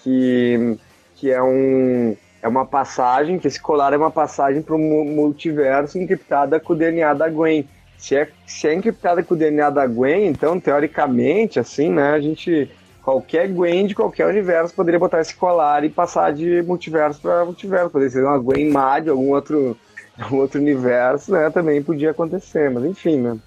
que, 0.03 0.77
que 1.17 1.31
é 1.31 1.43
um 1.43 2.17
é 2.43 2.49
uma 2.49 2.65
passagem, 2.65 3.39
que 3.39 3.47
esse 3.47 3.61
colar 3.61 3.93
é 3.93 3.97
uma 3.97 4.11
passagem 4.11 4.63
para 4.63 4.75
o 4.75 4.79
multiverso 4.79 5.99
encriptada 5.99 6.59
com 6.59 6.73
o 6.73 6.77
DNA 6.77 7.13
da 7.15 7.29
Gwen. 7.29 7.69
Se 7.99 8.17
é, 8.17 8.29
se 8.47 8.67
é 8.67 8.75
encriptada 8.75 9.23
com 9.23 9.35
o 9.35 9.37
DNA 9.37 9.69
da 9.69 9.87
Gwen, 9.87 10.27
então, 10.27 10.59
teoricamente, 10.59 11.61
assim, 11.61 11.91
né, 11.91 12.11
a 12.13 12.21
gente. 12.21 12.71
Qualquer 13.03 13.49
Gwen 13.49 13.87
de 13.87 13.95
qualquer 13.95 14.27
universo 14.27 14.75
poderia 14.75 15.01
botar 15.01 15.23
esse 15.23 15.35
colar 15.35 15.85
e 15.85 15.89
passar 15.89 16.35
de 16.35 16.61
multiverso 16.63 17.19
para 17.21 17.47
multiverso. 17.47 17.89
Poderia 17.89 18.13
ser 18.13 18.23
uma 18.23 18.39
Gwen 18.39 18.71
má 18.71 19.01
de 19.01 19.09
algum 19.09 19.31
outro, 19.31 19.77
algum 20.21 20.37
outro 20.39 20.61
universo, 20.61 21.33
né? 21.33 21.51
Também 21.51 21.83
podia 21.83 22.11
acontecer, 22.11 22.71
mas 22.71 22.85
enfim, 22.85 23.19
né? 23.19 23.39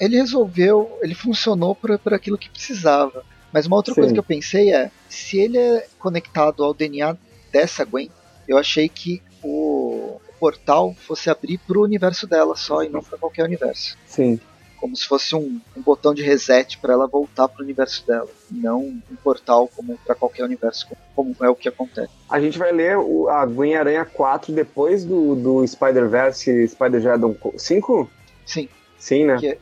Ele 0.00 0.16
resolveu, 0.16 0.98
ele 1.02 1.14
funcionou 1.14 1.74
para 1.74 2.16
aquilo 2.16 2.38
que 2.38 2.50
precisava. 2.50 3.24
Mas 3.52 3.66
uma 3.66 3.76
outra 3.76 3.94
Sim. 3.94 4.00
coisa 4.00 4.12
que 4.12 4.20
eu 4.20 4.24
pensei 4.24 4.72
é, 4.72 4.90
se 5.08 5.38
ele 5.38 5.58
é 5.58 5.86
conectado 5.98 6.62
ao 6.62 6.74
DNA 6.74 7.16
dessa 7.50 7.84
Gwen, 7.84 8.10
eu 8.46 8.58
achei 8.58 8.88
que 8.88 9.22
o 9.42 10.20
portal 10.38 10.94
fosse 10.94 11.28
abrir 11.28 11.58
pro 11.58 11.82
universo 11.82 12.26
dela 12.26 12.54
só 12.54 12.82
e 12.82 12.88
não 12.88 13.02
para 13.02 13.18
qualquer 13.18 13.44
universo. 13.44 13.96
Sim. 14.06 14.38
Como 14.80 14.96
se 14.96 15.06
fosse 15.06 15.34
um, 15.34 15.60
um 15.76 15.82
botão 15.82 16.14
de 16.14 16.22
reset 16.22 16.78
para 16.78 16.92
ela 16.92 17.06
voltar 17.06 17.48
pro 17.48 17.64
universo 17.64 18.06
dela, 18.06 18.28
não 18.50 18.80
um 18.80 19.16
portal 19.22 19.68
como 19.74 19.98
para 19.98 20.14
qualquer 20.14 20.44
universo, 20.44 20.86
como 21.14 21.34
é 21.40 21.48
o 21.48 21.54
que 21.56 21.68
acontece. 21.68 22.12
A 22.28 22.40
gente 22.40 22.58
vai 22.58 22.72
ler 22.72 22.96
o, 22.96 23.28
a 23.28 23.44
Gwen 23.44 23.76
Aranha 23.76 24.04
4 24.04 24.52
depois 24.52 25.04
do, 25.04 25.34
do 25.34 25.66
Spider-Verse 25.66 26.68
Spider-Geddon 26.68 27.36
5? 27.56 28.10
Sim. 28.46 28.68
Sim, 28.98 29.24
né? 29.26 29.38
Que, 29.38 29.58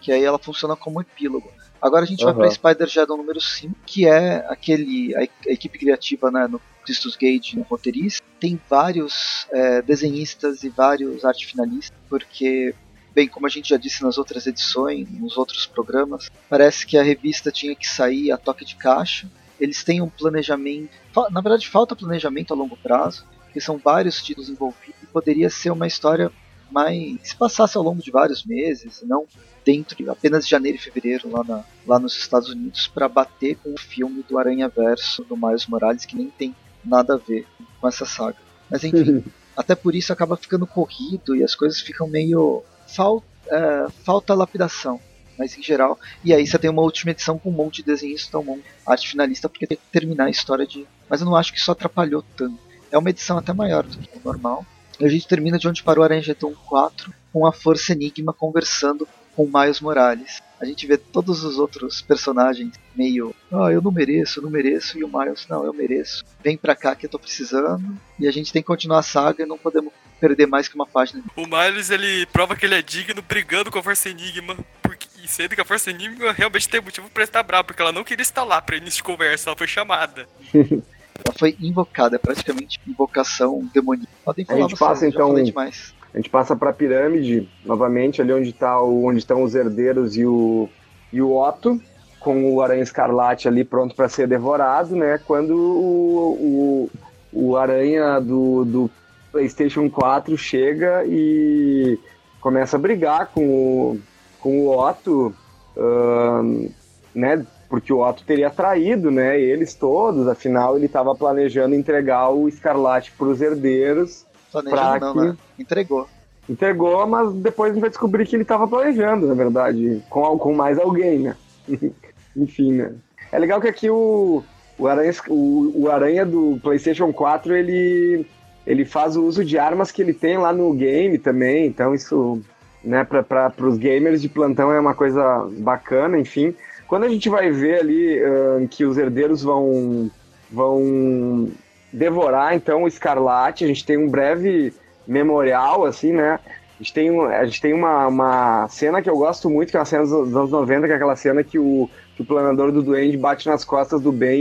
que 0.00 0.12
aí 0.12 0.24
ela 0.24 0.38
funciona 0.38 0.76
como 0.76 1.00
epílogo. 1.00 1.50
Agora 1.80 2.04
a 2.04 2.06
gente 2.06 2.24
uhum. 2.24 2.32
vai 2.32 2.48
para 2.48 2.50
Spider-Geddon 2.50 3.16
número 3.16 3.40
5, 3.40 3.74
que 3.86 4.06
é 4.06 4.44
aquele 4.48 5.14
a, 5.14 5.20
a 5.20 5.52
equipe 5.52 5.78
criativa 5.78 6.30
né, 6.30 6.46
no 6.48 6.60
Christus 6.84 7.16
Gage 7.16 7.56
no 7.56 7.62
roteirista. 7.62 8.24
Tem 8.40 8.60
vários 8.68 9.46
é, 9.52 9.82
desenhistas 9.82 10.64
e 10.64 10.68
vários 10.68 11.24
arte 11.24 11.46
finalistas, 11.46 11.96
porque, 12.08 12.74
bem, 13.14 13.28
como 13.28 13.46
a 13.46 13.50
gente 13.50 13.70
já 13.70 13.76
disse 13.76 14.02
nas 14.02 14.18
outras 14.18 14.46
edições, 14.46 15.08
nos 15.10 15.36
outros 15.36 15.66
programas, 15.66 16.30
parece 16.48 16.86
que 16.86 16.96
a 16.96 17.02
revista 17.02 17.50
tinha 17.50 17.74
que 17.74 17.88
sair 17.88 18.30
a 18.30 18.36
toque 18.36 18.64
de 18.64 18.76
caixa. 18.76 19.28
Eles 19.58 19.82
têm 19.82 20.00
um 20.00 20.08
planejamento, 20.08 20.90
na 21.30 21.40
verdade 21.40 21.68
falta 21.68 21.96
planejamento 21.96 22.52
a 22.52 22.56
longo 22.56 22.76
prazo, 22.76 23.26
porque 23.44 23.60
são 23.60 23.78
vários 23.78 24.22
títulos 24.22 24.48
envolvidos 24.48 25.02
e 25.02 25.06
poderia 25.06 25.50
ser 25.50 25.70
uma 25.70 25.86
história 25.86 26.30
mais 26.70 27.18
se 27.22 27.34
passasse 27.34 27.76
ao 27.76 27.82
longo 27.82 28.02
de 28.02 28.10
vários 28.10 28.44
meses, 28.44 29.02
não 29.02 29.26
dentro 29.64 29.96
de 29.96 30.08
apenas 30.08 30.44
de 30.44 30.50
janeiro 30.50 30.76
e 30.76 30.80
fevereiro 30.80 31.30
lá, 31.30 31.42
na, 31.44 31.64
lá 31.86 31.98
nos 31.98 32.16
Estados 32.16 32.48
Unidos 32.48 32.86
para 32.86 33.08
bater 33.08 33.56
com 33.56 33.72
o 33.72 33.78
filme 33.78 34.22
do 34.28 34.38
Aranha 34.38 34.68
Verso 34.68 35.24
do 35.24 35.36
Miles 35.36 35.66
Morales 35.66 36.04
que 36.04 36.16
nem 36.16 36.30
tem 36.30 36.54
nada 36.84 37.14
a 37.14 37.16
ver 37.16 37.46
com 37.80 37.88
essa 37.88 38.06
saga. 38.06 38.36
Mas 38.70 38.84
enfim, 38.84 39.24
até 39.56 39.74
por 39.74 39.94
isso 39.94 40.12
acaba 40.12 40.36
ficando 40.36 40.66
corrido 40.66 41.34
e 41.34 41.42
as 41.42 41.54
coisas 41.54 41.80
ficam 41.80 42.08
meio. 42.08 42.62
Fal, 42.88 43.22
é, 43.48 43.86
falta 44.04 44.34
lapidação. 44.34 45.00
Mas 45.38 45.56
em 45.56 45.62
geral. 45.62 45.98
E 46.24 46.34
aí 46.34 46.44
você 46.44 46.58
tem 46.58 46.68
uma 46.68 46.82
última 46.82 47.12
edição 47.12 47.38
com 47.38 47.50
um 47.50 47.52
monte 47.52 47.76
de 47.76 47.84
desenhista, 47.84 48.38
um 48.38 48.44
monte 48.44 48.62
de 48.62 48.68
arte 48.84 49.08
finalista, 49.08 49.48
porque 49.48 49.68
tem 49.68 49.78
que 49.78 49.92
terminar 49.92 50.24
a 50.24 50.30
história 50.30 50.66
de. 50.66 50.84
Mas 51.08 51.20
eu 51.20 51.26
não 51.26 51.36
acho 51.36 51.52
que 51.52 51.58
isso 51.60 51.70
atrapalhou 51.70 52.24
tanto. 52.36 52.58
É 52.90 52.98
uma 52.98 53.10
edição 53.10 53.38
até 53.38 53.52
maior 53.52 53.84
do 53.84 53.96
que 53.96 54.18
o 54.18 54.20
normal. 54.24 54.66
E 54.98 55.04
a 55.04 55.08
gente 55.08 55.28
termina 55.28 55.58
de 55.58 55.68
onde 55.68 55.84
parou 55.84 56.02
Aranha 56.02 56.20
Jeton 56.20 56.52
4, 56.66 57.14
com 57.32 57.46
a 57.46 57.52
Força 57.52 57.92
Enigma 57.92 58.32
conversando 58.32 59.06
com 59.36 59.46
Miles 59.46 59.80
Morales. 59.80 60.42
A 60.60 60.64
gente 60.64 60.84
vê 60.84 60.98
todos 60.98 61.44
os 61.44 61.56
outros 61.60 62.02
personagens 62.02 62.74
meio, 62.96 63.32
ah, 63.52 63.70
eu 63.70 63.80
não 63.80 63.92
mereço, 63.92 64.40
eu 64.40 64.42
não 64.42 64.50
mereço, 64.50 64.98
e 64.98 65.04
o 65.04 65.08
Miles, 65.08 65.46
não, 65.48 65.64
eu 65.64 65.72
mereço. 65.72 66.24
Vem 66.42 66.56
pra 66.56 66.74
cá 66.74 66.96
que 66.96 67.06
eu 67.06 67.10
tô 67.10 67.20
precisando, 67.20 67.96
e 68.18 68.26
a 68.26 68.32
gente 68.32 68.52
tem 68.52 68.60
que 68.60 68.66
continuar 68.66 68.98
a 68.98 69.04
saga 69.04 69.44
e 69.44 69.46
não 69.46 69.56
podemos 69.56 69.92
perder 70.18 70.46
mais 70.46 70.68
que 70.68 70.74
uma 70.74 70.86
página. 70.86 71.22
O 71.36 71.46
Miles, 71.46 71.90
ele 71.90 72.26
prova 72.26 72.56
que 72.56 72.66
ele 72.66 72.74
é 72.74 72.82
digno 72.82 73.22
brigando 73.22 73.70
com 73.70 73.78
a 73.78 73.82
Força 73.82 74.08
Enigma, 74.08 74.56
porque, 74.82 75.06
sendo 75.26 75.54
que 75.54 75.60
a 75.60 75.64
Força 75.64 75.90
Enigma 75.90 76.32
realmente 76.32 76.68
tem 76.68 76.80
motivo 76.80 77.08
pra 77.10 77.24
estar 77.24 77.42
brava, 77.42 77.64
porque 77.64 77.80
ela 77.80 77.92
não 77.92 78.04
queria 78.04 78.22
estar 78.22 78.44
lá 78.44 78.60
pra 78.60 78.76
início 78.76 78.98
de 78.98 79.02
conversa, 79.04 79.50
ela 79.50 79.56
foi 79.56 79.66
chamada. 79.66 80.28
ela 80.54 81.34
foi 81.38 81.56
invocada, 81.60 82.16
é 82.16 82.18
praticamente 82.18 82.80
invocação 82.86 83.68
demoníaca. 83.72 84.12
Podem 84.24 84.44
falar 84.44 84.58
a 84.58 84.62
gente 84.62 84.76
passa, 84.76 85.06
então, 85.06 85.34
demais. 85.42 85.94
A 86.12 86.16
gente 86.16 86.30
passa 86.30 86.56
para 86.56 86.70
a 86.70 86.72
pirâmide, 86.72 87.48
novamente, 87.64 88.20
ali 88.20 88.32
onde, 88.32 88.52
tá 88.52 88.80
o, 88.80 89.04
onde 89.04 89.18
estão 89.18 89.42
os 89.42 89.54
herdeiros 89.54 90.16
e 90.16 90.24
o, 90.24 90.68
e 91.12 91.20
o 91.20 91.36
Otto, 91.36 91.80
com 92.18 92.52
o 92.52 92.62
Aranha 92.62 92.82
Escarlate 92.82 93.46
ali 93.46 93.62
pronto 93.62 93.94
para 93.94 94.08
ser 94.08 94.26
devorado, 94.26 94.96
né? 94.96 95.18
Quando 95.18 95.54
o, 95.54 96.90
o, 97.32 97.50
o 97.50 97.56
Aranha 97.56 98.18
do, 98.20 98.64
do 98.64 98.90
PlayStation 99.38 99.88
4 99.88 100.36
chega 100.36 101.04
e 101.06 101.96
começa 102.40 102.76
a 102.76 102.80
brigar 102.80 103.28
com 103.28 103.48
o, 103.48 104.00
com 104.40 104.66
o 104.66 104.76
Otto, 104.76 105.32
uh, 105.76 106.72
né? 107.14 107.46
Porque 107.68 107.92
o 107.92 108.00
Otto 108.00 108.24
teria 108.24 108.50
traído, 108.50 109.10
né? 109.10 109.40
Eles 109.40 109.74
todos, 109.74 110.26
afinal 110.26 110.76
ele 110.76 110.86
estava 110.86 111.14
planejando 111.14 111.74
entregar 111.74 112.30
o 112.30 112.48
Escarlate 112.48 113.12
para 113.12 113.28
os 113.28 113.40
herdeiros 113.40 114.26
Planejando 114.50 115.00
não, 115.00 115.12
que... 115.12 115.20
né? 115.20 115.36
Entregou. 115.58 116.08
Entregou, 116.48 117.06
mas 117.06 117.32
depois 117.34 117.70
a 117.70 117.74
gente 117.74 117.82
vai 117.82 117.90
descobrir 117.90 118.26
que 118.26 118.34
ele 118.34 118.42
estava 118.42 118.66
planejando, 118.66 119.26
na 119.26 119.34
verdade, 119.34 120.02
com, 120.08 120.38
com 120.38 120.54
mais 120.54 120.78
alguém, 120.78 121.18
né? 121.18 121.36
Enfim, 122.34 122.72
né? 122.72 122.94
É 123.30 123.38
legal 123.38 123.60
que 123.60 123.68
aqui 123.68 123.90
o, 123.90 124.42
o, 124.78 124.86
Aranha, 124.86 125.12
o, 125.28 125.82
o 125.82 125.90
Aranha 125.90 126.24
do 126.24 126.58
PlayStation 126.62 127.12
4 127.12 127.54
ele, 127.54 128.26
ele 128.68 128.84
faz 128.84 129.16
o 129.16 129.24
uso 129.24 129.42
de 129.42 129.58
armas 129.58 129.90
que 129.90 130.02
ele 130.02 130.12
tem 130.12 130.36
lá 130.36 130.52
no 130.52 130.74
game 130.74 131.16
também, 131.16 131.66
então 131.66 131.94
isso, 131.94 132.38
né, 132.84 133.02
para 133.02 133.50
os 133.66 133.78
gamers 133.78 134.20
de 134.20 134.28
plantão 134.28 134.70
é 134.70 134.78
uma 134.78 134.94
coisa 134.94 135.48
bacana, 135.56 136.18
enfim. 136.18 136.54
Quando 136.86 137.04
a 137.04 137.08
gente 137.08 137.30
vai 137.30 137.50
ver 137.50 137.80
ali 137.80 138.22
uh, 138.22 138.68
que 138.68 138.84
os 138.84 138.98
herdeiros 138.98 139.42
vão, 139.42 140.10
vão 140.50 141.48
devorar 141.90 142.54
então 142.54 142.82
o 142.82 142.88
Escarlate. 142.88 143.64
A 143.64 143.68
gente 143.68 143.86
tem 143.86 143.96
um 143.96 144.08
breve 144.08 144.74
memorial, 145.06 145.86
assim, 145.86 146.12
né? 146.12 146.38
A 146.78 146.82
gente 146.82 146.92
tem, 146.92 147.20
a 147.20 147.44
gente 147.46 147.62
tem 147.62 147.72
uma, 147.72 148.06
uma 148.06 148.68
cena 148.68 149.00
que 149.00 149.08
eu 149.08 149.16
gosto 149.16 149.48
muito, 149.48 149.70
que 149.70 149.78
é 149.78 149.80
uma 149.80 149.86
cena 149.86 150.02
dos 150.02 150.36
anos 150.36 150.50
90, 150.50 150.86
que 150.86 150.92
é 150.92 150.96
aquela 150.96 151.16
cena 151.16 151.42
que 151.42 151.58
o, 151.58 151.88
que 152.14 152.20
o 152.20 152.26
planador 152.26 152.70
do 152.70 152.82
Duende 152.82 153.16
bate 153.16 153.48
nas 153.48 153.64
costas 153.64 154.02
do 154.02 154.12
Ben 154.12 154.40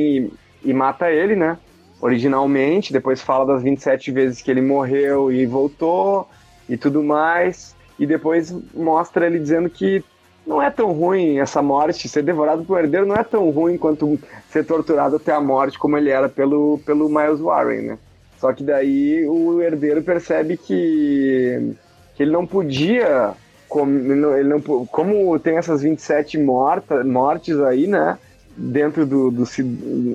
e, 0.63 0.69
e 0.69 0.73
mata 0.73 1.09
ele, 1.09 1.36
né? 1.36 1.57
Originalmente, 1.99 2.93
depois 2.93 3.21
fala 3.21 3.45
das 3.45 3.63
27 3.63 4.11
vezes 4.11 4.41
que 4.41 4.51
ele 4.51 4.61
morreu 4.61 5.31
e 5.31 5.45
voltou 5.45 6.27
e 6.69 6.77
tudo 6.77 7.03
mais. 7.03 7.75
e 7.99 8.05
depois 8.05 8.55
mostra 8.75 9.25
ele 9.25 9.39
dizendo 9.39 9.69
que 9.69 10.03
não 10.45 10.61
é 10.61 10.69
tão 10.69 10.93
ruim 10.93 11.39
essa 11.39 11.61
morte, 11.61 12.07
ser 12.07 12.23
devorado 12.23 12.63
por 12.63 12.77
um 12.77 12.79
herdeiro 12.79 13.05
não 13.05 13.15
é 13.15 13.23
tão 13.23 13.49
ruim 13.49 13.77
quanto 13.77 14.17
ser 14.49 14.63
torturado 14.65 15.17
até 15.17 15.33
a 15.33 15.41
morte 15.41 15.77
como 15.77 15.97
ele 15.97 16.09
era 16.09 16.29
pelo, 16.29 16.79
pelo 16.85 17.09
Miles 17.09 17.39
Warren, 17.41 17.81
né? 17.81 17.97
Só 18.39 18.53
que 18.53 18.63
daí 18.63 19.27
o 19.27 19.61
herdeiro 19.61 20.01
percebe 20.03 20.55
que, 20.55 21.73
que 22.15 22.23
ele 22.23 22.31
não 22.31 22.45
podia, 22.45 23.33
como, 23.67 23.91
ele 24.37 24.47
não, 24.47 24.61
como 24.85 25.37
tem 25.39 25.57
essas 25.57 25.81
27 25.81 26.37
morta, 26.37 27.03
mortes 27.03 27.59
aí, 27.59 27.87
né? 27.87 28.17
Dentro 28.60 29.05
do, 29.05 29.30
do, 29.30 29.43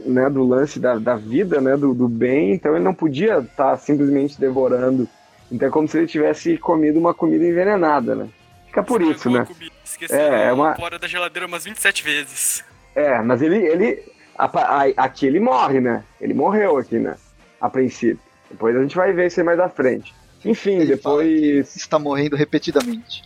né, 0.07 0.28
do 0.28 0.43
lance 0.45 0.80
da, 0.80 0.99
da 0.99 1.14
vida, 1.14 1.61
né? 1.61 1.76
Do, 1.76 1.95
do 1.95 2.09
bem, 2.09 2.53
então 2.53 2.74
ele 2.74 2.84
não 2.84 2.93
podia 2.93 3.38
estar 3.38 3.70
tá 3.70 3.76
simplesmente 3.76 4.40
devorando. 4.40 5.09
Então 5.51 5.68
é 5.68 5.70
como 5.70 5.86
se 5.86 5.97
ele 5.99 6.07
tivesse 6.09 6.59
comido 6.59 6.99
uma 6.99 7.14
comida 7.14 7.47
envenenada, 7.47 8.16
né? 8.16 8.28
Fica 8.66 8.82
por 8.82 9.01
isso, 9.01 9.30
né? 9.30 9.47
Esqueceu 9.84 10.18
é, 10.18 10.49
é 10.49 10.53
uma... 10.53 10.74
fora 10.74 10.99
da 10.99 11.07
geladeira 11.07 11.47
umas 11.47 11.64
27 11.64 12.03
vezes. 12.03 12.64
É, 12.95 13.20
mas 13.22 13.43
ele, 13.43 13.59
ele 13.59 14.03
a, 14.36 14.47
a, 14.47 14.84
aqui 14.97 15.26
ele 15.26 15.38
morre, 15.38 15.80
né? 15.80 16.03
Ele 16.20 16.34
morreu 16.34 16.78
aqui, 16.78 16.99
né? 16.99 17.16
A 17.61 17.68
princípio. 17.68 18.18
Depois 18.51 18.74
a 18.74 18.82
gente 18.82 18.97
vai 18.97 19.12
ver 19.12 19.28
isso 19.28 19.40
aí 19.40 19.47
mais 19.47 19.61
à 19.61 19.68
frente. 19.68 20.14
Enfim, 20.45 20.76
ele 20.76 20.86
depois. 20.86 21.76
Está 21.76 21.99
morrendo 21.99 22.34
repetidamente. 22.34 23.22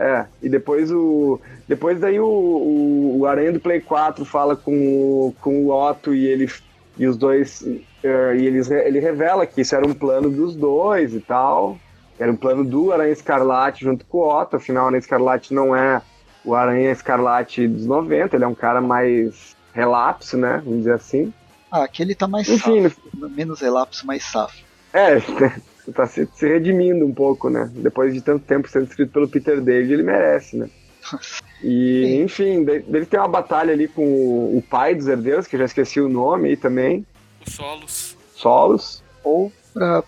É, 0.00 0.24
e 0.42 0.48
depois 0.48 0.90
o. 0.90 1.38
Depois 1.68 2.00
daí 2.00 2.18
o, 2.18 2.24
o, 2.24 3.18
o 3.18 3.26
Aranha 3.26 3.52
do 3.52 3.60
Play 3.60 3.82
4 3.82 4.24
fala 4.24 4.56
com 4.56 4.72
o, 4.72 5.34
com 5.42 5.66
o 5.66 5.70
Otto 5.70 6.14
e 6.14 6.26
ele. 6.26 6.50
E 6.96 7.06
os 7.06 7.18
dois. 7.18 7.60
Uh, 7.60 8.34
e 8.34 8.46
eles, 8.46 8.70
ele 8.70 8.98
revela 8.98 9.44
que 9.44 9.60
isso 9.60 9.74
era 9.74 9.86
um 9.86 9.92
plano 9.92 10.30
dos 10.30 10.56
dois 10.56 11.14
e 11.14 11.20
tal. 11.20 11.76
Era 12.18 12.32
um 12.32 12.36
plano 12.36 12.64
do 12.64 12.90
Aranha 12.92 13.12
Escarlate 13.12 13.84
junto 13.84 14.06
com 14.06 14.18
o 14.18 14.40
Otto, 14.40 14.56
afinal 14.56 14.84
o 14.84 14.86
Aranha 14.86 15.00
Escarlate 15.00 15.52
não 15.52 15.76
é 15.76 16.00
o 16.44 16.54
Aranha 16.54 16.90
Escarlate 16.90 17.68
dos 17.68 17.84
90, 17.84 18.36
ele 18.36 18.44
é 18.44 18.48
um 18.48 18.54
cara 18.54 18.80
mais 18.80 19.54
relapso, 19.74 20.38
né? 20.38 20.62
Vamos 20.64 20.80
dizer 20.80 20.94
assim. 20.94 21.32
Ah, 21.70 21.84
aqui 21.84 22.02
ele 22.02 22.14
tá 22.14 22.26
mais 22.26 22.48
Enfim, 22.48 22.82
safo, 22.88 23.00
menos 23.30 23.60
relapso, 23.60 24.06
mais 24.06 24.24
safo. 24.24 24.64
É, 24.92 25.16
tá 25.92 26.06
se, 26.06 26.28
se, 26.34 26.48
redimindo 26.48 27.06
um 27.06 27.12
pouco, 27.12 27.48
né? 27.48 27.70
Depois 27.74 28.12
de 28.12 28.20
tanto 28.20 28.44
tempo 28.44 28.68
sendo 28.68 28.86
escrito 28.86 29.12
pelo 29.12 29.28
Peter 29.28 29.60
David, 29.60 29.92
ele 29.92 30.02
merece, 30.02 30.56
né? 30.56 30.68
E, 31.62 32.06
Sim. 32.06 32.22
enfim, 32.22 32.66
ele 32.66 33.04
tem 33.04 33.20
uma 33.20 33.28
batalha 33.28 33.74
ali 33.74 33.86
com 33.86 34.02
o 34.02 34.64
pai 34.70 34.94
dos 34.94 35.06
herdeiros, 35.06 35.46
que 35.46 35.56
eu 35.56 35.60
já 35.60 35.66
esqueci 35.66 36.00
o 36.00 36.08
nome 36.08 36.48
aí 36.48 36.56
também. 36.56 37.04
O 37.46 37.50
Solos. 37.50 38.16
Solos. 38.34 39.04
Ou 39.22 39.52
para 39.74 40.02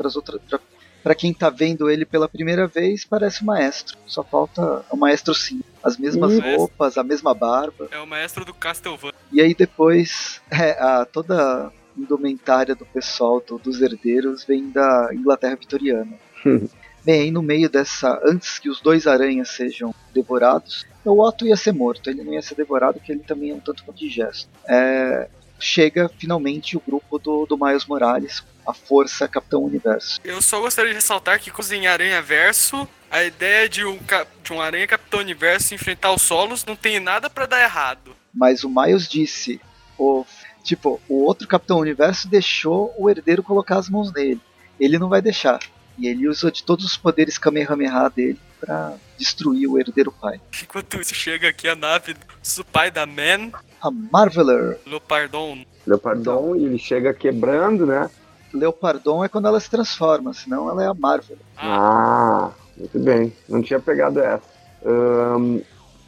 as 0.00 0.16
outras, 0.16 0.40
pra 0.42 0.58
para 1.02 1.14
quem 1.14 1.34
tá 1.34 1.50
vendo 1.50 1.90
ele 1.90 2.04
pela 2.04 2.28
primeira 2.28 2.66
vez, 2.66 3.04
parece 3.04 3.42
o 3.42 3.46
maestro. 3.46 3.98
Só 4.06 4.22
falta 4.22 4.84
o 4.88 4.96
maestro 4.96 5.34
sim. 5.34 5.60
As 5.82 5.96
mesmas 5.96 6.38
roupas, 6.38 6.96
a 6.96 7.02
mesma 7.02 7.34
barba. 7.34 7.88
É 7.90 7.98
o 7.98 8.06
maestro 8.06 8.44
do 8.44 8.54
Castlevania. 8.54 9.18
E 9.32 9.40
aí 9.40 9.52
depois, 9.52 10.40
é, 10.50 10.70
a, 10.80 11.04
toda 11.04 11.72
indumentária 11.96 12.74
do 12.74 12.86
pessoal, 12.86 13.42
do, 13.46 13.58
dos 13.58 13.80
herdeiros, 13.80 14.44
vem 14.44 14.70
da 14.70 15.10
Inglaterra 15.12 15.56
vitoriana. 15.56 16.18
Bem, 17.04 17.22
aí 17.22 17.30
no 17.32 17.42
meio 17.42 17.68
dessa, 17.68 18.20
antes 18.24 18.60
que 18.60 18.68
os 18.68 18.80
dois 18.80 19.08
aranhas 19.08 19.50
sejam 19.50 19.92
devorados, 20.14 20.86
o 21.04 21.20
Otto 21.20 21.44
ia 21.44 21.56
ser 21.56 21.72
morto, 21.72 22.08
ele 22.08 22.22
não 22.22 22.32
ia 22.32 22.42
ser 22.42 22.54
devorado, 22.54 22.94
porque 22.94 23.10
ele 23.10 23.24
também 23.24 23.50
é 23.50 23.54
um 23.54 23.60
tanto 23.60 23.82
quanto 23.82 24.08
gesto. 24.08 24.48
É, 24.68 25.28
chega 25.58 26.08
finalmente 26.18 26.76
o 26.76 26.80
grupo 26.80 27.18
do, 27.18 27.46
do 27.46 27.56
Miles 27.56 27.86
Morales, 27.86 28.44
a 28.66 28.72
Força 28.72 29.26
Capitão 29.26 29.64
Universo. 29.64 30.20
Eu 30.22 30.40
só 30.40 30.60
gostaria 30.60 30.90
de 30.90 30.96
ressaltar 30.96 31.40
que 31.40 31.50
com 31.50 31.62
em 31.72 31.86
Aranha 31.86 32.20
Verso, 32.20 32.88
a 33.10 33.22
ideia 33.24 33.68
de 33.68 33.84
um, 33.84 33.98
de 34.42 34.52
um 34.52 34.60
Aranha 34.60 34.86
Capitão 34.86 35.20
Universo 35.20 35.74
enfrentar 35.74 36.12
os 36.12 36.22
solos 36.22 36.64
não 36.64 36.76
tem 36.76 37.00
nada 37.00 37.28
para 37.28 37.46
dar 37.46 37.62
errado. 37.62 38.14
Mas 38.32 38.64
o 38.64 38.68
Miles 38.68 39.08
disse, 39.08 39.60
o, 39.98 40.24
tipo, 40.62 41.00
o 41.08 41.24
outro 41.24 41.48
Capitão 41.48 41.78
Universo 41.78 42.28
deixou 42.28 42.94
o 42.98 43.10
herdeiro 43.10 43.42
colocar 43.42 43.76
as 43.78 43.88
mãos 43.88 44.12
nele. 44.12 44.40
Ele 44.78 44.98
não 44.98 45.08
vai 45.08 45.20
deixar. 45.20 45.60
E 45.98 46.06
ele 46.06 46.28
usou 46.28 46.50
de 46.50 46.62
todos 46.62 46.84
os 46.84 46.96
poderes 46.96 47.38
Kamehameha 47.38 48.08
dele 48.08 48.40
para 48.58 48.94
destruir 49.18 49.66
o 49.66 49.78
herdeiro 49.78 50.12
pai. 50.12 50.40
Enquanto 50.62 51.00
isso, 51.00 51.14
chega 51.14 51.48
aqui 51.48 51.68
a 51.68 51.74
nave 51.74 52.14
do 52.14 52.64
pai 52.64 52.90
da 52.90 53.04
Man. 53.04 53.50
A 53.80 53.90
Marveler. 53.90 54.78
Leopardon. 54.86 55.64
Leopardon, 55.86 56.56
e 56.56 56.64
ele 56.64 56.78
chega 56.78 57.12
quebrando, 57.12 57.84
né? 57.84 58.08
Leopardon 58.54 59.24
é 59.24 59.28
quando 59.28 59.48
ela 59.48 59.58
se 59.58 59.68
transforma, 59.68 60.32
senão 60.32 60.68
ela 60.70 60.84
é 60.84 60.86
a 60.86 60.94
Marvel. 60.94 61.38
Ah, 61.56 62.52
muito 62.76 62.98
bem. 62.98 63.32
Não 63.48 63.62
tinha 63.62 63.80
pegado 63.80 64.20
essa. 64.20 64.44
Um, 64.84 65.62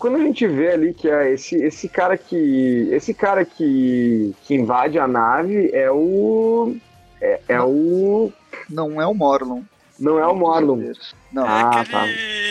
quando 0.05 0.17
a 0.17 0.21
gente 0.21 0.47
vê 0.47 0.73
ali 0.73 0.93
que 0.93 1.09
é 1.09 1.33
esse, 1.33 1.57
esse 1.57 1.89
cara 1.89 2.19
que. 2.19 2.91
Esse 2.93 3.15
cara 3.15 3.43
que, 3.43 4.35
que 4.43 4.55
invade 4.55 4.99
a 4.99 5.09
nave 5.09 5.71
é 5.73 5.91
o. 5.91 6.77
É, 7.19 7.41
é 7.49 7.63
o. 7.63 8.31
Não 8.69 9.01
é 9.01 9.07
o 9.07 9.15
Morlon. 9.15 9.63
Não 9.99 10.19
é 10.19 10.27
o 10.27 10.37
Morlon. 10.37 10.93
Não. 11.33 11.47
É 11.47 11.49
ah, 11.49 11.81
aquele 11.81 11.91
tá. 11.91 12.07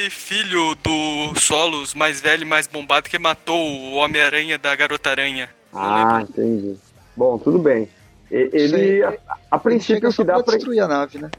filho 0.10 0.74
do 0.84 1.40
Solos 1.40 1.94
mais 1.94 2.20
velho 2.20 2.42
e 2.42 2.46
mais 2.46 2.66
bombado 2.66 3.08
que 3.08 3.20
matou 3.20 3.56
o 3.56 3.94
Homem-Aranha 3.98 4.58
da 4.58 4.76
Garota 4.76 5.12
Aranha. 5.12 5.48
Ah, 5.72 6.26
entendi. 6.28 6.76
Bom, 7.16 7.38
tudo 7.38 7.60
bem. 7.60 7.88
Ele, 8.32 9.04
a, 9.04 9.14
a 9.52 9.60
princípio, 9.60 10.10
o 10.10 10.12
que 10.12 10.24
dá 10.24 10.42
pra 10.42 10.56
destruir 10.56 10.80
a 10.80 10.88
nave, 10.88 11.20
né? 11.20 11.30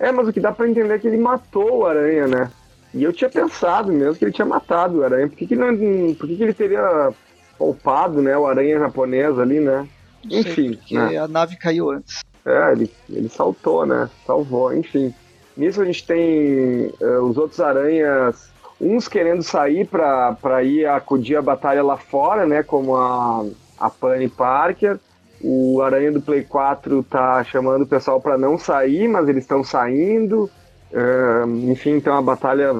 É, 0.00 0.10
mas 0.10 0.26
o 0.26 0.32
que 0.32 0.40
dá 0.40 0.50
pra 0.50 0.68
entender 0.68 0.94
é 0.94 0.98
que 0.98 1.06
ele 1.06 1.18
matou 1.18 1.82
o 1.82 1.86
Aranha, 1.86 2.26
né? 2.26 2.50
E 2.92 3.02
eu 3.02 3.12
tinha 3.12 3.30
pensado 3.30 3.92
mesmo 3.92 4.16
que 4.16 4.24
ele 4.24 4.32
tinha 4.32 4.46
matado 4.46 4.98
o 4.98 5.04
Aranha. 5.04 5.28
Por 5.28 5.36
que, 5.36 5.46
que, 5.46 5.56
não, 5.56 5.68
por 6.14 6.26
que, 6.26 6.36
que 6.36 6.42
ele 6.42 6.54
teria 6.54 7.12
poupado, 7.56 8.22
né, 8.22 8.36
o 8.36 8.46
Aranha 8.46 8.78
japonês 8.78 9.38
ali, 9.38 9.60
né? 9.60 9.86
Não 10.24 10.38
enfim. 10.38 10.78
Sei, 10.88 10.98
né? 10.98 11.18
a 11.18 11.28
nave 11.28 11.56
caiu 11.56 11.90
antes. 11.90 12.20
É, 12.44 12.72
ele, 12.72 12.90
ele 13.08 13.28
saltou, 13.28 13.86
né? 13.86 14.08
Salvou, 14.26 14.74
enfim. 14.74 15.14
Nisso 15.56 15.82
a 15.82 15.84
gente 15.84 16.06
tem 16.06 16.86
uh, 17.00 17.22
os 17.22 17.36
outros 17.36 17.60
aranhas, 17.60 18.50
uns 18.80 19.08
querendo 19.08 19.42
sair 19.42 19.86
para 19.86 20.62
ir 20.62 20.86
acudir 20.86 21.36
a 21.36 21.42
batalha 21.42 21.82
lá 21.82 21.96
fora, 21.96 22.46
né? 22.46 22.62
Como 22.62 22.96
a, 22.96 23.44
a 23.78 23.90
Penny 23.90 24.28
Parker. 24.28 24.98
O 25.42 25.80
Aranha 25.80 26.12
do 26.12 26.20
Play 26.20 26.44
4 26.44 27.02
tá 27.04 27.42
chamando 27.44 27.82
o 27.82 27.86
pessoal 27.86 28.20
para 28.20 28.36
não 28.36 28.58
sair, 28.58 29.08
mas 29.08 29.28
eles 29.28 29.44
estão 29.44 29.64
saindo. 29.64 30.50
Uh, 30.92 31.70
enfim, 31.70 31.90
então 31.90 32.16
a 32.16 32.22
batalha 32.22 32.70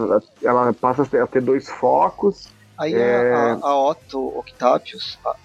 ela 0.43 0.73
passa 0.73 1.03
a 1.03 1.27
ter 1.27 1.41
dois 1.41 1.69
focos. 1.69 2.49
Aí 2.77 2.95
é... 2.95 3.33
a, 3.33 3.59
a, 3.63 3.89
Otto 3.89 4.39
Octavius. 4.39 5.19
A, 5.25 5.37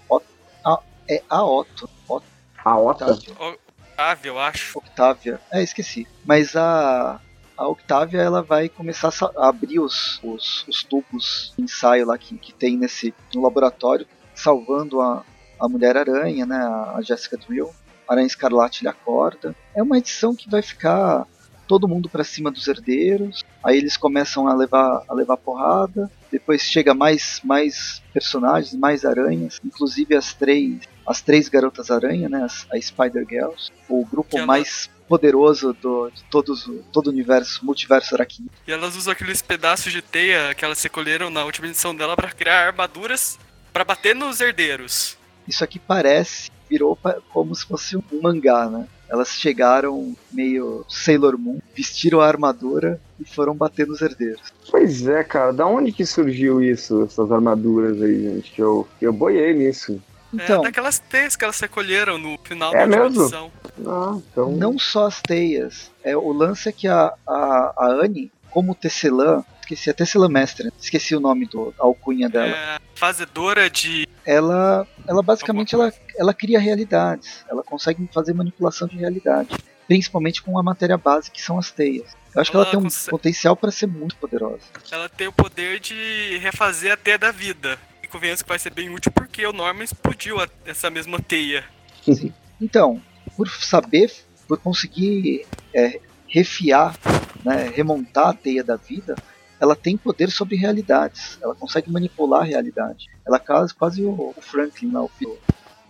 a, 0.65 0.79
é 1.07 1.21
a 1.29 1.45
Otto. 1.45 1.89
Otto 2.07 2.25
a 2.63 2.79
Otto? 2.79 3.05
Octavia, 3.05 4.31
eu 4.31 4.39
acho. 4.39 4.79
Octavia. 4.79 5.39
É, 5.51 5.61
esqueci. 5.61 6.07
Mas 6.25 6.55
a, 6.55 7.19
a 7.55 7.67
Octavia 7.67 8.21
ela 8.21 8.41
vai 8.41 8.67
começar 8.67 9.13
a 9.37 9.47
abrir 9.47 9.79
os, 9.79 10.19
os, 10.23 10.65
os 10.67 10.83
tubos 10.83 11.53
de 11.55 11.63
ensaio 11.63 12.07
lá 12.07 12.17
que, 12.17 12.37
que 12.37 12.51
tem 12.51 12.75
nesse 12.75 13.13
no 13.33 13.43
laboratório, 13.43 14.07
salvando 14.33 14.99
a, 14.99 15.23
a 15.59 15.69
Mulher-Aranha, 15.69 16.45
né, 16.45 16.57
a 16.57 16.99
Jessica 17.01 17.37
Drill, 17.37 17.71
Aranha 18.07 18.27
Escarlate 18.27 18.83
lhe 18.83 18.89
acorda. 18.89 19.55
É 19.75 19.83
uma 19.83 19.97
edição 19.97 20.35
que 20.35 20.49
vai 20.49 20.61
ficar 20.61 21.27
todo 21.67 21.87
mundo 21.87 22.09
para 22.09 22.23
cima 22.23 22.51
dos 22.51 22.67
herdeiros, 22.67 23.43
aí 23.63 23.77
eles 23.77 23.97
começam 23.97 24.47
a 24.47 24.53
levar, 24.53 25.03
a 25.07 25.13
levar 25.13 25.37
porrada, 25.37 26.09
depois 26.31 26.61
chega 26.61 26.93
mais, 26.93 27.41
mais 27.43 28.01
personagens, 28.13 28.73
mais 28.73 29.05
aranhas, 29.05 29.59
inclusive 29.63 30.15
as 30.15 30.33
três, 30.33 30.79
as 31.05 31.21
três 31.21 31.49
garotas 31.49 31.89
aranha, 31.89 32.29
né, 32.29 32.43
as, 32.43 32.67
a 32.71 32.79
Spider 32.79 33.25
Girls, 33.27 33.71
o 33.89 34.05
grupo 34.05 34.37
ela... 34.37 34.45
mais 34.45 34.89
poderoso 35.07 35.73
do, 35.73 36.09
de 36.09 36.23
todos, 36.25 36.69
todo 36.91 37.07
o 37.07 37.09
universo, 37.11 37.63
multiverso 37.63 38.15
araqui. 38.15 38.45
E 38.67 38.71
elas 38.71 38.95
usam 38.95 39.13
aqueles 39.13 39.41
pedaços 39.41 39.91
de 39.91 40.01
teia 40.01 40.53
que 40.55 40.65
elas 40.65 40.81
recolheram 40.81 41.29
na 41.29 41.43
última 41.45 41.67
edição 41.67 41.95
dela 41.95 42.15
para 42.15 42.31
criar 42.31 42.67
armaduras 42.67 43.37
para 43.71 43.83
bater 43.83 44.15
nos 44.15 44.41
herdeiros. 44.41 45.17
Isso 45.47 45.63
aqui 45.63 45.77
parece, 45.77 46.49
virou 46.69 46.97
como 47.29 47.53
se 47.53 47.65
fosse 47.65 47.95
um 47.95 48.03
mangá, 48.21 48.67
né? 48.67 48.87
Elas 49.07 49.29
chegaram 49.29 50.15
meio 50.31 50.85
Sailor 50.89 51.37
Moon, 51.37 51.59
vestiram 51.75 52.21
a 52.21 52.27
armadura 52.27 52.99
e 53.19 53.25
foram 53.25 53.55
bater 53.55 53.87
nos 53.87 54.01
herdeiros. 54.01 54.41
Pois 54.69 55.07
é, 55.07 55.23
cara, 55.23 55.51
da 55.51 55.65
onde 55.65 55.91
que 55.91 56.05
surgiu 56.05 56.61
isso, 56.61 57.03
essas 57.03 57.31
armaduras 57.31 58.01
aí, 58.01 58.23
gente? 58.23 58.51
Que 58.51 58.61
eu, 58.61 58.87
eu 59.01 59.13
boiei 59.13 59.53
nisso. 59.53 60.01
Então, 60.33 60.61
é 60.61 60.63
daquelas 60.63 60.99
teias 60.99 61.35
que 61.35 61.43
elas 61.43 61.59
recolheram 61.59 62.17
no 62.17 62.37
final 62.43 62.73
é 62.73 62.79
da 62.79 62.87
mesmo? 62.87 63.23
edição. 63.23 63.51
Ah, 63.85 64.17
então... 64.31 64.51
Não 64.51 64.77
só 64.77 65.05
as 65.05 65.21
teias. 65.21 65.91
É, 66.03 66.15
o 66.17 66.31
lance 66.31 66.67
é 66.67 66.71
que 66.71 66.87
a, 66.87 67.13
a, 67.27 67.73
a 67.77 67.87
Anne, 68.03 68.31
como 68.51 68.75
tecelã, 68.75 69.43
esqueci, 69.65 69.89
a 69.89 69.93
tecelã 69.93 70.29
mestre, 70.29 70.71
esqueci 70.79 71.15
o 71.15 71.19
nome 71.19 71.45
do 71.45 71.73
alcunha 71.77 72.29
dela. 72.29 72.55
É, 72.55 72.79
fazedora 72.93 73.69
de 73.69 74.07
ela, 74.25 74.87
ela 75.07 75.21
basicamente 75.21 75.75
ela, 75.75 75.91
ela 76.17 76.33
cria 76.33 76.59
realidades, 76.59 77.43
ela 77.49 77.63
consegue 77.63 78.07
fazer 78.13 78.33
manipulação 78.33 78.87
de 78.87 78.97
realidade. 78.97 79.49
principalmente 79.87 80.41
com 80.41 80.57
a 80.57 80.63
matéria 80.63 80.97
base 80.97 81.31
que 81.31 81.41
são 81.41 81.57
as 81.57 81.71
teias. 81.71 82.15
Eu 82.33 82.41
acho 82.41 82.51
que 82.51 82.57
ela 82.57 82.65
tem 82.65 82.79
um 82.79 82.83
consegue... 82.83 83.11
potencial 83.11 83.55
para 83.55 83.71
ser 83.71 83.87
muito 83.87 84.15
poderosa. 84.17 84.61
Ela 84.91 85.07
tem 85.07 85.27
o 85.27 85.31
poder 85.31 85.79
de 85.79 86.37
refazer 86.39 86.91
a 86.91 86.97
teia 86.97 87.17
da 87.17 87.31
vida. 87.31 87.77
E 88.03 88.07
convenhamos 88.07 88.41
que 88.41 88.49
vai 88.49 88.59
ser 88.59 88.71
bem 88.71 88.89
útil 88.89 89.11
porque 89.11 89.45
o 89.45 89.53
Norman 89.53 89.83
explodiu 89.83 90.39
a, 90.41 90.47
essa 90.65 90.89
mesma 90.89 91.19
teia. 91.19 91.63
Sim. 92.03 92.33
Então, 92.59 93.01
por 93.37 93.49
saber, 93.49 94.11
por 94.47 94.57
conseguir 94.59 95.45
é, 95.73 95.99
refiar, 96.27 96.95
né, 97.43 97.71
remontar 97.73 98.29
a 98.29 98.33
teia 98.33 98.63
da 98.63 98.75
vida, 98.75 99.15
ela 99.59 99.75
tem 99.75 99.97
poder 99.97 100.29
sobre 100.31 100.55
realidades. 100.55 101.37
Ela 101.41 101.55
consegue 101.55 101.91
manipular 101.91 102.41
a 102.41 102.45
realidade. 102.45 103.09
Ela 103.25 103.37
é 103.37 103.73
quase, 103.73 104.03
o, 104.03 104.33
o 104.35 104.41
Franklin 104.41 104.91
lá, 104.91 105.03
o 105.03 105.07
filho 105.07 105.37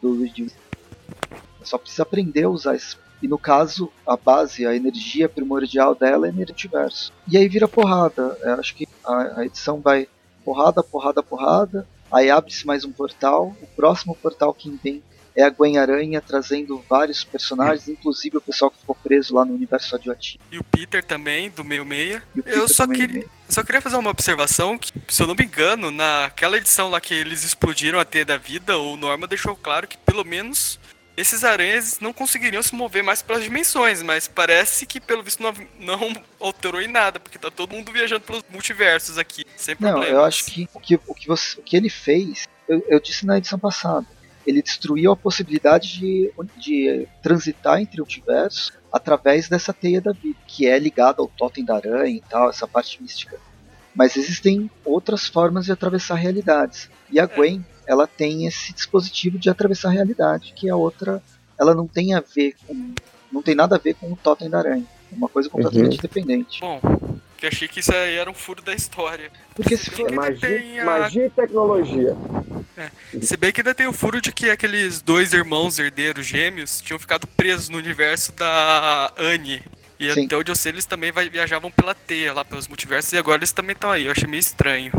do 0.01 0.21
Reduce. 0.21 0.55
Só 1.63 1.77
precisa 1.77 2.03
aprender 2.03 2.43
a 2.43 2.49
usar 2.49 2.75
esse. 2.75 2.97
E 3.21 3.27
no 3.27 3.37
caso, 3.37 3.91
a 4.05 4.15
base, 4.15 4.67
a 4.67 4.75
energia 4.75 5.27
primordial 5.27 5.95
dela 5.95 6.27
é 6.27 6.31
multiverso. 6.31 7.11
E 7.27 7.37
aí 7.37 7.47
vira 7.47 7.67
porrada. 7.67 8.37
Eu 8.41 8.53
acho 8.53 8.75
que 8.75 8.87
a, 9.03 9.39
a 9.39 9.45
edição 9.45 9.79
vai 9.79 10.07
porrada, 10.43 10.83
porrada, 10.83 11.23
porrada. 11.23 11.87
Aí 12.11 12.29
abre-se 12.29 12.67
mais 12.67 12.85
um 12.85 12.91
portal. 12.91 13.55
O 13.61 13.67
próximo 13.67 14.15
portal 14.15 14.53
que 14.53 14.69
vem 14.83 15.01
é 15.35 15.43
a 15.43 15.49
Gwen 15.49 15.77
Aranha 15.77 16.21
trazendo 16.21 16.83
vários 16.89 17.23
personagens, 17.23 17.87
inclusive 17.89 18.37
o 18.37 18.41
pessoal 18.41 18.71
que 18.71 18.79
ficou 18.79 18.95
preso 18.95 19.35
lá 19.35 19.43
no 19.43 19.53
universo 19.53 19.91
radioativo. 19.91 20.39
E 20.51 20.57
o 20.57 20.63
Peter 20.63 21.03
também, 21.03 21.49
do 21.49 21.63
meio 21.63 21.85
meia. 21.85 22.23
Eu 22.45 22.67
só 22.67 22.87
queria, 22.87 23.25
só 23.49 23.61
queria 23.63 23.81
fazer 23.81 23.97
uma 23.97 24.09
observação 24.09 24.77
que, 24.77 24.93
se 25.09 25.21
eu 25.21 25.27
não 25.27 25.35
me 25.35 25.43
engano, 25.43 25.91
naquela 25.91 26.57
edição 26.57 26.89
lá 26.89 27.01
que 27.01 27.13
eles 27.13 27.43
explodiram 27.43 27.99
a 27.99 28.05
teia 28.05 28.25
da 28.25 28.37
vida, 28.37 28.77
o 28.77 28.95
Norma 28.95 29.27
deixou 29.27 29.55
claro 29.55 29.87
que 29.87 29.97
pelo 29.97 30.23
menos 30.23 30.79
esses 31.17 31.43
aranhas 31.43 31.99
não 31.99 32.11
conseguiriam 32.11 32.61
se 32.61 32.75
mover 32.75 33.03
mais 33.03 33.21
pelas 33.21 33.43
dimensões, 33.43 34.01
mas 34.01 34.27
parece 34.27 34.85
que 34.85 34.99
pelo 34.99 35.23
visto 35.23 35.41
não, 35.41 35.53
não 35.79 36.23
alterou 36.39 36.81
em 36.81 36.87
nada, 36.87 37.19
porque 37.19 37.39
tá 37.39 37.49
todo 37.49 37.73
mundo 37.73 37.91
viajando 37.91 38.21
pelos 38.21 38.43
multiversos 38.49 39.17
aqui, 39.17 39.45
sem 39.55 39.75
não, 39.79 39.91
problemas. 39.91 40.13
eu 40.13 40.23
acho 40.23 40.45
que 40.45 40.67
o 40.73 40.79
que, 40.79 40.95
o 41.07 41.13
que, 41.13 41.27
você, 41.27 41.59
o 41.59 41.63
que 41.63 41.77
ele 41.77 41.89
fez, 41.89 42.47
eu, 42.67 42.83
eu 42.89 42.99
disse 42.99 43.25
na 43.25 43.37
edição 43.37 43.57
passada, 43.57 44.05
ele 44.45 44.61
destruiu 44.61 45.11
a 45.11 45.17
possibilidade 45.17 45.99
de, 45.99 46.31
de 46.57 47.07
transitar 47.21 47.81
entre 47.81 47.97
multiversos 47.97 48.71
através 48.91 49.49
dessa 49.49 49.73
teia 49.73 49.99
da 49.99 50.11
vida, 50.11 50.37
que 50.47 50.67
é 50.67 50.77
ligada 50.77 51.21
ao 51.21 51.27
totem 51.27 51.65
da 51.65 51.75
aranha 51.75 52.17
e 52.17 52.21
tal, 52.21 52.49
essa 52.49 52.67
parte 52.67 53.01
mística. 53.01 53.37
Mas 53.93 54.15
existem 54.15 54.69
outras 54.83 55.27
formas 55.27 55.65
de 55.65 55.71
atravessar 55.71 56.15
realidades. 56.15 56.89
E 57.09 57.19
a 57.19 57.23
é. 57.23 57.27
Gwen, 57.27 57.65
ela 57.87 58.07
tem 58.07 58.45
esse 58.45 58.73
dispositivo 58.73 59.37
de 59.37 59.49
atravessar 59.49 59.89
a 59.89 59.91
realidade, 59.91 60.53
que 60.55 60.69
é 60.69 60.75
outra, 60.75 61.21
ela 61.59 61.73
não 61.73 61.87
tem 61.87 62.13
a 62.13 62.21
ver 62.21 62.55
com, 62.65 62.93
não 63.31 63.41
tem 63.41 63.55
nada 63.55 63.75
a 63.75 63.79
ver 63.79 63.95
com 63.95 64.11
o 64.11 64.15
totem 64.15 64.49
da 64.49 64.59
aranha. 64.59 64.85
É 65.11 65.15
uma 65.15 65.29
coisa 65.29 65.49
completamente 65.49 65.93
uhum. 65.93 65.99
independente. 65.99 66.61
Bom, 66.61 66.79
que 67.37 67.45
achei 67.45 67.67
que 67.67 67.79
isso 67.79 67.93
aí 67.93 68.15
era 68.15 68.29
um 68.29 68.33
furo 68.33 68.61
da 68.61 68.73
história. 68.73 69.31
Porque 69.53 69.77
se 69.77 69.91
for... 69.91 70.11
magia, 70.11 70.81
a... 70.81 70.85
magia 70.85 71.25
e 71.25 71.29
tecnologia. 71.29 72.15
É. 72.77 72.91
Se 73.21 73.37
bem 73.37 73.51
que 73.51 73.61
ainda 73.61 73.73
tem 73.73 73.87
o 73.87 73.93
furo 73.93 74.19
de 74.19 74.31
que 74.31 74.49
aqueles 74.49 75.01
dois 75.01 75.33
irmãos 75.33 75.79
herdeiros 75.79 76.25
gêmeos 76.25 76.81
tinham 76.81 76.99
ficado 76.99 77.25
presos 77.25 77.69
no 77.69 77.77
universo 77.77 78.31
da 78.33 79.13
Anne. 79.17 79.63
E 79.99 80.11
Sim. 80.13 80.25
até 80.25 80.35
onde 80.35 80.51
eu 80.51 80.55
sei, 80.55 80.73
eles 80.73 80.85
também 80.85 81.11
viajavam 81.31 81.71
pela 81.71 81.95
teia 81.95 82.33
lá 82.33 82.43
pelos 82.43 82.67
multiversos 82.67 83.13
e 83.13 83.17
agora 83.17 83.39
eles 83.39 83.53
também 83.53 83.73
estão 83.73 83.91
aí. 83.91 84.05
Eu 84.05 84.11
achei 84.11 84.27
meio 84.27 84.41
estranho. 84.41 84.91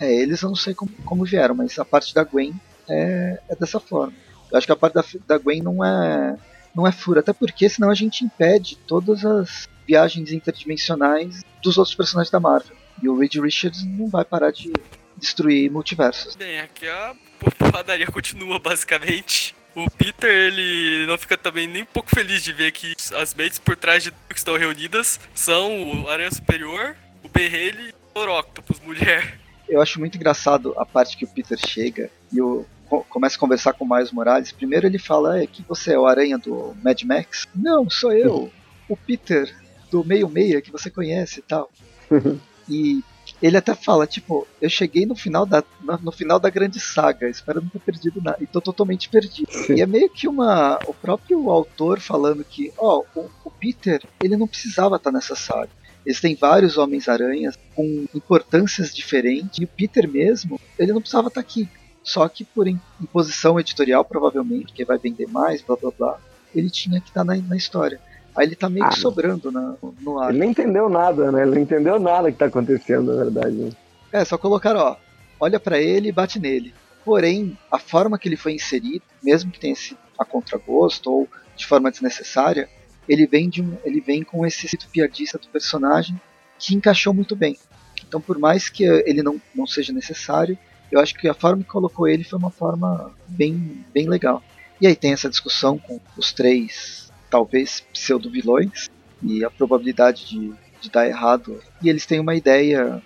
É, 0.00 0.10
eles 0.12 0.40
eu 0.40 0.48
não 0.48 0.56
sei 0.56 0.74
como, 0.74 0.90
como 1.04 1.24
vieram, 1.24 1.54
mas 1.54 1.78
a 1.78 1.84
parte 1.84 2.14
da 2.14 2.24
Gwen 2.24 2.54
é, 2.88 3.38
é 3.48 3.56
dessa 3.56 3.78
forma. 3.78 4.14
Eu 4.50 4.56
acho 4.56 4.66
que 4.66 4.72
a 4.72 4.76
parte 4.76 4.94
da, 4.94 5.04
da 5.26 5.38
Gwen 5.38 5.62
não 5.62 5.84
é, 5.84 6.36
não 6.74 6.86
é 6.86 6.92
furo, 6.92 7.20
até 7.20 7.32
porque 7.32 7.68
senão 7.68 7.90
a 7.90 7.94
gente 7.94 8.24
impede 8.24 8.78
todas 8.86 9.24
as 9.24 9.68
viagens 9.86 10.32
interdimensionais 10.32 11.42
dos 11.62 11.76
outros 11.76 11.94
personagens 11.94 12.30
da 12.30 12.40
Marvel. 12.40 12.76
E 13.02 13.08
o 13.08 13.18
Reed 13.18 13.34
Richards 13.36 13.84
não 13.84 14.08
vai 14.08 14.24
parar 14.24 14.50
de 14.50 14.72
destruir 15.18 15.70
multiversos. 15.70 16.36
Bem, 16.36 16.60
aqui 16.60 16.88
a 16.88 17.14
porradaria 17.58 18.06
continua 18.06 18.58
basicamente. 18.58 19.54
O 19.74 19.88
Peter, 19.90 20.30
ele 20.30 21.06
não 21.06 21.16
fica 21.16 21.36
também 21.36 21.66
nem 21.66 21.82
um 21.82 21.86
pouco 21.86 22.10
feliz 22.10 22.42
de 22.42 22.52
ver 22.52 22.72
que 22.72 22.94
as 23.14 23.34
mates 23.34 23.58
por 23.58 23.76
trás 23.76 24.02
de 24.02 24.10
que 24.10 24.36
estão 24.36 24.56
reunidas 24.56 25.20
são 25.34 26.02
o 26.02 26.08
Aranha 26.08 26.30
Superior, 26.32 26.96
o 27.22 27.28
Berrele 27.28 27.94
e 28.16 28.18
o 28.18 28.38
Octopus 28.38 28.80
Mulher. 28.80 29.38
Eu 29.68 29.80
acho 29.80 30.00
muito 30.00 30.16
engraçado 30.16 30.74
a 30.76 30.84
parte 30.84 31.16
que 31.16 31.24
o 31.24 31.28
Peter 31.28 31.58
chega 31.58 32.10
e 32.32 32.40
o 32.40 32.66
começa 33.08 33.36
a 33.36 33.38
conversar 33.38 33.74
com 33.74 33.84
o 33.84 33.88
Miles 33.88 34.10
Morales. 34.10 34.50
Primeiro 34.50 34.86
ele 34.86 34.98
fala 34.98 35.42
é, 35.42 35.46
que 35.46 35.62
você 35.62 35.92
é 35.92 35.98
o 35.98 36.06
Aranha 36.06 36.38
do 36.38 36.74
Mad 36.82 37.02
Max. 37.02 37.46
Não, 37.54 37.88
sou 37.90 38.12
eu, 38.12 38.50
o 38.88 38.96
Peter 38.96 39.54
do 39.90 40.04
meio 40.04 40.28
meia 40.28 40.60
que 40.60 40.72
você 40.72 40.90
conhece 40.90 41.40
e 41.40 41.42
tal. 41.42 41.70
e 42.68 43.02
ele 43.40 43.56
até 43.56 43.74
fala, 43.74 44.06
tipo, 44.06 44.46
eu 44.60 44.68
cheguei 44.68 45.06
no 45.06 45.14
final 45.14 45.46
da, 45.46 45.62
no 46.02 46.10
final 46.10 46.40
da 46.40 46.50
grande 46.50 46.80
saga, 46.80 47.28
espero 47.28 47.60
não 47.60 47.68
ter 47.68 47.78
perdido 47.78 48.20
nada, 48.20 48.38
e 48.40 48.46
tô 48.46 48.60
totalmente 48.60 49.08
perdido. 49.08 49.48
E 49.70 49.80
é 49.80 49.86
meio 49.86 50.10
que 50.10 50.26
uma. 50.26 50.78
O 50.86 50.94
próprio 50.94 51.48
autor 51.50 52.00
falando 52.00 52.44
que, 52.44 52.72
ó, 52.76 53.02
oh, 53.14 53.20
o, 53.20 53.30
o, 53.44 53.50
Peter, 53.50 54.02
ele 54.22 54.36
não 54.36 54.48
precisava 54.48 54.96
estar 54.96 55.12
nessa 55.12 55.36
saga. 55.36 55.70
Eles 56.04 56.20
têm 56.20 56.34
vários 56.34 56.78
Homens-Aranhas 56.78 57.58
com 57.74 58.06
importâncias 58.14 58.94
diferentes, 58.94 59.58
e 59.58 59.64
o 59.64 59.68
Peter 59.68 60.08
mesmo, 60.08 60.60
ele 60.78 60.92
não 60.92 61.00
precisava 61.00 61.28
estar 61.28 61.40
aqui. 61.40 61.68
Só 62.02 62.26
que 62.28 62.44
por 62.44 62.66
imposição 62.66 63.60
editorial, 63.60 64.04
provavelmente, 64.04 64.72
que 64.72 64.84
vai 64.84 64.98
vender 64.98 65.28
mais, 65.28 65.60
blá 65.62 65.76
blá 65.76 65.90
blá, 65.96 66.20
ele 66.54 66.70
tinha 66.70 67.00
que 67.00 67.08
estar 67.08 67.24
na, 67.24 67.36
na 67.36 67.56
história. 67.56 68.00
Aí 68.38 68.46
ele 68.46 68.54
tá 68.54 68.70
meio 68.70 68.86
ah, 68.86 68.90
que 68.90 69.00
sobrando 69.00 69.50
na, 69.50 69.74
no 70.00 70.20
ar. 70.20 70.30
Ele 70.30 70.38
nem 70.38 70.50
entendeu 70.50 70.88
nada, 70.88 71.32
né? 71.32 71.42
Ele 71.42 71.50
não 71.50 71.58
entendeu 71.60 71.98
nada 71.98 72.30
que 72.30 72.38
tá 72.38 72.46
acontecendo, 72.46 73.12
na 73.12 73.24
verdade. 73.24 73.76
É, 74.12 74.24
só 74.24 74.38
colocaram, 74.38 74.78
ó, 74.78 74.96
olha 75.40 75.58
para 75.58 75.80
ele 75.80 76.10
e 76.10 76.12
bate 76.12 76.38
nele. 76.38 76.72
Porém, 77.04 77.58
a 77.68 77.80
forma 77.80 78.16
que 78.16 78.28
ele 78.28 78.36
foi 78.36 78.52
inserido, 78.52 79.02
mesmo 79.20 79.50
que 79.50 79.58
tenha 79.58 79.74
sido 79.74 79.98
a 80.16 80.24
contragosto 80.24 81.10
ou 81.10 81.28
de 81.56 81.66
forma 81.66 81.90
desnecessária, 81.90 82.68
ele 83.08 83.26
vem, 83.26 83.48
de 83.48 83.60
um, 83.60 83.76
ele 83.84 84.00
vem 84.00 84.22
com 84.22 84.46
esse 84.46 84.66
espírito 84.66 84.88
piadista 84.88 85.36
do 85.36 85.48
personagem 85.48 86.20
que 86.60 86.76
encaixou 86.76 87.12
muito 87.12 87.34
bem. 87.34 87.58
Então, 88.06 88.20
por 88.20 88.38
mais 88.38 88.68
que 88.68 88.84
ele 88.84 89.20
não, 89.20 89.40
não 89.52 89.66
seja 89.66 89.92
necessário, 89.92 90.56
eu 90.92 91.00
acho 91.00 91.14
que 91.14 91.26
a 91.26 91.34
forma 91.34 91.64
que 91.64 91.68
colocou 91.68 92.06
ele 92.06 92.22
foi 92.22 92.38
uma 92.38 92.52
forma 92.52 93.12
bem, 93.26 93.84
bem 93.92 94.08
legal. 94.08 94.40
E 94.80 94.86
aí 94.86 94.94
tem 94.94 95.12
essa 95.12 95.28
discussão 95.28 95.76
com 95.76 95.98
os 96.16 96.32
três 96.32 97.07
talvez 97.30 97.80
pseudo-vilões 97.92 98.88
e 99.22 99.44
a 99.44 99.50
probabilidade 99.50 100.26
de, 100.26 100.52
de 100.80 100.90
dar 100.90 101.06
errado. 101.06 101.60
E 101.82 101.88
eles 101.88 102.06
têm 102.06 102.20
uma 102.20 102.34
ideia, 102.34 103.02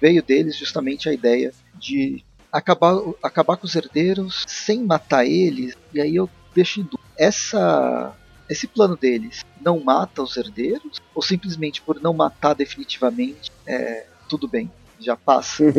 veio 0.00 0.22
deles 0.22 0.56
justamente 0.56 1.08
a 1.08 1.12
ideia 1.12 1.52
de 1.74 2.24
acabar, 2.52 2.94
acabar 3.22 3.56
com 3.56 3.66
os 3.66 3.74
herdeiros 3.74 4.44
sem 4.46 4.84
matar 4.84 5.24
eles. 5.24 5.76
E 5.92 6.00
aí 6.00 6.16
eu 6.16 6.28
deixo 6.54 6.80
em 6.80 6.84
dúvida. 6.84 7.00
Essa, 7.16 8.14
esse 8.48 8.66
plano 8.66 8.96
deles 8.96 9.44
não 9.60 9.80
mata 9.80 10.22
os 10.22 10.36
herdeiros? 10.36 11.00
Ou 11.14 11.22
simplesmente 11.22 11.82
por 11.82 12.00
não 12.00 12.12
matar 12.12 12.54
definitivamente, 12.54 13.50
é, 13.66 14.06
tudo 14.28 14.48
bem, 14.48 14.70
já 14.98 15.16
passa? 15.16 15.64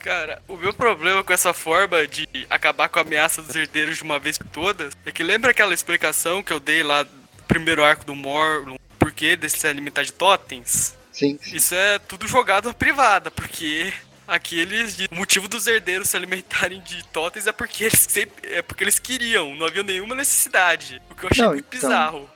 Cara, 0.00 0.40
o 0.48 0.56
meu 0.56 0.72
problema 0.72 1.22
com 1.22 1.32
essa 1.32 1.52
forma 1.52 2.06
de 2.06 2.26
acabar 2.48 2.88
com 2.88 2.98
a 2.98 3.02
ameaça 3.02 3.42
dos 3.42 3.54
herdeiros 3.54 3.98
de 3.98 4.02
uma 4.02 4.18
vez 4.18 4.38
por 4.38 4.46
todas 4.48 4.94
é 5.04 5.12
que 5.12 5.22
lembra 5.22 5.50
aquela 5.50 5.74
explicação 5.74 6.42
que 6.42 6.54
eu 6.54 6.58
dei 6.58 6.82
lá 6.82 7.06
primeiro 7.50 7.84
arco 7.84 8.04
do 8.04 8.14
Morlun, 8.14 8.76
porquê 8.96 9.34
desse 9.34 9.58
se 9.58 9.66
alimentar 9.66 10.04
de 10.04 10.12
totens. 10.12 10.96
Sim. 11.12 11.36
Isso 11.52 11.74
é 11.74 11.98
tudo 11.98 12.28
jogado 12.28 12.72
privada, 12.72 13.28
porque 13.28 13.92
aqueles 14.26 14.96
o 15.10 15.14
motivo 15.16 15.48
dos 15.48 15.66
herdeiros 15.66 16.08
se 16.08 16.16
alimentarem 16.16 16.80
de 16.80 17.04
totens 17.08 17.48
é 17.48 17.52
porque 17.52 17.84
eles 17.84 18.06
sempre, 18.08 18.54
é 18.54 18.62
porque 18.62 18.84
eles 18.84 19.00
queriam, 19.00 19.54
não 19.56 19.66
havia 19.66 19.82
nenhuma 19.82 20.14
necessidade. 20.14 21.02
O 21.10 21.14
que 21.16 21.24
eu 21.24 21.28
achei 21.30 21.44
não, 21.44 21.52
muito 21.54 21.66
então, 21.66 21.90
bizarro. 21.90 22.30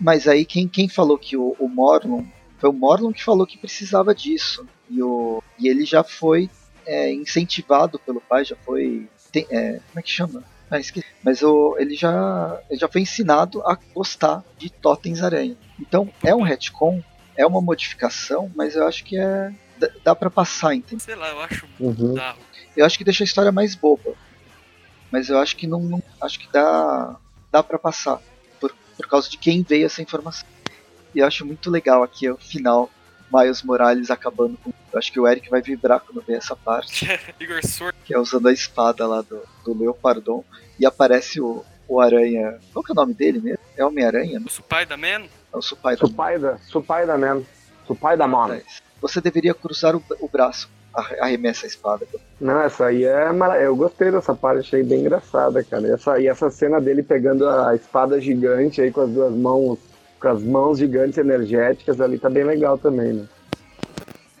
Mas 0.00 0.26
aí 0.26 0.46
quem, 0.46 0.66
quem 0.66 0.88
falou 0.88 1.18
que 1.18 1.36
o, 1.36 1.54
o 1.58 1.68
Morlun 1.68 2.24
foi 2.58 2.70
o 2.70 2.72
Morlun 2.72 3.12
que 3.12 3.22
falou 3.22 3.46
que 3.46 3.58
precisava 3.58 4.14
disso. 4.14 4.66
E, 4.88 5.02
o, 5.02 5.42
e 5.58 5.68
ele 5.68 5.84
já 5.84 6.02
foi 6.02 6.48
é, 6.86 7.12
incentivado 7.12 7.98
pelo 7.98 8.20
pai, 8.22 8.46
já 8.46 8.56
foi. 8.56 9.06
Tem, 9.30 9.46
é, 9.50 9.72
como 9.72 9.98
é 9.98 10.02
que 10.02 10.10
chama? 10.10 10.42
Ah, 10.70 10.78
esqueci. 10.78 11.06
Mas 11.22 11.42
o, 11.42 11.76
ele, 11.78 11.94
já, 11.94 12.60
ele 12.68 12.78
já 12.78 12.88
foi 12.88 13.00
ensinado 13.00 13.62
a 13.66 13.76
gostar 13.94 14.44
de 14.58 14.70
totens 14.70 15.22
aranha. 15.22 15.56
Então 15.80 16.10
é 16.22 16.34
um 16.34 16.42
retcon, 16.42 17.02
é 17.36 17.46
uma 17.46 17.60
modificação, 17.60 18.50
mas 18.54 18.74
eu 18.76 18.86
acho 18.86 19.04
que 19.04 19.18
é. 19.18 19.52
Dá, 19.78 19.88
dá 20.04 20.14
pra 20.14 20.28
passar, 20.28 20.74
entendeu? 20.74 21.00
Sei 21.00 21.14
lá, 21.14 21.28
eu 21.28 21.40
acho 21.40 21.66
uhum. 21.78 22.14
Eu 22.76 22.84
acho 22.84 22.98
que 22.98 23.04
deixa 23.04 23.22
a 23.22 23.26
história 23.26 23.52
mais 23.52 23.74
boba. 23.74 24.14
Mas 25.10 25.28
eu 25.28 25.38
acho 25.38 25.56
que 25.56 25.66
não. 25.66 25.80
não 25.80 26.02
acho 26.20 26.38
que 26.38 26.52
dá. 26.52 27.16
dá 27.50 27.62
pra 27.62 27.78
passar. 27.78 28.20
Por, 28.60 28.74
por 28.96 29.08
causa 29.08 29.30
de 29.30 29.38
quem 29.38 29.62
veio 29.62 29.86
essa 29.86 30.02
informação. 30.02 30.46
E 31.14 31.20
eu 31.20 31.26
acho 31.26 31.46
muito 31.46 31.70
legal 31.70 32.02
aqui 32.02 32.28
o 32.28 32.36
final 32.36 32.90
Miles 33.32 33.62
Morales 33.62 34.10
acabando 34.10 34.56
com. 34.62 34.70
Eu 34.92 34.98
acho 34.98 35.12
que 35.12 35.20
o 35.20 35.28
Eric 35.28 35.50
vai 35.50 35.60
vibrar 35.60 36.00
quando 36.00 36.24
ver 36.24 36.34
essa 36.38 36.56
parte. 36.56 37.06
Igor 37.38 37.64
Sword. 37.66 37.96
Que 38.04 38.14
é 38.14 38.18
usando 38.18 38.48
a 38.48 38.52
espada 38.52 39.06
lá 39.06 39.20
do, 39.20 39.40
do 39.64 39.78
Leopardon. 39.78 40.42
E 40.80 40.86
aparece 40.86 41.40
o, 41.40 41.64
o 41.86 42.00
Aranha. 42.00 42.58
Qual 42.72 42.82
que 42.84 42.90
é 42.90 42.94
o 42.94 42.96
nome 42.96 43.12
dele 43.14 43.38
mesmo? 43.40 43.58
É 43.76 43.84
Homem-Aranha? 43.84 44.40
O 44.44 44.50
Supai 44.50 44.86
da 44.86 44.96
Man? 44.96 45.24
É 45.52 45.56
o 45.56 45.62
Supai 45.62 45.96
da 45.96 46.06
Supaida, 46.06 46.58
Supaida 46.66 47.18
Man. 47.18 47.42
Supaida 47.86 48.26
Man. 48.26 48.44
Atrás. 48.44 48.82
Você 49.00 49.20
deveria 49.20 49.54
cruzar 49.54 49.94
o, 49.94 50.02
o 50.20 50.28
braço. 50.28 50.68
arre- 50.94 51.20
Arremessa 51.20 51.66
a 51.66 51.68
espada. 51.68 52.06
Não, 52.40 52.60
essa 52.62 52.86
aí 52.86 53.04
é 53.04 53.30
mara... 53.32 53.60
Eu 53.60 53.76
gostei 53.76 54.10
dessa 54.10 54.34
parte, 54.34 54.60
achei 54.60 54.82
bem 54.82 55.00
engraçada, 55.00 55.62
cara. 55.62 55.86
E 55.86 55.90
essa, 55.92 56.20
e 56.20 56.26
essa 56.26 56.50
cena 56.50 56.80
dele 56.80 57.02
pegando 57.02 57.48
a 57.48 57.74
espada 57.74 58.20
gigante 58.20 58.80
aí 58.80 58.90
com 58.90 59.02
as 59.02 59.10
duas 59.10 59.32
mãos, 59.32 59.78
com 60.20 60.28
as 60.28 60.42
mãos 60.42 60.78
gigantes 60.78 61.18
energéticas 61.18 62.00
ali, 62.00 62.18
tá 62.18 62.28
bem 62.28 62.44
legal 62.44 62.78
também, 62.78 63.12
né? 63.12 63.24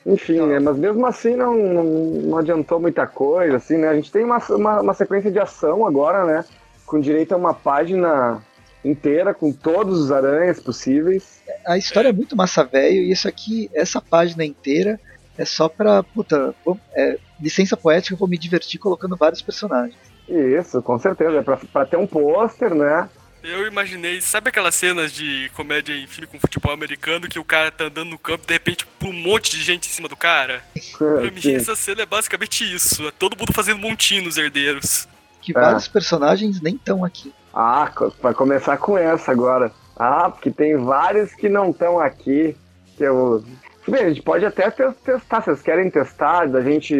Enfim, 0.04 0.40
né? 0.40 0.58
Mas 0.58 0.76
mesmo 0.76 1.04
assim 1.06 1.36
não, 1.36 1.54
não, 1.54 1.84
não 1.84 2.38
adiantou 2.38 2.80
muita 2.80 3.06
coisa, 3.06 3.56
assim, 3.56 3.76
né? 3.76 3.88
A 3.88 3.94
gente 3.94 4.10
tem 4.10 4.24
uma, 4.24 4.38
uma, 4.50 4.80
uma 4.80 4.94
sequência 4.94 5.30
de 5.30 5.38
ação 5.38 5.86
agora, 5.86 6.24
né? 6.24 6.44
Com 6.86 6.98
direito 6.98 7.32
a 7.32 7.36
uma 7.36 7.52
página 7.52 8.42
inteira, 8.84 9.34
com 9.34 9.52
todos 9.52 9.98
os 10.00 10.10
aranhas 10.10 10.60
possíveis. 10.60 11.42
A 11.66 11.76
história 11.76 12.08
é 12.08 12.12
muito 12.12 12.36
massa 12.36 12.64
velho 12.64 13.02
e 13.02 13.10
isso 13.10 13.28
aqui, 13.28 13.70
essa 13.74 14.00
página 14.00 14.44
inteira 14.44 14.98
é 15.36 15.44
só 15.44 15.68
pra. 15.68 16.02
Puta, 16.02 16.54
é, 16.94 17.18
licença 17.40 17.76
poética, 17.76 18.14
eu 18.14 18.18
vou 18.18 18.28
me 18.28 18.38
divertir 18.38 18.80
colocando 18.80 19.16
vários 19.16 19.42
personagens. 19.42 19.96
Isso, 20.28 20.82
com 20.82 20.98
certeza. 20.98 21.38
É 21.38 21.42
pra, 21.42 21.56
pra 21.56 21.86
ter 21.86 21.96
um 21.96 22.06
pôster, 22.06 22.74
né? 22.74 23.08
Eu 23.50 23.66
imaginei, 23.66 24.20
sabe 24.20 24.48
aquelas 24.50 24.74
cenas 24.74 25.12
de 25.12 25.50
comédia 25.54 25.94
em 25.94 26.06
filme 26.06 26.26
com 26.26 26.38
futebol 26.38 26.72
americano 26.72 27.28
que 27.28 27.38
o 27.38 27.44
cara 27.44 27.70
tá 27.70 27.84
andando 27.84 28.10
no 28.10 28.18
campo 28.18 28.44
e 28.44 28.46
de 28.46 28.52
repente 28.52 28.86
pula 28.98 29.12
um 29.12 29.16
monte 29.22 29.50
de 29.52 29.62
gente 29.62 29.88
em 29.88 29.92
cima 29.92 30.08
do 30.08 30.16
cara? 30.16 30.62
Pra 30.98 31.20
mim, 31.30 31.54
essa 31.54 31.74
cena 31.74 32.02
é 32.02 32.06
basicamente 32.06 32.62
isso. 32.74 33.06
É 33.08 33.10
todo 33.10 33.38
mundo 33.38 33.52
fazendo 33.52 33.78
montinho 33.78 34.24
nos 34.24 34.36
herdeiros. 34.36 35.08
Que 35.40 35.52
É. 35.56 35.60
vários 35.60 35.88
personagens 35.88 36.60
nem 36.60 36.74
estão 36.74 37.04
aqui. 37.04 37.32
Ah, 37.54 37.90
vai 38.22 38.34
começar 38.34 38.76
com 38.76 38.98
essa 38.98 39.32
agora. 39.32 39.72
Ah, 39.96 40.30
porque 40.30 40.50
tem 40.50 40.76
vários 40.76 41.32
que 41.34 41.48
não 41.48 41.70
estão 41.70 41.98
aqui. 41.98 42.54
Que 42.96 43.04
eu... 43.04 43.42
Bem, 43.88 44.02
a 44.04 44.08
gente 44.10 44.22
pode 44.22 44.44
até 44.44 44.70
te- 44.70 44.92
testar. 45.04 45.40
Vocês 45.40 45.62
querem 45.62 45.90
testar 45.90 46.46
da 46.46 46.60
gente 46.60 46.94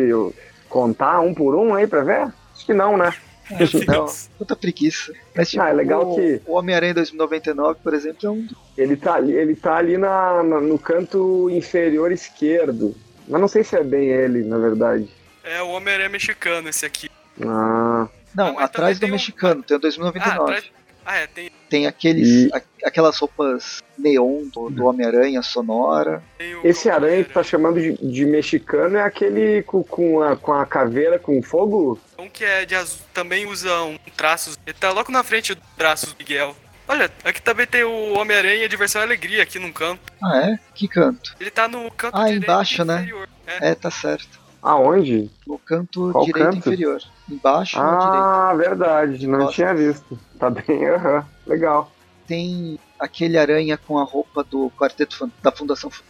contar 0.68 1.20
um 1.20 1.34
por 1.34 1.55
um 1.55 1.74
aí 1.74 1.86
pra 1.86 2.03
ver? 2.03 2.22
Acho 2.55 2.64
que 2.64 2.72
não, 2.72 2.96
né? 2.96 3.12
Não, 3.51 3.80
Deus. 4.05 4.28
puta 4.38 4.55
preguiça. 4.57 5.12
Mas 5.34 5.51
tipo, 5.51 5.62
Ah, 5.62 5.70
é 5.70 5.72
legal 5.72 6.11
o, 6.12 6.14
que- 6.16 6.40
o 6.46 6.53
Homem-Aranha 6.55 6.94
2099, 6.94 7.80
por 7.82 7.94
exemplo, 7.94 8.26
é 8.26 8.30
um. 8.30 8.46
Ele 8.76 8.96
tá 8.96 9.14
ali, 9.14 9.32
ele 9.32 9.55
tá 9.57 9.76
ali 9.76 9.96
na, 9.99 10.42
na- 10.42 10.61
no 10.61 10.78
canto 10.78 11.49
inferior 11.51 12.12
esquerdo. 12.12 12.94
Mas 13.26 13.40
não 13.40 13.49
sei 13.49 13.62
se 13.64 13.76
é 13.76 13.82
bem 13.82 14.09
ele, 14.09 14.42
na 14.44 14.59
verdade. 14.59 15.09
É 15.44 15.62
o 15.62 15.68
Homem-Aranha 15.68 16.09
mexicano 16.09 16.68
esse 16.68 16.84
aqui. 16.86 17.09
Ah, 17.40 18.09
Não, 18.34 18.49
Ah, 18.49 18.53
mas 18.55 18.64
atrás 18.64 18.99
do 18.99 19.01
tem 19.01 19.09
um- 19.09 19.12
mexicano, 19.12 19.62
tem 19.62 19.74
o 19.76 19.78
Ah, 19.78 19.80
2099. 19.80 20.42
atrás... 20.42 20.64
ah 21.11 21.16
é, 21.16 21.26
tem, 21.26 21.50
Tem 21.70 21.86
aqueles, 21.86 22.28
E- 22.28 22.50
a- 22.52 22.62
aquelas 22.88 23.16
roupas 23.18 23.82
neon 23.98 24.48
do, 24.54 24.68
do 24.70 24.84
Homem-Aranha 24.84 25.40
sonora. 25.42 26.22
esse 26.62 26.88
aranha 26.90 27.24
que 27.24 27.32
tá 27.32 27.42
chamando 27.42 27.80
de, 27.80 27.92
de 27.94 28.24
mexicano 28.26 28.96
é 28.96 29.02
aquele 29.02 29.62
com, 29.62 29.82
com, 29.82 30.20
a, 30.22 30.36
com 30.36 30.52
a 30.52 30.66
caveira 30.66 31.18
com 31.18 31.42
fogo? 31.42 31.98
Um 32.18 32.28
que 32.28 32.44
é 32.44 32.64
de 32.64 32.74
azul 32.74 32.98
também 33.14 33.46
usa 33.46 33.82
um 33.82 33.96
traços. 34.16 34.59
Ele 34.66 34.76
tá 34.78 34.92
logo 34.92 35.11
na 35.11 35.22
frente 35.24 35.54
do 35.54 35.61
braço 35.76 36.06
do 36.06 36.14
Miguel. 36.18 36.54
Olha, 36.86 37.11
aqui 37.24 37.40
também 37.42 37.66
tem 37.66 37.84
o 37.84 38.14
Homem-Aranha 38.18 38.68
Diversão 38.68 39.00
e 39.02 39.04
Alegria 39.04 39.42
aqui 39.42 39.59
num 39.59 39.72
canto. 39.72 40.00
Ah, 40.22 40.38
é? 40.38 40.59
Que 40.74 40.88
canto? 40.88 41.34
Ele 41.40 41.50
tá 41.50 41.68
no 41.68 41.90
canto 41.90 42.16
Ah, 42.16 42.24
direito 42.24 42.44
embaixo, 42.44 42.84
né? 42.84 42.94
inferior. 42.96 43.28
É. 43.46 43.70
É, 43.70 43.74
tá 43.74 43.90
certo. 43.90 44.38
Aonde? 44.62 45.30
No 45.46 45.59
canto 45.59 46.11
Qual 46.12 46.24
direito 46.24 46.44
canto? 46.46 46.59
inferior. 46.59 47.02
Embaixo. 47.29 47.79
Ah, 47.79 48.55
verdade, 48.57 49.26
não 49.26 49.49
tinha 49.49 49.74
visto. 49.74 50.18
Tá 50.39 50.49
bem, 50.51 50.87
aham, 50.89 51.24
legal. 51.47 51.91
Tem 52.26 52.79
aquele 52.99 53.39
aranha 53.39 53.76
com 53.79 53.99
a 53.99 54.05
roupa 54.05 54.43
do 54.45 54.70
quarteto 54.79 55.31
da 55.43 55.53
Fundação 55.53 55.91
Fan- 55.91 56.03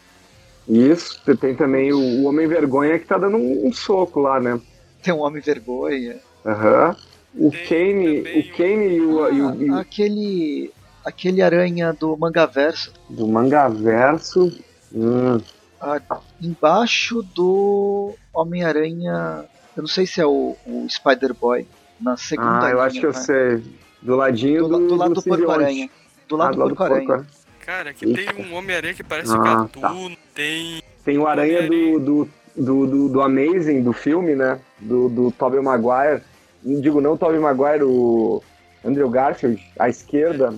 Isso, 0.68 1.20
você 1.24 1.36
tem 1.36 1.54
também 1.56 1.92
o, 1.92 1.98
o 1.98 2.24
Homem 2.26 2.46
Vergonha 2.46 2.98
que 2.98 3.06
tá 3.06 3.18
dando 3.18 3.36
um, 3.36 3.66
um 3.68 3.72
soco 3.72 4.20
lá, 4.20 4.40
né? 4.40 4.60
Tem 5.02 5.12
um 5.14 5.20
Homem 5.20 5.42
Vergonha. 5.42 6.16
Aham. 6.46 6.96
O 7.34 7.50
Tem 7.50 7.66
Kane, 7.68 8.20
o 8.20 8.56
Kane 8.56 8.86
e 8.96 9.00
o, 9.00 9.28
e 9.32 9.42
o- 9.42 9.54
e 9.62 9.70
o- 9.70 9.74
Ah, 9.74 9.80
aquele. 9.80 10.72
Aquele 11.04 11.40
aranha 11.40 11.92
do 11.92 12.16
Mangaverso. 12.18 12.92
do 13.08 13.26
Mangaverso. 13.28 14.52
Hum, 14.92 15.40
Ah, 15.80 16.00
embaixo 16.40 17.22
do 17.34 18.14
Homem-Aranha. 18.34 19.44
Eu 19.78 19.82
não 19.82 19.88
sei 19.88 20.06
se 20.08 20.20
é 20.20 20.26
o, 20.26 20.56
o 20.66 20.86
Spider-Boy. 20.90 21.64
Na 22.00 22.16
segunda 22.16 22.66
Ah, 22.66 22.70
eu 22.70 22.74
linha, 22.74 22.82
acho 22.86 22.98
que 23.00 23.06
eu 23.06 23.12
né? 23.12 23.20
sei. 23.20 23.62
Do 24.02 24.16
ladinho 24.16 24.66
Do, 24.66 24.76
do, 24.76 24.88
do 24.88 24.94
lado 24.96 25.14
do, 25.14 25.20
simbionte. 25.20 25.44
Porco-Aranha. 25.46 25.90
Do 26.28 26.34
Ah, 26.34 26.38
lado 26.38 26.52
do 26.56 26.58
Porco-Aranha. 26.66 26.98
Porco-Aranha. 27.06 27.26
Cara, 27.64 27.90
aqui 27.90 28.12
tem 28.12 28.44
um 28.44 28.54
Homem-Aranha 28.56 28.94
que 28.94 29.04
parece 29.04 29.32
Ah, 29.32 29.38
gatuno. 29.38 30.16
Tem. 30.34 30.82
Tem 31.04 31.16
o 31.16 31.28
aranha 31.28 31.62
do, 31.68 32.00
do, 32.00 32.28
do, 32.56 32.86
do, 32.88 33.08
do 33.08 33.22
Amazing, 33.22 33.82
do 33.82 33.92
filme, 33.92 34.34
né? 34.34 34.58
Do, 34.80 35.08
do 35.08 35.30
Tobey 35.30 35.60
Maguire. 35.60 36.22
Não 36.64 36.80
Digo, 36.80 37.00
não 37.00 37.12
o 37.12 37.16
Tobey 37.18 37.38
Maguire, 37.38 37.84
o 37.84 38.42
Andrew 38.84 39.08
Garfield, 39.08 39.62
à 39.78 39.88
esquerda, 39.88 40.52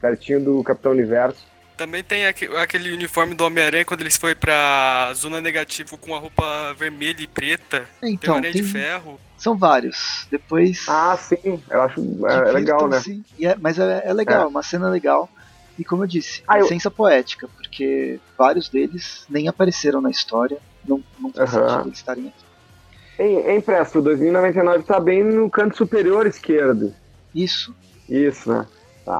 pertinho 0.00 0.40
do 0.44 0.62
Capitão 0.62 0.92
Universo. 0.92 1.44
Também 1.76 2.04
tem 2.04 2.26
aque- 2.26 2.46
aquele 2.56 2.92
uniforme 2.92 3.34
do 3.34 3.44
Homem-Aranha 3.44 3.84
quando 3.84 4.00
eles 4.02 4.16
foi 4.16 4.34
pra 4.34 5.12
zona 5.14 5.40
negativa 5.40 5.96
com 5.98 6.14
a 6.14 6.18
roupa 6.18 6.72
vermelha 6.74 7.20
e 7.20 7.26
preta. 7.26 7.88
Tem 8.00 8.10
o 8.10 8.14
Então, 8.14 8.36
Aranha 8.36 8.52
tem- 8.52 8.62
de 8.62 8.68
Ferro. 8.68 9.18
são 9.36 9.56
vários. 9.56 10.26
Depois. 10.30 10.84
Ah, 10.88 11.16
sim, 11.16 11.60
eu 11.68 11.82
acho 11.82 12.00
é, 12.28 12.48
é 12.48 12.52
legal, 12.52 12.86
né? 12.88 13.02
E 13.38 13.46
é- 13.46 13.56
mas 13.60 13.78
é, 13.78 14.02
é 14.04 14.12
legal, 14.12 14.42
É. 14.42 14.44
é 14.44 14.46
uma 14.46 14.62
cena 14.62 14.88
legal. 14.88 15.28
E 15.76 15.84
como 15.84 16.04
eu 16.04 16.06
disse, 16.06 16.42
Ah, 16.46 16.58
eu- 16.58 16.62
licença 16.62 16.88
poética, 16.90 17.48
porque 17.48 18.20
vários 18.38 18.68
deles 18.68 19.24
nem 19.28 19.48
apareceram 19.48 20.00
na 20.00 20.10
história. 20.10 20.58
Não, 20.86 21.02
não 21.18 21.32
faz 21.32 21.52
Aham. 21.54 21.68
sentido 21.70 21.88
eles 21.88 21.98
estarem 21.98 22.28
aqui. 22.28 22.44
Em, 23.18 23.56
em 23.56 23.60
Presto, 23.60 24.00
2099 24.00 24.84
tá 24.84 25.00
bem 25.00 25.24
no 25.24 25.50
canto 25.50 25.76
superior 25.76 26.26
esquerdo. 26.26 26.94
Isso. 27.34 27.74
Isso, 28.08 28.52
né? 28.52 28.64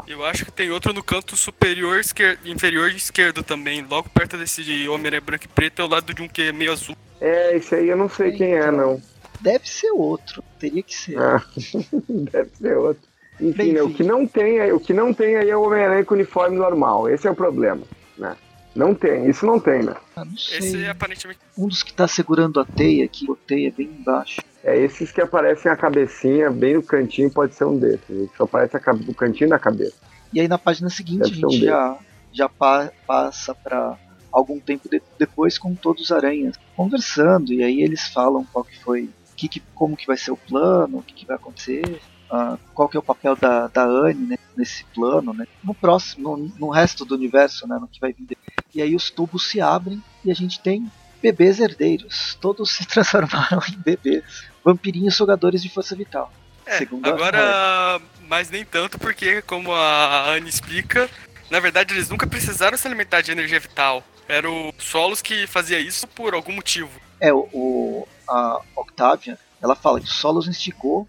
Eu 0.07 0.24
acho 0.24 0.45
que 0.45 0.53
tem 0.53 0.70
outro 0.70 0.93
no 0.93 1.03
canto 1.03 1.37
superior 1.37 1.99
esquerdo, 2.01 2.47
inferior 2.49 2.91
esquerdo 2.91 3.43
também. 3.43 3.82
Logo 3.82 4.09
perto 4.09 4.37
desse 4.39 4.62
de 4.64 4.89
Homem-Aranha 4.89 5.20
branco 5.20 5.45
e 5.45 5.49
preto, 5.49 5.80
é 5.82 5.85
o 5.85 5.89
lado 5.89 6.12
de 6.14 6.22
um 6.22 6.28
que 6.28 6.43
é 6.43 6.53
meio 6.53 6.72
azul. 6.72 6.97
É, 7.20 7.57
esse 7.57 7.74
aí 7.74 7.89
eu 7.89 7.97
não 7.97 8.09
sei 8.09 8.32
quem 8.32 8.55
é, 8.55 8.70
não. 8.70 9.01
Deve 9.41 9.68
ser 9.68 9.91
outro. 9.91 10.43
Teria 10.59 10.82
que 10.82 10.95
ser. 10.97 11.18
Ah, 11.18 11.43
deve 12.09 12.51
ser 12.57 12.76
outro. 12.76 13.03
Enfim, 13.41 13.53
Bem, 13.53 13.72
né, 13.72 13.82
o 13.82 13.91
que 13.93 14.03
não 14.05 14.26
tem, 14.26 14.61
aí- 14.61 14.72
o 14.72 14.78
que 14.80 14.93
não 14.93 15.12
tem 15.12 15.37
aí 15.37 15.51
é 15.51 15.57
o 15.57 15.62
Homem-Aranha 15.62 16.05
com 16.05 16.14
uniforme 16.14 16.57
normal. 16.57 17.09
Esse 17.09 17.26
é 17.26 17.30
o 17.30 17.35
problema, 17.35 17.82
né? 18.16 18.37
Não 18.74 18.95
tem, 18.95 19.28
isso 19.28 19.45
não 19.47 19.61
tem, 19.61 19.82
né? 19.82 19.95
Ah, 20.16 20.24
não 20.24 20.37
sei. 20.37 20.59
Esse 20.59 20.85
é 20.85 20.91
aparentemente. 20.91 21.41
Um 21.59 21.68
dos 21.68 21.82
que 21.82 21.93
tá 21.93 22.09
segurando 22.09 22.59
a 22.61 22.64
teia 22.64 23.05
aqui, 23.05 23.26
a 23.30 23.35
teia 23.47 23.72
bem 23.76 23.87
embaixo. 23.87 24.41
É 24.65 24.79
esses 24.79 25.12
que 25.12 25.21
aparecem 25.21 25.71
a 25.71 25.77
cabecinha 25.77 26.51
bem 26.51 26.75
no 26.75 26.83
cantinho, 26.83 27.31
pode 27.31 27.55
ser 27.55 27.65
um 27.67 27.79
desses. 27.79 28.31
Só 28.37 28.45
aparece 28.45 28.77
o 28.77 29.15
cantinho 29.15 29.51
da 29.51 29.59
cabeça. 29.59 29.95
E 30.33 30.41
aí 30.41 30.49
na 30.49 30.57
página 30.59 30.89
seguinte 30.89 31.19
Deve 31.25 31.35
a 31.35 31.37
ser 31.39 31.47
um 31.47 31.51
gente 31.51 31.65
já, 31.67 31.99
já 32.33 32.49
pa- 32.49 32.91
passa 33.07 33.55
pra 33.55 33.99
algum 34.33 34.59
tempo 34.59 34.89
de- 34.89 35.03
depois 35.19 35.59
com 35.59 35.75
todos 35.75 36.05
os 36.05 36.11
aranhas 36.12 36.57
conversando. 36.75 37.53
E 37.53 37.62
aí 37.62 37.83
eles 37.83 38.09
falam 38.09 38.45
qual 38.53 38.65
que 38.65 38.83
foi, 38.83 39.11
que 39.37 39.49
que- 39.49 39.62
como 39.75 39.97
que 39.97 40.07
vai 40.07 40.17
ser 40.17 40.31
o 40.31 40.37
plano, 40.37 40.99
o 40.99 41.03
que, 41.03 41.12
que 41.15 41.27
vai 41.27 41.37
acontecer, 41.37 42.01
ah, 42.31 42.57
qual 42.75 42.89
que 42.89 42.97
é 42.97 43.01
o 43.01 43.03
papel 43.03 43.37
da, 43.37 43.69
da 43.69 43.85
Anne 43.85 44.27
né, 44.29 44.37
nesse 44.57 44.85
plano, 44.95 45.35
né? 45.35 45.45
No 45.62 45.75
próximo, 45.75 46.37
no, 46.39 46.51
no 46.59 46.71
resto 46.71 47.05
do 47.05 47.15
universo, 47.15 47.69
né? 47.69 47.79
No 47.79 47.87
que 47.87 48.01
vai 48.01 48.15
vir. 48.15 48.37
E 48.75 48.81
aí 48.81 48.97
os 48.97 49.11
tubos 49.11 49.49
se 49.51 49.61
abrem 49.61 50.03
e 50.25 50.31
a 50.31 50.35
gente 50.35 50.59
tem 50.61 50.91
bebês 51.23 51.61
herdeiros. 51.61 52.37
Todos 52.41 52.71
se 52.75 52.87
transformaram 52.89 53.61
em 53.69 53.79
bebês. 53.79 54.25
Vampirinhos 54.65 55.15
sugadores 55.17 55.62
de 55.62 55.69
força 55.69 55.95
vital. 55.95 56.33
É, 56.67 56.79
agora, 57.03 58.01
mas 58.27 58.51
nem 58.51 58.65
tanto, 58.65 58.99
porque, 58.99 59.43
como 59.43 59.73
a 59.75 60.31
Anne 60.31 60.49
explica, 60.49 61.11
na 61.51 61.61
verdade 61.61 61.93
eles 61.93 62.09
nunca 62.09 62.27
precisaram 62.27 62.77
se 62.79 62.87
alimentar 62.87 63.21
de 63.21 63.31
energia 63.31 63.61
vital. 63.61 64.03
Era 64.27 64.51
o 64.51 64.73
Solos 64.79 65.21
que 65.21 65.47
fazia 65.47 65.79
isso 65.79 66.09
por 66.09 66.33
algum 66.33 66.53
motivo. 66.55 66.91
É, 67.21 67.33
o, 67.33 67.41
o- 67.53 68.09
a 68.27 68.61
Octavia, 68.77 69.39
ela 69.62 69.77
fala 69.77 70.01
que 70.01 70.07
o 70.07 70.11
Solos 70.11 70.49
instigou, 70.49 71.07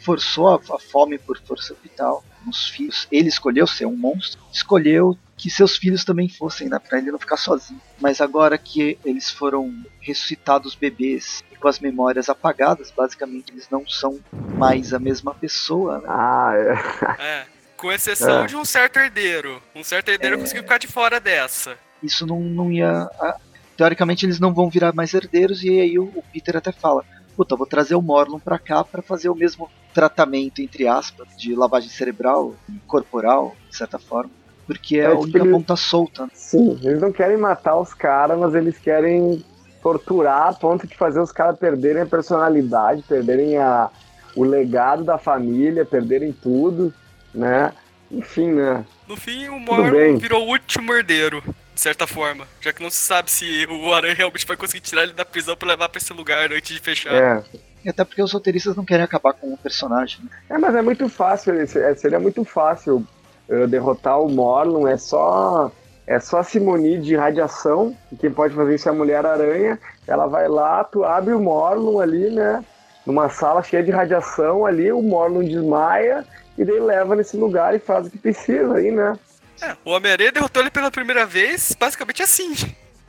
forçou 0.00 0.48
a, 0.50 0.56
a 0.56 0.78
fome 0.78 1.16
por 1.18 1.40
força 1.40 1.74
vital 1.82 2.22
nos 2.44 2.68
filhos. 2.68 3.08
Ele 3.10 3.28
escolheu 3.30 3.66
ser 3.66 3.86
um 3.86 3.96
monstro, 3.96 4.38
escolheu 4.52 5.16
que 5.38 5.48
seus 5.48 5.76
filhos 5.76 6.04
também 6.04 6.28
fossem, 6.28 6.68
né, 6.68 6.78
pra 6.80 6.98
ele 6.98 7.12
não 7.12 7.18
ficar 7.18 7.36
sozinho. 7.36 7.80
Mas 8.00 8.20
agora 8.20 8.58
que 8.58 8.98
eles 9.04 9.30
foram 9.30 9.72
ressuscitados 10.00 10.74
bebês 10.74 11.42
e 11.52 11.56
com 11.56 11.68
as 11.68 11.78
memórias 11.78 12.28
apagadas, 12.28 12.92
basicamente 12.94 13.52
eles 13.52 13.68
não 13.70 13.86
são 13.88 14.18
mais 14.56 14.92
a 14.92 14.98
mesma 14.98 15.32
pessoa, 15.34 15.98
né? 15.98 16.08
Ah, 16.08 16.52
é. 16.54 17.22
É. 17.22 17.46
Com 17.76 17.92
exceção 17.92 18.42
É. 18.42 18.46
de 18.46 18.56
um 18.56 18.64
certo 18.64 18.98
herdeiro. 18.98 19.62
Um 19.74 19.84
certo 19.84 20.08
herdeiro 20.08 20.38
conseguiu 20.40 20.64
ficar 20.64 20.78
de 20.78 20.88
fora 20.88 21.20
dessa. 21.20 21.78
Isso 22.02 22.26
não, 22.26 22.40
não 22.40 22.72
ia. 22.72 22.90
a- 23.20 23.36
teoricamente 23.76 24.26
eles 24.26 24.40
não 24.40 24.52
vão 24.52 24.68
virar 24.68 24.92
mais 24.92 25.14
herdeiros, 25.14 25.62
e 25.62 25.70
aí 25.80 25.96
o, 25.96 26.06
o 26.06 26.22
Peter 26.32 26.56
até 26.56 26.72
fala: 26.72 27.04
puta, 27.36 27.54
vou 27.54 27.66
trazer 27.66 27.94
o 27.94 28.02
Morlun 28.02 28.40
pra 28.40 28.58
cá 28.58 28.82
para 28.82 29.00
fazer 29.00 29.28
o 29.28 29.34
mesmo 29.36 29.70
tratamento, 29.94 30.60
entre 30.60 30.88
aspas, 30.88 31.28
de 31.36 31.54
lavagem 31.54 31.88
cerebral 31.88 32.56
e 32.68 32.80
corporal, 32.86 33.56
de 33.70 33.76
certa 33.76 33.98
forma. 34.00 34.30
Porque 34.68 34.98
é, 34.98 35.00
é 35.00 35.06
a 35.06 35.10
tipo, 35.10 35.22
única 35.22 35.38
eles... 35.38 35.50
ponta 35.50 35.76
solta. 35.76 36.22
Né? 36.24 36.30
Sim, 36.34 36.78
eles 36.82 37.00
não 37.00 37.10
querem 37.10 37.38
matar 37.38 37.76
os 37.76 37.94
caras, 37.94 38.38
mas 38.38 38.54
eles 38.54 38.78
querem 38.78 39.42
torturar 39.82 40.48
a 40.48 40.52
ponto 40.52 40.86
de 40.86 40.94
fazer 40.94 41.20
os 41.20 41.32
caras 41.32 41.58
perderem 41.58 42.02
a 42.02 42.06
personalidade, 42.06 43.02
perderem 43.08 43.56
a, 43.56 43.88
o 44.36 44.44
legado 44.44 45.04
da 45.04 45.16
família, 45.16 45.86
perderem 45.86 46.32
tudo, 46.32 46.92
né? 47.34 47.72
Enfim, 48.10 48.52
né? 48.52 48.84
No 49.08 49.16
fim, 49.16 49.48
o 49.48 49.58
Mormon 49.58 50.18
virou 50.18 50.46
o 50.46 50.50
último 50.50 50.92
herdeiro, 50.92 51.42
de 51.74 51.80
certa 51.80 52.06
forma. 52.06 52.46
Já 52.60 52.70
que 52.70 52.82
não 52.82 52.90
se 52.90 52.98
sabe 52.98 53.30
se 53.30 53.66
o 53.66 53.94
Aranha 53.94 54.14
realmente 54.14 54.46
vai 54.46 54.56
conseguir 54.56 54.82
tirar 54.82 55.04
ele 55.04 55.14
da 55.14 55.24
prisão 55.24 55.56
pra 55.56 55.68
levar 55.68 55.88
pra 55.88 55.98
esse 55.98 56.12
lugar 56.12 56.52
antes 56.52 56.74
de 56.74 56.80
fechar. 56.80 57.14
É. 57.14 57.42
E 57.84 57.88
até 57.88 58.04
porque 58.04 58.22
os 58.22 58.32
roteiristas 58.32 58.76
não 58.76 58.84
querem 58.84 59.04
acabar 59.04 59.32
com 59.32 59.54
o 59.54 59.56
personagem. 59.56 60.20
Né? 60.24 60.30
É, 60.50 60.58
mas 60.58 60.74
é 60.74 60.82
muito 60.82 61.08
fácil, 61.08 61.54
é, 61.54 61.94
seria 61.94 62.20
muito 62.20 62.44
fácil 62.44 63.06
uh, 63.48 63.66
derrotar 63.66 64.20
o 64.20 64.28
Morlun, 64.28 64.86
é 64.86 64.96
só 64.96 65.70
é 66.06 66.18
só 66.18 66.42
se 66.42 66.58
munir 66.58 67.02
de 67.02 67.14
radiação, 67.14 67.94
e 68.10 68.16
quem 68.16 68.30
pode 68.30 68.54
fazer 68.54 68.74
isso 68.74 68.88
é 68.88 68.92
a 68.92 68.94
Mulher-Aranha. 68.94 69.78
Ela 70.06 70.26
vai 70.26 70.48
lá, 70.48 70.82
tu 70.82 71.04
abre 71.04 71.34
o 71.34 71.40
Morlun 71.40 72.00
ali, 72.00 72.30
né? 72.30 72.64
Numa 73.04 73.28
sala 73.28 73.62
cheia 73.62 73.82
de 73.82 73.90
radiação 73.90 74.64
ali, 74.64 74.90
o 74.90 75.02
Morlun 75.02 75.44
desmaia, 75.44 76.24
e 76.56 76.64
daí 76.64 76.80
leva 76.80 77.14
nesse 77.14 77.36
lugar 77.36 77.74
e 77.74 77.78
faz 77.78 78.06
o 78.06 78.10
que 78.10 78.16
precisa 78.16 78.74
aí, 78.76 78.90
né? 78.90 79.18
É, 79.60 79.76
o 79.84 79.90
Homem-Aranha 79.90 80.32
derrotou 80.32 80.62
ele 80.62 80.70
pela 80.70 80.90
primeira 80.90 81.26
vez, 81.26 81.76
basicamente 81.78 82.22
assim. 82.22 82.54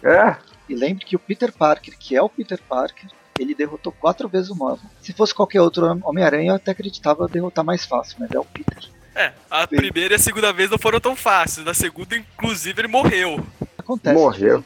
É. 0.04 0.36
E 0.68 0.76
lembre 0.76 1.06
que 1.06 1.16
o 1.16 1.20
Peter 1.20 1.54
Parker, 1.54 1.98
que 1.98 2.18
é 2.18 2.22
o 2.22 2.28
Peter 2.28 2.60
Parker, 2.68 3.10
ele 3.40 3.56
derrotou 3.56 3.94
quatro 3.94 4.28
vezes 4.28 4.50
o 4.50 4.56
Morlun. 4.56 4.90
Se 5.02 5.14
fosse 5.14 5.34
qualquer 5.34 5.62
outro 5.62 5.86
Homem-Aranha, 6.04 6.52
eu 6.52 6.56
até 6.56 6.72
acreditava 6.72 7.30
derrotar 7.30 7.64
mais 7.64 7.86
fácil, 7.86 8.18
mas 8.20 8.30
é 8.32 8.40
o 8.40 8.44
Peter. 8.44 8.90
É, 9.20 9.34
a 9.52 9.68
Sim. 9.68 9.76
primeira 9.76 10.14
e 10.14 10.16
a 10.16 10.20
segunda 10.20 10.54
vez 10.54 10.70
não 10.70 10.78
foram 10.78 10.98
tão 10.98 11.14
fáceis. 11.14 11.66
Na 11.66 11.74
segunda, 11.74 12.16
inclusive, 12.16 12.80
ele 12.80 12.88
morreu. 12.88 13.46
Acontece. 13.78 14.16
Morreu. 14.16 14.64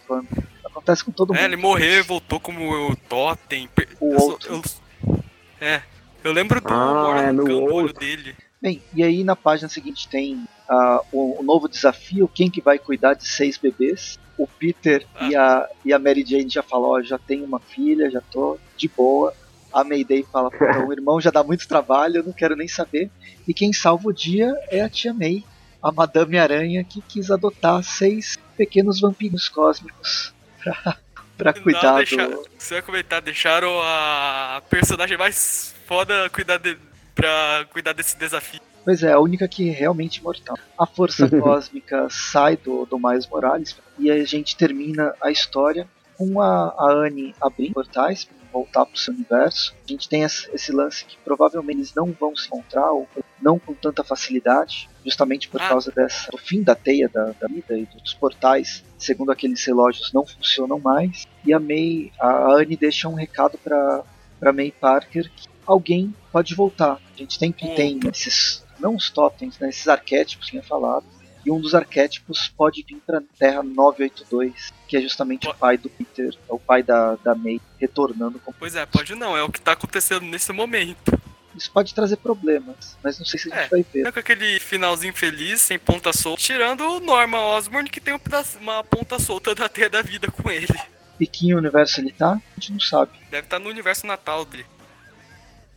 Acontece 0.64 1.04
com 1.04 1.12
todo 1.12 1.34
mundo. 1.34 1.42
É, 1.42 1.46
ele 1.46 1.56
morreu 1.56 2.00
e 2.00 2.04
voltou 2.04 2.40
como 2.40 2.92
o 2.92 2.96
Totem. 2.96 3.68
O 4.00 4.14
eu, 4.14 4.20
outro. 4.20 4.54
Eu, 4.54 5.16
é. 5.60 5.82
Eu 6.24 6.32
lembro 6.32 6.62
do 6.62 6.72
ah, 6.72 7.24
é 7.30 7.32
no 7.32 7.74
olho 7.74 7.92
dele. 7.94 8.36
Bem, 8.62 8.80
e 8.94 9.04
aí 9.04 9.24
na 9.24 9.36
página 9.36 9.68
seguinte 9.68 10.08
tem 10.08 10.36
uh, 10.70 11.00
o, 11.12 11.40
o, 11.40 11.44
novo 11.44 11.68
desafio, 11.68 12.30
quem 12.30 12.50
que 12.50 12.62
vai 12.62 12.78
cuidar 12.78 13.16
de 13.16 13.28
seis 13.28 13.58
bebês. 13.58 14.20
O 14.38 14.48
Peter 14.48 15.06
ah. 15.16 15.28
e, 15.28 15.36
a, 15.36 15.70
e 15.86 15.94
a 15.94 16.00
Mary 16.00 16.24
Jane 16.24 16.50
já 16.50 16.62
falou, 16.62 16.92
ó, 16.92 17.02
já 17.02 17.18
tenho 17.18 17.44
uma 17.44 17.60
filha, 17.60 18.10
já 18.10 18.22
tô 18.22 18.60
de 18.78 18.88
boa 18.88 19.34
a 19.74 19.84
Mayday 19.84 20.24
fala, 20.32 20.50
o 20.86 20.94
irmão 20.94 21.20
já 21.20 21.32
dá 21.32 21.44
muito 21.44 21.68
trabalho, 21.68 22.18
eu 22.18 22.24
não 22.24 22.32
quero 22.32 22.56
nem 22.56 22.68
saber. 22.68 23.10
E 23.48 23.54
quem 23.54 23.74
salva 23.74 24.10
o 24.10 24.14
dia 24.14 24.54
é 24.70 24.82
a 24.82 24.90
tia 24.90 25.14
May, 25.14 25.44
a 25.82 25.92
Madame 25.92 26.38
Aranha, 26.38 26.84
que 26.84 27.02
quis 27.02 27.32
adotar 27.32 27.84
seis 27.84 28.38
pequenos 28.56 29.02
vampiros 29.02 29.50
cósmicos 29.50 30.34
pra, 30.64 30.98
pra 31.38 31.54
cuidar 31.54 31.92
não, 31.92 31.98
deixar, 31.98 32.30
do... 32.30 32.46
Você 32.58 32.76
vai 32.76 32.84
comentar, 32.84 33.22
deixaram 33.22 33.80
a 33.82 34.62
personagem 34.70 35.18
mais 35.18 35.74
foda 35.86 36.30
cuidar 36.30 36.58
de, 36.58 36.78
pra 37.16 37.66
cuidar 37.72 37.94
desse 37.94 38.18
desafio. 38.18 38.62
Pois 38.86 39.02
é, 39.02 39.14
a 39.14 39.20
única 39.20 39.48
que 39.48 39.70
é 39.70 39.74
realmente 39.74 40.18
imortal. 40.18 40.58
A 40.78 40.86
força 40.86 41.28
cósmica 41.40 42.08
sai 42.10 42.58
do, 42.58 42.86
do 42.86 43.00
Miles 43.00 43.28
Morales 43.28 43.76
e 43.98 44.12
a 44.12 44.24
gente 44.26 44.56
termina 44.56 45.14
a 45.22 45.32
história 45.32 45.88
com 46.18 46.40
a, 46.42 46.68
a 46.78 46.92
Anne 46.92 47.34
abrindo 47.42 47.74
portais 47.74 48.28
voltar 48.54 48.86
para 48.86 48.96
o 48.96 48.98
seu 48.98 49.14
universo. 49.14 49.76
A 49.84 49.92
gente 49.92 50.08
tem 50.08 50.24
esse 50.24 50.72
lance 50.72 51.04
que 51.06 51.18
provavelmente 51.26 51.80
eles 51.80 51.94
não 51.94 52.12
vão 52.12 52.36
se 52.36 52.48
encontrar, 52.48 52.92
ou 52.92 53.08
não 53.42 53.58
com 53.58 53.74
tanta 53.74 54.04
facilidade, 54.04 54.90
justamente 55.04 55.50
por 55.50 55.62
ah. 55.62 55.68
causa 55.68 55.92
dessa, 55.92 56.32
do 56.32 56.38
fim 56.38 56.62
da 56.62 56.76
teia 56.76 57.10
da, 57.10 57.34
da, 57.40 57.48
vida 57.48 57.78
e 57.78 57.86
dos 57.86 58.14
portais, 58.14 58.84
segundo 58.98 59.32
aqueles 59.32 59.66
relógios, 59.66 60.14
não 60.14 60.26
funcionam 60.26 60.80
mais. 60.80 61.26
E 61.44 61.52
a 61.54 61.60
May, 61.60 62.12
a 62.20 62.54
Anne 62.54 62.78
deixa 62.78 63.10
um 63.10 63.16
recado 63.16 63.58
para 63.58 64.04
para 64.44 64.52
May 64.52 64.72
Parker 64.72 65.32
que 65.34 65.48
alguém 65.66 66.14
pode 66.30 66.54
voltar. 66.54 67.00
A 67.14 67.18
gente 67.18 67.40
sempre 67.40 67.66
hum. 67.66 67.76
tem 67.76 68.00
esses, 68.12 68.66
não 68.78 68.96
os 68.96 69.10
totens, 69.10 69.58
né, 69.58 69.70
esses 69.70 69.88
arquétipos 69.88 70.50
que 70.50 70.58
eu 70.58 70.64
falado, 70.64 71.06
e 71.46 71.52
um 71.52 71.60
dos 71.60 71.74
arquétipos 71.74 72.50
pode 72.50 72.84
vir 72.84 73.02
para 73.06 73.22
Terra 73.38 73.64
982, 73.64 74.74
que 74.88 74.98
é 74.98 75.02
justamente 75.02 75.48
o 75.48 75.54
pai 75.54 75.78
do 75.78 75.90
Peter, 75.90 76.34
é 76.50 76.54
o 76.54 76.60
pai 76.60 76.84
da, 76.84 77.16
da 77.16 77.36
May, 77.36 77.60
retornando. 77.84 78.40
Com... 78.40 78.54
Pois 78.54 78.76
é, 78.76 78.86
pode 78.86 79.14
não, 79.16 79.36
é 79.36 79.44
o 79.44 79.52
que 79.52 79.60
está 79.60 79.74
acontecendo 79.74 80.24
nesse 80.26 80.52
momento. 80.52 81.20
Isso 81.56 81.72
pode 81.72 81.94
trazer 81.94 82.18
problemas, 82.18 82.98
mas 83.04 83.20
não 83.20 83.26
sei 83.26 83.40
se 83.40 83.52
a 83.52 83.56
gente 83.56 83.66
é, 83.66 83.70
vai 83.70 83.84
ver. 83.84 84.08
É 84.08 84.12
com 84.12 84.20
aquele 84.20 84.60
finalzinho 84.60 85.14
feliz, 85.14 85.62
sem 85.62 85.78
ponta 85.78 86.12
solta, 86.12 86.42
tirando 86.42 86.82
o 86.82 87.00
Norman 87.00 87.38
Osborn, 87.38 87.90
que 87.90 88.02
tem 88.02 88.20
uma 88.60 88.84
ponta 88.84 89.20
solta 89.20 89.54
da 89.54 89.70
Terra 89.70 89.90
da 89.90 90.02
Vida 90.02 90.32
com 90.32 90.50
ele. 90.50 90.68
E 91.20 91.28
que 91.28 91.54
universo 91.54 92.02
ele 92.02 92.12
tá? 92.12 92.34
A 92.34 92.60
gente 92.60 92.72
não 92.72 92.80
sabe. 92.80 93.12
Deve 93.30 93.46
estar 93.46 93.58
tá 93.58 93.64
no 93.64 93.70
universo 93.70 94.08
natal 94.08 94.46
dele. 94.46 94.66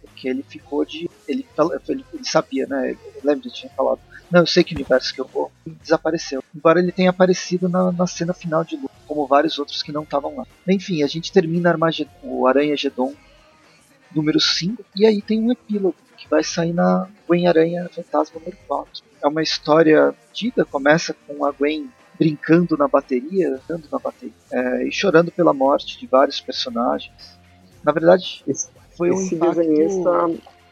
Porque 0.01 0.29
ele 0.29 0.43
ficou 0.43 0.83
de. 0.85 1.11
Ele, 1.29 1.47
ele, 1.89 2.05
ele 2.15 2.25
sabia, 2.25 2.67
né? 2.67 2.97
Lembra 3.23 3.43
que 3.43 3.55
tinha 3.55 3.71
falado 3.73 4.01
não, 4.31 4.41
eu 4.41 4.47
sei 4.47 4.65
que 4.65 4.75
universo 4.75 5.15
que 5.15 5.21
eu 5.21 5.27
vou. 5.27 5.51
desapareceu. 5.65 6.43
Embora 6.55 6.81
ele 6.81 6.93
tenha 6.93 7.11
aparecido 7.11 7.69
na, 7.69 7.93
na 7.93 8.07
cena 8.07 8.35
final 8.35 8.65
de 8.65 8.77
luta, 8.77 8.95
como 9.07 9.27
vários 9.27 9.59
outros 9.59 9.83
que 9.83 9.93
não 9.93 10.03
estavam 10.03 10.37
lá. 10.37 10.47
Enfim, 10.69 11.03
a 11.03 11.07
gente 11.07 11.33
termina 11.33 11.77
o 12.23 12.47
Aranha 12.47 12.77
Gedon 12.77 13.15
número 14.15 14.41
5, 14.41 14.85
e 14.97 15.07
aí 15.07 15.21
tem 15.21 15.41
um 15.41 15.53
epílogo 15.53 15.97
que 16.17 16.29
vai 16.29 16.43
sair 16.43 16.73
na 16.73 17.09
Gwen 17.27 17.47
Aranha 17.47 17.89
Fantasma 17.93 18.41
número 18.41 18.57
4. 18.67 19.05
É 19.23 19.29
uma 19.29 19.43
história 19.43 20.15
dita, 20.33 20.65
começa 20.65 21.15
com 21.27 21.45
a 21.45 21.53
Gwen 21.53 21.91
brincando 22.19 22.77
na 22.77 22.89
bateria, 22.89 23.61
andando 23.69 23.89
na 23.93 23.99
bateria, 23.99 24.35
é, 24.51 24.85
e 24.85 24.93
chorando 24.93 25.31
pela 25.31 25.53
morte 25.53 25.99
de 25.99 26.07
vários 26.07 26.41
personagens. 26.41 27.39
Na 27.85 27.93
verdade, 27.93 28.43
esse, 28.47 28.69
foi 28.97 29.11
um 29.11 29.15
esse 29.15 29.35
impacto... 29.35 29.57
desenhista, 29.57 30.11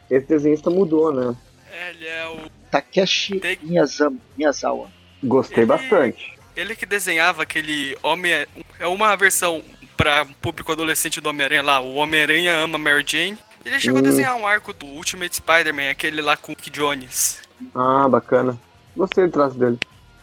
esse 0.09 0.27
desenhista 0.27 0.69
mudou, 0.69 1.13
né? 1.13 1.35
É, 1.71 1.89
ele 1.91 2.07
é 2.07 2.27
o 2.27 2.49
Takeshi 2.75 3.39
Tem... 3.39 3.57
Miyazawa. 4.37 4.89
Gostei 5.23 5.59
ele, 5.59 5.65
bastante. 5.65 6.37
Ele 6.55 6.75
que 6.75 6.85
desenhava 6.85 7.43
aquele 7.43 7.97
Homem. 8.03 8.45
É 8.79 8.87
uma 8.87 9.15
versão 9.15 9.63
para 9.95 10.25
público 10.41 10.71
adolescente 10.71 11.21
do 11.21 11.29
Homem-Aranha 11.29 11.63
lá. 11.63 11.79
O 11.79 11.95
Homem-Aranha 11.95 12.53
ama 12.57 12.77
Mary 12.77 13.03
Jane. 13.05 13.37
Ele 13.63 13.79
chegou 13.79 13.99
hum. 13.99 14.05
a 14.05 14.07
desenhar 14.07 14.35
um 14.35 14.45
arco 14.45 14.73
do 14.73 14.85
Ultimate 14.85 15.37
Spider-Man, 15.37 15.89
aquele 15.89 16.21
lá 16.21 16.37
com 16.37 16.51
o 16.51 16.55
Nick 16.55 16.69
Jones. 16.69 17.41
Ah, 17.73 18.07
bacana. 18.07 18.59
Gostei 18.95 19.25
do 19.25 19.31
traço 19.31 19.57
dele. 19.57 19.79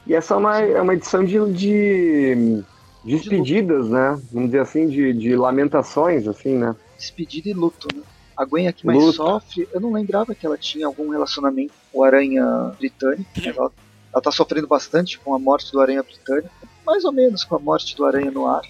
E 0.06 0.14
essa 0.14 0.34
é 0.34 0.36
uma, 0.36 0.60
é 0.60 0.80
uma 0.80 0.94
edição 0.94 1.24
de, 1.24 1.38
de, 1.52 2.62
de 3.04 3.16
despedidas, 3.16 3.88
né? 3.88 4.20
Vamos 4.30 4.50
dizer 4.50 4.60
assim, 4.60 4.88
de, 4.88 5.12
de 5.12 5.34
lamentações, 5.34 6.28
assim, 6.28 6.56
né? 6.56 6.76
Despedida 6.98 7.48
e 7.48 7.52
luto, 7.52 7.88
né? 7.94 8.02
A 8.42 8.44
Gwen 8.44 8.66
aqui 8.66 8.84
mais 8.84 8.98
Luta. 8.98 9.16
sofre. 9.16 9.68
Eu 9.72 9.80
não 9.80 9.92
lembrava 9.92 10.34
que 10.34 10.44
ela 10.44 10.58
tinha 10.58 10.86
algum 10.86 11.10
relacionamento 11.10 11.72
com 11.92 12.00
o 12.00 12.04
Aranha 12.04 12.44
Britânico. 12.78 13.30
Ela, 13.44 13.72
ela 14.12 14.22
tá 14.22 14.32
sofrendo 14.32 14.66
bastante 14.66 15.18
com 15.18 15.34
a 15.34 15.38
morte 15.38 15.70
do 15.70 15.80
Aranha 15.80 16.02
Britânico. 16.02 16.50
Mais 16.84 17.04
ou 17.04 17.12
menos 17.12 17.44
com 17.44 17.54
a 17.54 17.58
morte 17.58 17.96
do 17.96 18.04
Aranha 18.04 18.30
no 18.30 18.46
ar. 18.46 18.62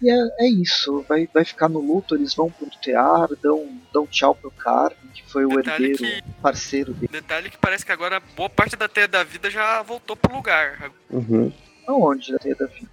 E 0.00 0.08
é, 0.08 0.46
é 0.46 0.48
isso, 0.48 1.04
vai, 1.08 1.28
vai 1.34 1.44
ficar 1.44 1.68
no 1.68 1.80
luto, 1.80 2.14
eles 2.14 2.32
vão 2.32 2.48
pro 2.48 2.70
tear, 2.80 3.28
dão, 3.42 3.68
dão 3.92 4.06
tchau 4.06 4.32
pro 4.32 4.48
Carmen, 4.52 5.10
que 5.12 5.28
foi 5.28 5.44
o 5.44 5.48
detalhe 5.48 5.90
herdeiro, 5.90 6.22
que, 6.22 6.32
parceiro 6.40 6.94
dele. 6.94 7.10
Detalhe 7.10 7.50
que 7.50 7.58
parece 7.58 7.84
que 7.84 7.90
agora 7.90 8.22
boa 8.36 8.48
parte 8.48 8.76
da 8.76 8.86
Teia 8.86 9.08
da 9.08 9.24
Vida 9.24 9.50
já 9.50 9.82
voltou 9.82 10.14
pro 10.14 10.32
lugar. 10.32 10.92
Uhum. 11.10 11.52
Aonde 11.84 12.30
da 12.30 12.38
Teia 12.38 12.54
da 12.54 12.66
Vida? 12.66 12.88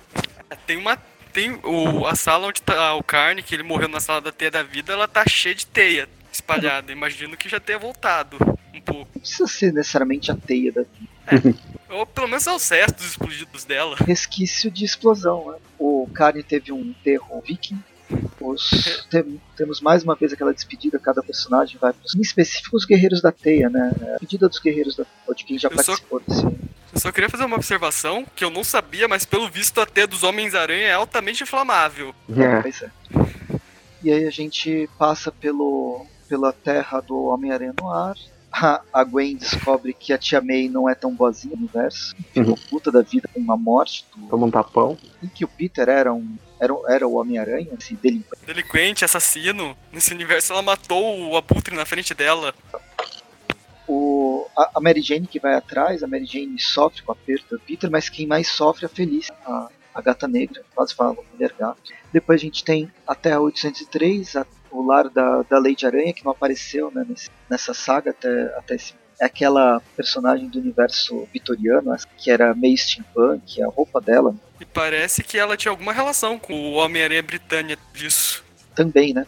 Tem 0.65 0.77
uma 0.77 0.97
tem 1.35 1.59
o, 1.65 2.05
a 2.07 2.15
sala 2.15 2.47
onde 2.47 2.61
tá 2.61 2.95
o 2.95 3.03
Carne, 3.03 3.43
que 3.43 3.53
ele 3.53 3.61
morreu 3.61 3.89
na 3.89 3.99
sala 3.99 4.21
da 4.21 4.31
teia 4.31 4.49
da 4.49 4.63
vida, 4.63 4.93
ela 4.93 5.05
tá 5.05 5.25
cheia 5.27 5.53
de 5.53 5.65
teia 5.65 6.07
espalhada. 6.31 6.93
Imagino 6.93 7.35
que 7.35 7.49
já 7.49 7.59
tenha 7.59 7.77
voltado 7.77 8.37
um 8.73 8.79
pouco. 8.79 9.11
Não 9.13 9.21
precisa 9.21 9.45
ser 9.45 9.73
necessariamente 9.73 10.31
a 10.31 10.35
teia 10.35 10.71
da 10.71 10.83
vida. 10.83 11.11
É. 11.89 11.93
Ou 11.93 12.05
pelo 12.05 12.29
menos 12.29 12.47
é 12.47 12.51
o 12.51 12.57
dos 12.93 13.05
explodidos 13.05 13.65
dela. 13.65 13.97
Resquício 13.97 14.71
de 14.71 14.85
explosão, 14.85 15.51
né? 15.51 15.57
O 15.77 16.07
Carne 16.13 16.41
teve 16.41 16.71
um 16.71 16.79
enterro 16.79 17.43
viking. 17.45 17.83
Os, 18.39 19.05
tem, 19.11 19.41
temos 19.57 19.81
mais 19.81 20.03
uma 20.03 20.15
vez 20.15 20.31
aquela 20.31 20.53
despedida, 20.53 20.97
cada 20.97 21.21
personagem 21.21 21.77
vai 21.81 21.93
em 22.15 22.21
específico 22.21 22.77
os 22.77 22.85
guerreiros 22.85 23.21
da 23.21 23.33
teia, 23.33 23.69
né? 23.69 23.91
A 23.99 24.09
despedida 24.11 24.47
dos 24.47 24.59
guerreiros 24.59 24.95
da 24.95 25.05
ou 25.27 25.35
de 25.35 25.43
quem 25.43 25.59
já 25.59 25.67
eu 25.67 25.75
participou 25.75 26.21
só... 26.29 26.47
desse 26.49 26.74
eu 26.95 27.01
só 27.01 27.11
queria 27.11 27.29
fazer 27.29 27.45
uma 27.45 27.55
observação 27.57 28.25
que 28.35 28.43
eu 28.43 28.49
não 28.49 28.63
sabia, 28.63 29.07
mas 29.07 29.25
pelo 29.25 29.49
visto 29.49 29.79
a 29.81 29.85
teia 29.85 30.07
dos 30.07 30.23
Homens-Aranha 30.23 30.87
é 30.87 30.93
altamente 30.93 31.43
inflamável. 31.43 32.15
É. 32.35 32.61
Pois 32.61 32.81
é. 32.81 32.89
E 34.03 34.11
aí 34.11 34.25
a 34.25 34.31
gente 34.31 34.89
passa 34.97 35.31
pelo, 35.31 36.05
pela 36.29 36.53
terra 36.53 37.01
do 37.01 37.25
Homem-Aranha 37.25 37.73
no 37.79 37.91
ar. 37.91 38.15
a, 38.51 38.81
a 38.93 39.03
Gwen 39.03 39.35
descobre 39.35 39.93
que 39.93 40.13
a 40.13 40.17
tia 40.17 40.39
May 40.39 40.69
não 40.69 40.87
é 40.89 40.95
tão 40.95 41.13
boazinha 41.13 41.55
no 41.55 41.63
universo. 41.63 42.15
Ficou 42.33 42.53
Uhum. 42.53 42.59
puta 42.69 42.91
da 42.91 43.01
vida 43.01 43.27
com 43.33 43.39
uma 43.39 43.57
morte. 43.57 44.05
Do, 44.15 44.27
Toma 44.27 44.45
um 44.45 44.51
tapão. 44.51 44.97
e 45.21 45.27
que 45.27 45.43
o 45.43 45.47
Peter 45.47 45.89
era 45.89 46.13
um. 46.13 46.37
Era, 46.57 46.73
era 46.87 47.05
o 47.07 47.15
Homem-Aranha, 47.15 47.67
esse 47.77 47.95
delinquente. 47.95 48.45
Delinquente, 48.45 49.03
assassino. 49.03 49.75
Nesse 49.91 50.13
universo 50.13 50.53
ela 50.53 50.61
matou 50.61 51.29
o 51.29 51.35
Abutre 51.35 51.75
na 51.75 51.85
frente 51.85 52.13
dela. 52.13 52.53
O, 53.87 54.47
a, 54.57 54.71
a 54.75 54.81
Mary 54.81 55.01
Jane 55.01 55.27
que 55.27 55.39
vai 55.39 55.53
atrás, 55.53 56.01
a 56.03 56.07
Mary 56.07 56.25
Jane 56.25 56.59
sofre 56.59 57.01
com 57.03 57.11
a 57.11 57.15
perda 57.15 57.45
do 57.51 57.59
Peter, 57.59 57.89
mas 57.91 58.09
quem 58.09 58.25
mais 58.25 58.47
sofre 58.47 58.85
é 58.85 58.87
a 58.87 58.89
Felícia, 58.89 59.35
a, 59.45 59.69
a 59.93 60.01
gata 60.01 60.27
negra, 60.27 60.63
quase 60.73 60.93
falo, 60.95 61.23
mulher 61.33 61.53
gato. 61.57 61.79
Depois 62.11 62.39
a 62.41 62.43
gente 62.43 62.63
tem 62.63 62.91
a 63.07 63.13
Terra 63.13 63.39
803, 63.41 64.35
a, 64.37 64.45
o 64.71 64.81
lar 64.85 65.09
da, 65.09 65.43
da 65.43 65.59
Lady 65.59 65.85
Aranha, 65.85 66.13
que 66.13 66.23
não 66.25 66.31
apareceu 66.31 66.91
né, 66.91 67.05
nesse- 67.07 67.29
nessa 67.49 67.73
saga 67.73 68.11
até, 68.11 68.45
até 68.57 68.75
esse. 68.75 68.93
É 69.21 69.25
aquela 69.25 69.81
personagem 69.95 70.49
do 70.49 70.59
universo 70.59 71.25
vitoriano, 71.31 71.95
que 72.17 72.29
era 72.29 72.53
meio 72.53 72.77
steampunk, 72.77 73.61
a 73.63 73.67
roupa 73.69 74.01
dela 74.01 74.35
E 74.59 74.65
parece 74.65 75.23
que 75.23 75.37
ela 75.37 75.55
tinha 75.55 75.71
alguma 75.71 75.93
relação 75.93 76.37
com 76.37 76.53
o 76.53 76.73
Homem-Aranha 76.73 77.23
Britânia 77.23 77.77
disso. 77.93 78.43
também, 78.75 79.13
né? 79.13 79.25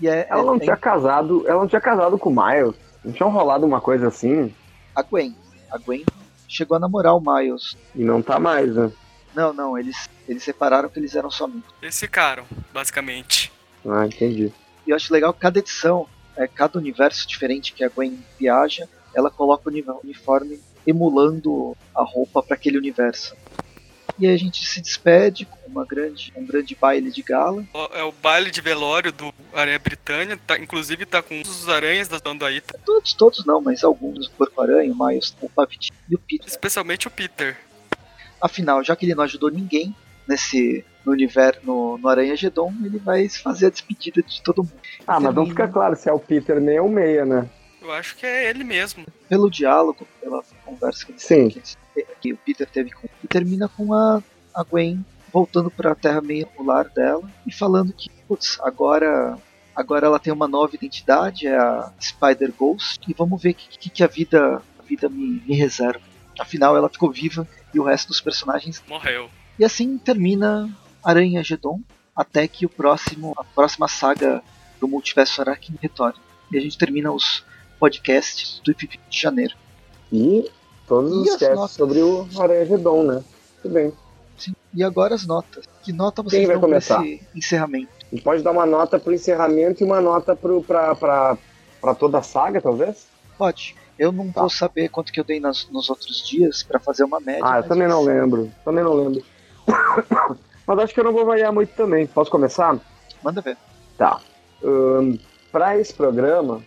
E 0.00 0.08
é, 0.08 0.26
Ela 0.30 0.40
é- 0.40 0.44
não 0.46 0.54
é 0.56 0.60
tinha 0.60 0.76
casado. 0.78 1.44
Ela 1.46 1.60
não 1.60 1.68
tinha 1.68 1.80
casado 1.80 2.18
com 2.18 2.30
o 2.30 2.32
Miles. 2.34 2.74
Não 3.04 3.12
tinha 3.12 3.28
rolado 3.28 3.66
uma 3.66 3.80
coisa 3.80 4.08
assim. 4.08 4.54
a 4.94 5.02
Gwen. 5.02 5.34
A 5.70 5.78
Gwen 5.78 6.04
chegou 6.48 6.76
a 6.76 6.80
namorar 6.80 7.14
o 7.16 7.20
Miles. 7.20 7.76
E 7.94 8.02
não 8.02 8.20
tá 8.22 8.38
mais, 8.38 8.74
né? 8.74 8.90
Não, 9.34 9.52
não, 9.52 9.78
eles, 9.78 10.08
eles 10.28 10.42
separaram 10.42 10.88
porque 10.88 10.98
eles 10.98 11.14
eram 11.14 11.30
só 11.30 11.44
amigos. 11.44 11.72
Eles 11.80 11.98
ficaram, 11.98 12.44
basicamente. 12.72 13.52
Ah, 13.88 14.04
entendi. 14.06 14.52
E 14.86 14.90
eu 14.90 14.96
acho 14.96 15.12
legal 15.12 15.32
que 15.32 15.38
cada 15.40 15.58
edição, 15.60 16.06
é, 16.36 16.46
cada 16.48 16.78
universo 16.78 17.26
diferente 17.28 17.72
que 17.72 17.84
a 17.84 17.88
Gwen 17.88 18.18
viaja, 18.38 18.88
ela 19.14 19.30
coloca 19.30 19.68
o 19.68 19.72
uni- 19.72 19.84
uniforme 20.02 20.60
emulando 20.86 21.76
a 21.94 22.02
roupa 22.02 22.42
para 22.42 22.56
aquele 22.56 22.76
universo. 22.78 23.36
E 24.20 24.26
aí 24.26 24.34
a 24.34 24.38
gente 24.38 24.66
se 24.66 24.80
despede 24.82 25.46
com 25.46 25.56
uma 25.66 25.86
grande, 25.86 26.30
um 26.36 26.44
grande 26.44 26.76
baile 26.78 27.10
de 27.10 27.22
gala. 27.22 27.64
É 27.94 28.02
o 28.02 28.12
baile 28.12 28.50
de 28.50 28.60
velório 28.60 29.10
do 29.10 29.32
Aranha 29.54 29.78
Britânia. 29.78 30.38
Tá, 30.46 30.58
inclusive 30.58 31.06
tá 31.06 31.22
com 31.22 31.40
os 31.40 31.68
aranhas 31.68 32.06
da 32.06 32.18
banda 32.18 32.46
aí. 32.46 32.60
tá- 32.60 32.78
Todos, 32.84 33.14
todos 33.14 33.46
não, 33.46 33.60
mas 33.62 33.82
alguns, 33.82 34.26
o 34.26 34.30
Porco-Aranha, 34.32 34.92
o 34.92 35.06
Miles, 35.06 35.34
o 35.40 35.48
Pavitinho 35.48 35.96
e 36.08 36.14
o 36.14 36.18
Peter. 36.18 36.46
Especialmente 36.46 37.06
o 37.08 37.10
Peter. 37.10 37.56
Afinal, 38.40 38.84
já 38.84 38.94
que 38.94 39.06
ele 39.06 39.14
não 39.14 39.24
ajudou 39.24 39.50
ninguém 39.50 39.94
nesse 40.28 40.84
no 41.04 41.12
universo, 41.12 41.60
no, 41.64 41.96
no 41.96 42.08
Aranha 42.08 42.36
Gedon, 42.36 42.74
ele 42.84 42.98
vai 42.98 43.26
fazer 43.28 43.66
a 43.66 43.70
despedida 43.70 44.22
de 44.22 44.42
todo 44.42 44.58
mundo. 44.62 44.72
Ah, 45.06 45.18
mas 45.18 45.34
vamos 45.34 45.50
ficar 45.50 45.68
claro 45.68 45.96
se 45.96 46.10
é 46.10 46.12
o 46.12 46.18
Peter 46.18 46.60
nem 46.60 46.76
é 46.76 46.82
o 46.82 46.88
Meia, 46.90 47.24
né? 47.24 47.48
Eu 47.80 47.92
acho 47.92 48.16
que 48.16 48.26
é 48.26 48.48
ele 48.50 48.62
mesmo. 48.64 49.06
Pelo 49.28 49.50
diálogo, 49.50 50.06
pela 50.20 50.42
conversa 50.64 51.06
que, 51.06 51.12
eles- 51.12 51.22
Sim. 51.22 51.48
que, 51.48 51.62
que 52.20 52.32
o 52.32 52.36
Peter 52.36 52.68
teve 52.68 52.90
com 52.90 53.08
e 53.22 53.26
termina 53.28 53.68
com 53.68 53.94
a, 53.94 54.22
a 54.54 54.62
Gwen 54.62 55.04
voltando 55.32 55.70
para 55.70 55.92
a 55.92 55.94
Terra 55.94 56.20
meio 56.20 56.48
no 56.58 56.64
lar 56.64 56.88
dela 56.88 57.22
e 57.46 57.52
falando 57.52 57.92
que, 57.92 58.10
putz, 58.28 58.58
agora 58.60 59.38
agora 59.74 60.06
ela 60.06 60.18
tem 60.18 60.32
uma 60.32 60.48
nova 60.48 60.74
identidade, 60.74 61.46
é 61.46 61.56
a 61.56 61.90
Spider 62.00 62.52
Ghost, 62.52 63.00
e 63.08 63.14
vamos 63.14 63.40
ver 63.40 63.50
o 63.50 63.54
que, 63.54 63.78
que, 63.78 63.88
que 63.90 64.04
a 64.04 64.06
vida 64.06 64.60
a 64.78 64.82
vida 64.82 65.08
me, 65.08 65.40
me 65.46 65.54
reserva. 65.54 66.02
Afinal, 66.38 66.76
ela 66.76 66.88
ficou 66.88 67.10
viva 67.10 67.46
e 67.72 67.78
o 67.78 67.84
resto 67.84 68.08
dos 68.08 68.20
personagens 68.20 68.82
Morreu. 68.88 69.30
e 69.58 69.64
assim 69.64 69.96
termina 69.96 70.68
Aranha 71.02 71.42
Gedon, 71.42 71.80
até 72.14 72.46
que 72.48 72.66
o 72.66 72.68
próximo, 72.68 73.32
a 73.38 73.44
próxima 73.44 73.86
saga 73.88 74.42
do 74.80 74.88
multiverso 74.88 75.40
Aracne 75.40 75.78
retorne. 75.80 76.18
E 76.52 76.58
a 76.58 76.60
gente 76.60 76.76
termina 76.76 77.12
os 77.12 77.44
podcasts 77.80 78.60
do 78.64 78.70
IP 78.70 79.00
de 79.08 79.20
janeiro. 79.20 79.54
E 80.12 80.48
todos 80.86 81.12
E 81.26 81.30
os 81.30 81.34
as 81.34 81.40
casts 81.48 81.70
sobre 81.72 82.00
o 82.02 82.28
Aranha 82.38 82.64
Redon, 82.64 83.02
né? 83.04 83.24
Tudo 83.62 83.72
bem. 83.74 83.92
Sim. 84.36 84.52
E 84.74 84.84
agora 84.84 85.14
as 85.14 85.26
notas. 85.26 85.64
Que 85.82 85.92
nota 85.92 86.22
Quem 86.24 86.46
vai 86.46 86.58
começar? 86.58 87.04
esse 87.04 87.20
encerramento? 87.34 87.88
A 88.12 88.14
gente 88.14 88.22
pode 88.24 88.42
dar 88.42 88.50
uma 88.52 88.66
nota 88.66 88.98
pro 88.98 89.12
encerramento 89.14 89.82
e 89.82 89.86
uma 89.86 90.00
nota 90.00 90.36
pro, 90.36 90.62
pra, 90.62 90.94
pra, 90.94 91.38
pra 91.80 91.94
toda 91.94 92.18
a 92.18 92.22
saga, 92.22 92.60
talvez? 92.60 93.06
Pode. 93.38 93.74
Eu 93.98 94.12
não 94.12 94.30
Tá. 94.30 94.40
vou 94.42 94.50
saber 94.50 94.88
quanto 94.88 95.12
que 95.12 95.20
eu 95.20 95.24
dei 95.24 95.38
nas- 95.40 95.68
nos 95.70 95.88
outros 95.90 96.26
dias 96.26 96.62
pra 96.62 96.78
fazer 96.80 97.04
uma 97.04 97.20
média. 97.20 97.42
Ah, 97.44 97.58
eu 97.58 97.62
também 97.64 97.86
não 97.88 98.02
lembro. 98.02 98.50
Também 98.64 98.82
não 98.84 98.94
lembro. 98.94 99.22
Mas 100.66 100.78
acho 100.78 100.94
que 100.94 101.00
eu 101.00 101.04
não 101.04 101.12
vou 101.12 101.24
variar 101.26 101.52
muito 101.52 101.70
também. 101.74 102.06
Posso 102.06 102.30
começar? 102.30 102.78
Manda 103.22 103.40
ver. 103.40 103.56
Tá. 103.98 104.20
Ahn, 104.64 105.16
pra 105.52 105.78
esse 105.78 105.92
programa, 105.92 106.62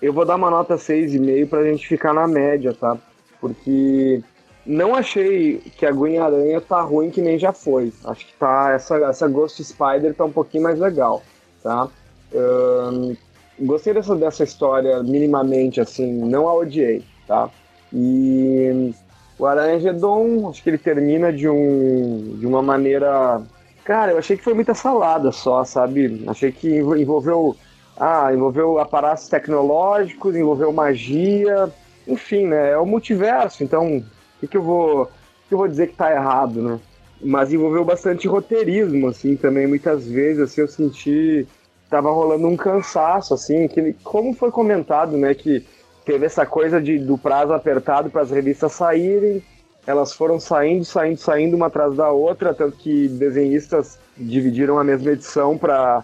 eu 0.00 0.12
vou 0.12 0.24
dar 0.24 0.36
uma 0.36 0.50
nota 0.50 0.76
6,5 0.76 1.48
pra 1.48 1.64
gente 1.64 1.86
ficar 1.86 2.12
na 2.12 2.26
média, 2.26 2.72
tá? 2.72 2.96
Porque 3.40 4.22
não 4.64 4.94
achei 4.94 5.58
que 5.76 5.86
a 5.86 5.92
Gwen 5.92 6.18
Aranha 6.18 6.60
tá 6.60 6.80
ruim 6.80 7.10
que 7.10 7.20
nem 7.20 7.38
já 7.38 7.52
foi. 7.52 7.92
Acho 8.04 8.26
que 8.26 8.34
tá. 8.34 8.72
Essa, 8.74 8.96
essa 8.96 9.28
Ghost 9.28 9.62
Spider 9.62 10.14
tá 10.14 10.24
um 10.24 10.32
pouquinho 10.32 10.64
mais 10.64 10.78
legal, 10.78 11.22
tá? 11.62 11.88
Ahn, 12.34 13.14
gostei 13.60 13.94
dessa, 13.94 14.14
dessa 14.16 14.44
história 14.44 15.02
minimamente, 15.02 15.80
assim, 15.80 16.12
não 16.12 16.48
a 16.48 16.54
odiei, 16.54 17.04
tá? 17.26 17.48
E 17.92 18.92
o 19.38 19.46
Aranha 19.46 19.78
Gedon, 19.78 20.48
acho 20.50 20.62
que 20.62 20.70
ele 20.70 20.78
termina 20.78 21.32
de, 21.32 21.48
um, 21.48 22.36
de 22.38 22.46
uma 22.46 22.62
maneira 22.62 23.40
Cara, 23.84 24.10
eu 24.10 24.18
achei 24.18 24.36
que 24.36 24.42
foi 24.42 24.52
muita 24.52 24.74
salada 24.74 25.30
só, 25.30 25.62
sabe? 25.62 26.24
Achei 26.26 26.50
que 26.50 26.78
envol- 26.78 26.96
envolveu. 26.96 27.56
Ah, 27.98 28.32
envolveu 28.32 28.78
aparatos 28.78 29.28
tecnológicos, 29.28 30.36
envolveu 30.36 30.72
magia, 30.72 31.72
enfim, 32.06 32.46
né? 32.46 32.72
É 32.72 32.78
o 32.78 32.86
multiverso, 32.86 33.64
então 33.64 33.98
o 33.98 34.04
que, 34.40 34.46
que 34.46 34.56
eu 34.56 34.62
vou. 34.62 35.10
Que 35.48 35.54
eu 35.54 35.58
vou 35.58 35.68
dizer 35.68 35.88
que 35.88 35.96
tá 35.96 36.12
errado, 36.12 36.60
né? 36.60 36.80
Mas 37.22 37.52
envolveu 37.52 37.84
bastante 37.84 38.28
roteirismo, 38.28 39.08
assim, 39.08 39.36
também, 39.36 39.66
muitas 39.66 40.06
vezes, 40.06 40.42
assim, 40.42 40.60
eu 40.60 40.68
senti. 40.68 41.46
Tava 41.88 42.10
rolando 42.10 42.48
um 42.48 42.56
cansaço, 42.56 43.32
assim, 43.32 43.68
que 43.68 43.92
como 44.02 44.34
foi 44.34 44.50
comentado, 44.50 45.16
né? 45.16 45.34
Que 45.34 45.64
teve 46.04 46.26
essa 46.26 46.44
coisa 46.44 46.80
de, 46.80 46.98
do 46.98 47.16
prazo 47.16 47.52
apertado 47.52 48.10
para 48.10 48.22
as 48.22 48.30
revistas 48.30 48.72
saírem, 48.72 49.42
elas 49.86 50.12
foram 50.12 50.40
saindo, 50.40 50.84
saindo, 50.84 51.16
saindo 51.16 51.56
uma 51.56 51.66
atrás 51.66 51.94
da 51.94 52.10
outra, 52.10 52.52
tanto 52.52 52.76
que 52.76 53.08
desenhistas 53.08 53.98
dividiram 54.16 54.78
a 54.78 54.84
mesma 54.84 55.12
edição 55.12 55.56
para 55.56 56.02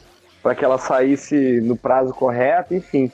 que 0.56 0.64
ela 0.64 0.78
saísse 0.78 1.60
no 1.60 1.76
prazo 1.76 2.12
correto, 2.12 2.74
enfim. 2.74 3.10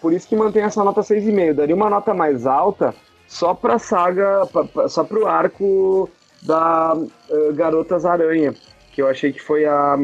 Por 0.00 0.12
isso 0.12 0.28
que 0.28 0.36
mantém 0.36 0.62
essa 0.62 0.84
nota 0.84 1.00
6,5. 1.02 1.54
Daria 1.54 1.74
uma 1.74 1.90
nota 1.90 2.14
mais 2.14 2.46
alta 2.46 2.94
só 3.26 3.52
pra 3.52 3.78
saga, 3.78 4.46
pra- 4.52 4.64
pra- 4.64 4.88
só 4.88 5.02
pro 5.04 5.26
arco 5.26 6.08
da 6.42 6.96
eh, 7.30 7.52
Garotas 7.52 8.06
Aranha, 8.06 8.54
que 8.92 9.02
eu 9.02 9.08
achei 9.08 9.32
que 9.32 9.42
foi 9.42 9.64
a 9.66 9.96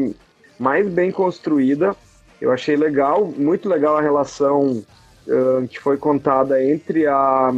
mais 0.59 0.87
bem 0.89 1.11
construída. 1.11 1.95
Eu 2.41 2.51
achei 2.51 2.75
legal, 2.75 3.25
muito 3.25 3.69
legal 3.69 3.97
a 3.97 4.01
relação 4.01 4.83
ah, 5.29 5.65
que 5.69 5.79
foi 5.79 5.97
contada 5.97 6.61
entre 6.63 7.07
a 7.07 7.53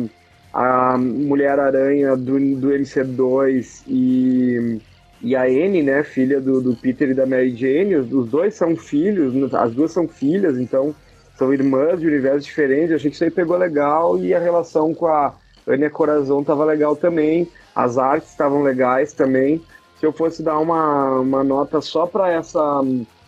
a 0.53 0.97
Mulher-Aranha 0.97 2.15
do, 2.15 2.39
do 2.55 2.69
MC2 2.69 3.83
e, 3.87 4.79
e 5.21 5.35
a 5.35 5.43
Anne, 5.43 5.81
né, 5.81 6.03
filha 6.03 6.39
do, 6.39 6.61
do 6.61 6.75
Peter 6.75 7.09
e 7.09 7.13
da 7.13 7.25
Mary 7.25 7.55
Jane, 7.55 7.95
os, 7.95 8.11
os 8.11 8.29
dois 8.29 8.53
são 8.53 8.75
filhos, 8.75 9.53
as 9.53 9.73
duas 9.73 9.91
são 9.91 10.07
filhas, 10.07 10.57
então 10.57 10.93
são 11.37 11.53
irmãs 11.53 11.99
de 11.99 12.07
universos 12.07 12.45
diferentes, 12.45 13.01
que 13.01 13.07
isso 13.09 13.23
aí 13.23 13.31
pegou 13.31 13.57
legal 13.57 14.17
e 14.17 14.33
a 14.33 14.39
relação 14.39 14.93
com 14.93 15.07
a 15.07 15.33
Anya 15.67 15.89
Corazon 15.89 16.43
tava 16.43 16.65
legal 16.65 16.95
também, 16.95 17.47
as 17.75 17.97
artes 17.97 18.29
estavam 18.29 18.63
legais 18.63 19.13
também. 19.13 19.61
Se 19.99 20.05
eu 20.05 20.11
fosse 20.11 20.43
dar 20.43 20.59
uma, 20.59 21.19
uma 21.19 21.43
nota 21.43 21.81
só 21.81 22.05
para 22.05 22.31
essa 22.31 22.81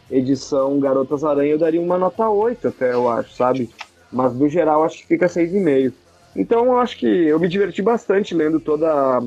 edição 0.10 0.80
Garotas 0.80 1.24
Aranha, 1.24 1.52
eu 1.52 1.60
daria 1.60 1.82
uma 1.82 1.98
nota 1.98 2.28
8 2.30 2.68
até, 2.68 2.94
eu 2.94 3.10
acho, 3.10 3.36
sabe? 3.36 3.70
Mas 4.12 4.34
no 4.34 4.50
geral 4.50 4.84
acho 4.84 5.00
que 5.00 5.08
fica 5.08 5.28
6,5. 5.28 5.94
Então 6.36 6.66
eu 6.66 6.80
acho 6.80 6.98
que 6.98 7.06
eu 7.06 7.40
me 7.40 7.48
diverti 7.48 7.82
bastante 7.82 8.34
lendo 8.34 8.60
toda, 8.60 9.22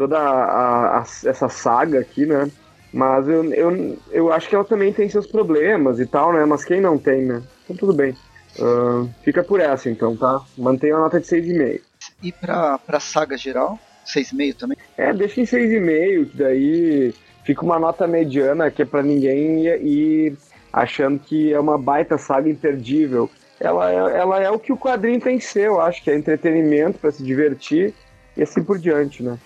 toda 0.00 0.18
a- 0.18 0.98
a- 1.00 1.04
essa 1.26 1.46
saga 1.50 2.00
aqui, 2.00 2.24
né? 2.24 2.50
Mas 2.90 3.28
eu, 3.28 3.44
eu, 3.52 3.98
eu 4.10 4.32
acho 4.32 4.48
que 4.48 4.54
ela 4.54 4.64
também 4.64 4.94
tem 4.94 5.10
seus 5.10 5.26
problemas 5.26 6.00
e 6.00 6.06
tal, 6.06 6.32
né? 6.32 6.42
Mas 6.46 6.64
quem 6.64 6.80
não 6.80 6.96
tem, 6.96 7.22
né? 7.26 7.42
Então 7.64 7.76
tudo 7.76 7.92
bem. 7.92 8.14
Ahn, 8.58 9.08
fica 9.22 9.44
por 9.44 9.60
essa 9.60 9.90
então, 9.90 10.16
tá? 10.16 10.40
Mantenha 10.56 10.96
a 10.96 11.00
nota 11.00 11.20
de 11.20 11.26
6,5. 11.26 11.82
E 12.22 12.32
pra, 12.32 12.78
pra 12.78 12.98
saga 12.98 13.36
geral, 13.36 13.78
6,5 14.06 14.56
também. 14.58 14.76
É, 14.96 15.12
deixa 15.12 15.38
em 15.38 15.44
6,5, 15.44 16.30
que 16.30 16.36
daí 16.38 17.14
fica 17.44 17.62
uma 17.62 17.78
nota 17.78 18.06
mediana 18.06 18.70
que 18.70 18.80
é 18.80 18.86
pra 18.86 19.02
ninguém 19.02 19.66
ir, 19.66 19.82
ir 19.86 20.38
achando 20.72 21.18
que 21.18 21.52
é 21.52 21.60
uma 21.60 21.76
baita 21.76 22.16
saga 22.16 22.48
imperdível. 22.48 23.30
Ela 23.60 23.92
é, 23.92 24.18
ela 24.18 24.42
é 24.42 24.50
o 24.50 24.58
que 24.58 24.72
o 24.72 24.78
quadrinho 24.78 25.20
tem 25.20 25.36
que 25.36 25.44
ser, 25.44 25.66
eu 25.66 25.78
acho, 25.78 26.02
que 26.02 26.10
é 26.10 26.16
entretenimento 26.16 26.98
pra 26.98 27.10
se 27.12 27.22
divertir 27.22 27.92
e 28.34 28.42
assim 28.42 28.64
por 28.64 28.78
diante, 28.78 29.22
né? 29.22 29.36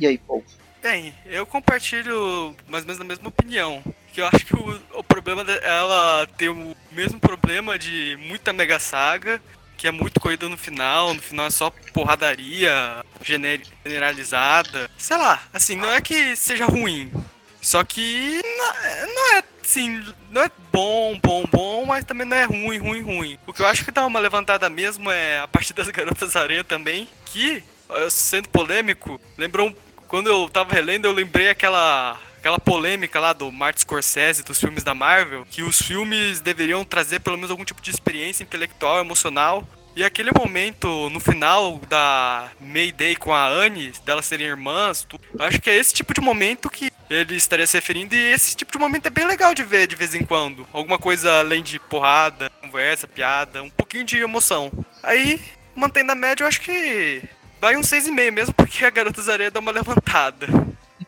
E 0.00 0.06
aí, 0.06 0.16
Paul? 0.16 0.42
Bem, 0.82 1.14
eu 1.26 1.44
compartilho 1.44 2.56
mais 2.66 2.84
ou 2.84 2.86
menos 2.86 3.00
a 3.00 3.04
mesma 3.04 3.28
opinião. 3.28 3.84
que 4.14 4.22
eu 4.22 4.26
acho 4.26 4.46
que 4.46 4.56
o, 4.56 4.80
o 4.94 5.04
problema 5.04 5.44
dela 5.44 6.26
tem 6.38 6.48
o 6.48 6.74
mesmo 6.90 7.20
problema 7.20 7.78
de 7.78 8.16
muita 8.18 8.50
Mega 8.50 8.78
Saga, 8.80 9.42
que 9.76 9.86
é 9.86 9.90
muito 9.90 10.18
corrida 10.18 10.48
no 10.48 10.56
final, 10.56 11.12
no 11.12 11.20
final 11.20 11.46
é 11.46 11.50
só 11.50 11.70
porradaria 11.92 13.04
generalizada. 13.22 14.90
Sei 14.96 15.18
lá, 15.18 15.42
assim, 15.52 15.76
não 15.76 15.92
é 15.92 16.00
que 16.00 16.34
seja 16.34 16.64
ruim. 16.64 17.12
Só 17.60 17.84
que 17.84 18.40
não, 18.42 19.14
não 19.14 19.36
é 19.36 19.44
assim, 19.62 20.02
não 20.30 20.42
é 20.42 20.50
bom, 20.72 21.18
bom, 21.22 21.44
bom, 21.44 21.84
mas 21.84 22.06
também 22.06 22.26
não 22.26 22.36
é 22.36 22.44
ruim, 22.44 22.78
ruim, 22.78 23.02
ruim. 23.02 23.38
O 23.46 23.52
que 23.52 23.60
eu 23.60 23.66
acho 23.66 23.84
que 23.84 23.90
dá 23.90 24.06
uma 24.06 24.18
levantada 24.18 24.70
mesmo 24.70 25.10
é 25.10 25.40
a 25.40 25.46
partir 25.46 25.74
das 25.74 25.88
Garotas 25.88 26.36
Aranha 26.36 26.64
também, 26.64 27.06
que, 27.26 27.62
sendo 28.10 28.48
polêmico, 28.48 29.20
lembrou 29.36 29.76
quando 30.10 30.26
eu 30.26 30.48
tava 30.50 30.74
relendo, 30.74 31.04
eu 31.04 31.12
lembrei 31.12 31.48
aquela 31.48 32.20
aquela 32.36 32.58
polêmica 32.58 33.20
lá 33.20 33.32
do 33.32 33.52
Martin 33.52 33.82
Scorsese 33.82 34.42
dos 34.42 34.58
filmes 34.58 34.82
da 34.82 34.94
Marvel, 34.94 35.46
que 35.48 35.62
os 35.62 35.80
filmes 35.80 36.40
deveriam 36.40 36.84
trazer 36.84 37.20
pelo 37.20 37.36
menos 37.36 37.50
algum 37.50 37.64
tipo 37.64 37.80
de 37.80 37.90
experiência 37.90 38.42
intelectual, 38.42 38.98
emocional. 38.98 39.66
E 39.94 40.02
aquele 40.02 40.30
momento 40.32 41.10
no 41.10 41.20
final 41.20 41.78
da 41.88 42.48
Mayday 42.60 43.14
com 43.14 43.32
a 43.32 43.46
Anne, 43.46 43.92
delas 44.04 44.26
serem 44.26 44.46
irmãs, 44.46 45.06
acho 45.38 45.60
que 45.60 45.68
é 45.68 45.76
esse 45.76 45.92
tipo 45.92 46.14
de 46.14 46.20
momento 46.20 46.70
que 46.70 46.90
ele 47.08 47.36
estaria 47.36 47.66
se 47.66 47.76
referindo. 47.76 48.14
E 48.14 48.32
esse 48.32 48.56
tipo 48.56 48.72
de 48.72 48.78
momento 48.78 49.06
é 49.06 49.10
bem 49.10 49.26
legal 49.26 49.54
de 49.54 49.62
ver 49.62 49.86
de 49.86 49.94
vez 49.94 50.14
em 50.14 50.24
quando. 50.24 50.66
Alguma 50.72 50.98
coisa 50.98 51.40
além 51.40 51.62
de 51.62 51.78
porrada, 51.78 52.50
conversa, 52.60 53.06
piada, 53.06 53.62
um 53.62 53.70
pouquinho 53.70 54.04
de 54.04 54.16
emoção. 54.16 54.72
Aí, 55.02 55.40
mantendo 55.74 56.10
a 56.12 56.16
média, 56.16 56.42
eu 56.42 56.48
acho 56.48 56.62
que 56.62 57.22
vai 57.60 57.76
um 57.76 57.80
6,5 57.80 58.32
mesmo, 58.32 58.54
porque 58.54 58.84
a 58.84 58.90
Garota 58.90 59.20
Areia 59.30 59.50
dá 59.50 59.60
uma 59.60 59.70
levantada 59.70 60.46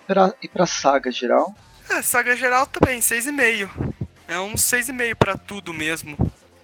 pra, 0.06 0.34
e 0.42 0.48
pra 0.48 0.66
saga 0.66 1.10
geral? 1.10 1.54
É, 1.88 2.02
saga 2.02 2.36
geral 2.36 2.66
também, 2.66 3.00
6,5. 3.00 3.94
É 4.28 4.38
um 4.38 4.54
6,5 4.54 5.14
pra 5.14 5.36
tudo 5.36 5.72
mesmo. 5.72 6.16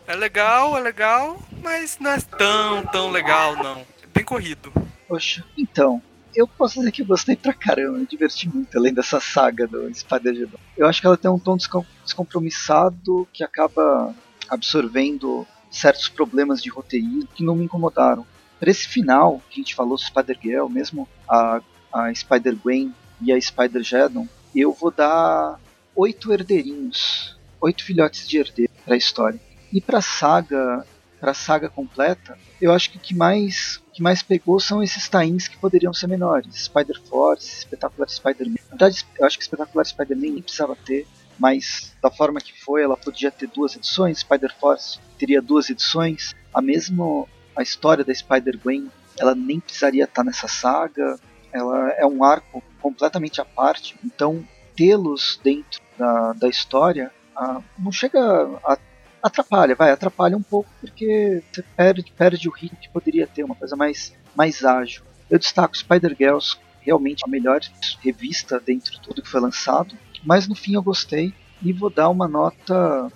É 0.06 0.14
legal, 0.14 0.76
é 0.76 0.80
legal, 0.80 1.38
mas 1.62 1.98
não 1.98 2.10
é 2.10 2.20
tão, 2.20 2.86
tão 2.86 3.10
legal, 3.10 3.56
não. 3.56 3.80
É 4.02 4.06
bem 4.12 4.24
corrido. 4.24 4.72
Poxa, 5.06 5.44
então, 5.56 6.02
eu 6.34 6.46
posso 6.46 6.78
dizer 6.78 6.92
que 6.92 7.02
eu 7.02 7.06
gostei 7.06 7.36
pra 7.36 7.52
caramba, 7.52 7.98
me 7.98 8.06
diverti 8.06 8.48
muito, 8.48 8.76
além 8.76 8.92
dessa 8.92 9.20
saga 9.20 9.66
do 9.66 9.92
Spider-Man. 9.94 10.58
Eu 10.76 10.86
acho 10.86 11.00
que 11.00 11.06
ela 11.06 11.16
tem 11.16 11.30
um 11.30 11.38
tom 11.38 11.56
descompromissado 12.04 13.28
que 13.32 13.42
acaba 13.44 14.14
absorvendo 14.48 15.46
certos 15.70 16.08
problemas 16.08 16.62
de 16.62 16.70
roteiro 16.70 17.28
que 17.34 17.44
não 17.44 17.54
me 17.54 17.64
incomodaram. 17.64 18.26
Para 18.58 18.70
esse 18.70 18.88
final, 18.88 19.40
que 19.48 19.60
a 19.60 19.62
gente 19.62 19.74
falou, 19.74 19.96
Spider-Girl, 19.96 20.68
mesmo 20.68 21.08
a, 21.28 21.60
a 21.92 22.12
Spider-Gwen 22.12 22.92
e 23.20 23.32
a 23.32 23.40
Spider 23.40 23.82
Geddon, 23.82 24.26
eu 24.54 24.72
vou 24.72 24.90
dar 24.90 25.58
oito 25.94 26.32
herdeirinhos, 26.32 27.36
oito 27.60 27.84
filhotes 27.84 28.26
de 28.26 28.38
herdeiro 28.38 28.72
para 28.84 28.94
a 28.94 28.98
história. 28.98 29.40
E 29.72 29.80
para 29.80 29.98
a 29.98 30.02
saga, 30.02 30.86
para 31.20 31.34
saga 31.34 31.68
completa, 31.68 32.38
eu 32.60 32.72
acho 32.72 32.90
que 32.90 32.96
o 32.96 33.00
que 33.00 33.14
mais, 33.14 33.82
o 33.88 33.92
que 33.92 34.02
mais 34.02 34.22
pegou 34.22 34.58
são 34.58 34.82
esses 34.82 35.08
tains 35.08 35.46
que 35.46 35.58
poderiam 35.58 35.92
ser 35.92 36.06
menores, 36.06 36.64
Spider 36.64 37.00
Force, 37.02 37.58
Espetacular 37.58 38.08
Spider-Man. 38.08 38.56
Na 38.64 38.70
verdade, 38.70 39.04
eu 39.18 39.26
acho 39.26 39.36
que 39.36 39.44
Espetacular 39.44 39.84
Spider-Man 39.84 40.32
nem 40.32 40.42
precisava 40.42 40.76
ter, 40.76 41.06
mas 41.38 41.94
da 42.02 42.10
forma 42.10 42.40
que 42.40 42.58
foi, 42.60 42.82
ela 42.82 42.96
podia 42.96 43.30
ter 43.30 43.48
duas 43.48 43.76
edições, 43.76 44.20
Spider 44.20 44.54
Force 44.58 44.98
teria 45.18 45.42
duas 45.42 45.68
edições, 45.68 46.34
a 46.54 46.62
mesmo 46.62 47.28
a 47.58 47.62
história 47.62 48.04
da 48.04 48.14
Spider-Gwen, 48.14 48.88
ela 49.18 49.34
nem 49.34 49.58
precisaria 49.58 50.04
estar 50.04 50.22
nessa 50.22 50.46
saga, 50.46 51.18
ela 51.52 51.90
é 51.90 52.06
um 52.06 52.22
arco 52.22 52.62
completamente 52.80 53.40
à 53.40 53.44
parte, 53.44 53.96
então 54.04 54.46
tê-los 54.76 55.40
dentro 55.42 55.80
da, 55.98 56.32
da 56.34 56.48
história 56.48 57.10
ah, 57.34 57.60
não 57.76 57.90
chega 57.90 58.20
a 58.64 58.78
atrapalha, 59.20 59.74
vai, 59.74 59.90
atrapalha 59.90 60.36
um 60.36 60.42
pouco 60.42 60.70
porque 60.80 61.42
você 61.50 61.62
perde, 61.76 62.12
perde 62.16 62.48
o 62.48 62.52
ritmo 62.52 62.78
que 62.78 62.88
poderia 62.88 63.26
ter, 63.26 63.42
uma 63.42 63.56
coisa 63.56 63.74
mais, 63.74 64.14
mais 64.36 64.64
ágil. 64.64 65.02
Eu 65.28 65.38
destaco 65.38 65.76
Spider-Girls, 65.76 66.56
realmente 66.80 67.24
a 67.24 67.28
melhor 67.28 67.60
revista 68.00 68.60
dentro 68.60 68.92
de 68.92 69.00
tudo 69.00 69.22
que 69.22 69.28
foi 69.28 69.40
lançado, 69.40 69.96
mas 70.24 70.46
no 70.46 70.54
fim 70.54 70.74
eu 70.74 70.82
gostei 70.82 71.34
e 71.60 71.72
vou 71.72 71.90
dar 71.90 72.08
uma 72.08 72.28
nota 72.28 73.10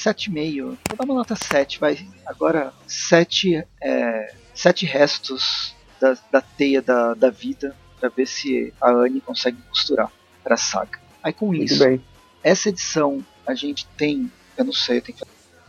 7,5. 0.00 0.64
Vou 0.64 0.96
dar 0.96 1.04
uma 1.04 1.14
nota 1.14 1.36
7, 1.36 1.78
vai. 1.78 2.06
Agora 2.24 2.72
7, 2.86 3.64
é, 3.82 4.34
7 4.54 4.86
restos 4.86 5.74
da, 6.00 6.16
da 6.32 6.40
teia 6.40 6.80
da, 6.80 7.14
da 7.14 7.30
vida 7.30 7.76
para 7.98 8.08
ver 8.08 8.26
se 8.26 8.72
a 8.80 8.90
Anne 8.90 9.20
consegue 9.20 9.58
costurar 9.68 10.10
para 10.42 10.54
a 10.54 10.58
saga. 10.58 10.98
Aí 11.22 11.32
com 11.32 11.46
Muito 11.46 11.64
isso, 11.64 11.84
bem. 11.84 12.02
essa 12.42 12.70
edição 12.70 13.24
a 13.46 13.54
gente 13.54 13.86
tem, 13.96 14.32
eu 14.56 14.64
não 14.64 14.72
sei, 14.72 14.98
eu 14.98 15.02
tenho 15.02 15.18
que 15.18 15.24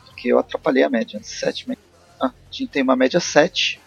porque 0.05 0.27
eu 0.31 0.37
atrapalhei 0.37 0.83
a 0.83 0.89
média, 0.89 1.19
7 1.21 1.65
ah, 2.21 2.27
a 2.27 2.51
gente 2.51 2.69
tem 2.69 2.83
uma 2.83 2.95
média 2.95 3.19
7 3.19 3.81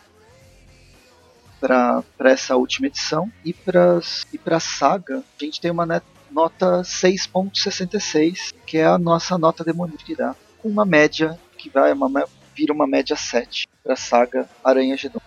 para 1.60 2.04
essa 2.24 2.56
última 2.56 2.88
edição 2.88 3.32
e 3.44 3.52
para 3.52 4.00
e 4.32 4.40
a 4.44 4.60
saga 4.60 5.18
a 5.18 5.44
gente 5.44 5.60
tem 5.60 5.70
uma 5.70 5.86
nota 6.34 6.82
6.66 6.82 8.52
que 8.66 8.78
é 8.78 8.84
a 8.84 8.98
nossa 8.98 9.38
nota 9.38 9.62
demoníaca 9.62 10.04
que 10.04 10.16
dá 10.16 10.34
com 10.58 10.68
uma 10.68 10.84
média 10.84 11.38
que 11.56 11.70
vai 11.70 11.92
uma, 11.92 12.24
vira 12.54 12.72
uma 12.72 12.86
média 12.86 13.16
7 13.16 13.68
para 13.82 13.94
a 13.94 13.96
saga 13.96 14.48
Aranha 14.62 14.96
Gedon. 14.96 15.20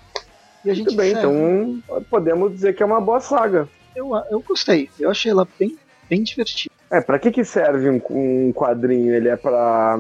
E 0.66 0.70
a 0.70 0.74
gente 0.74 0.88
Muito 0.88 0.97
bem, 0.97 1.12
então 1.12 2.03
podemos 2.10 2.51
dizer 2.51 2.76
que 2.76 2.84
é 2.84 2.86
uma 2.86 2.99
boa 2.99 3.20
saga. 3.20 3.70
Eu, 3.95 4.12
eu 4.30 4.41
gostei, 4.41 4.89
eu 4.99 5.10
achei 5.10 5.32
ela 5.32 5.47
bem, 5.58 5.78
bem 6.10 6.24
divertida. 6.24 6.74
É, 6.91 7.01
pra 7.01 7.18
que, 7.20 7.32
que 7.32 7.43
serve 7.43 7.89
um, 7.89 8.01
um 8.10 8.53
quadrinho? 8.53 9.14
Ele 9.14 9.30
é 9.30 9.36
pra 9.36 9.99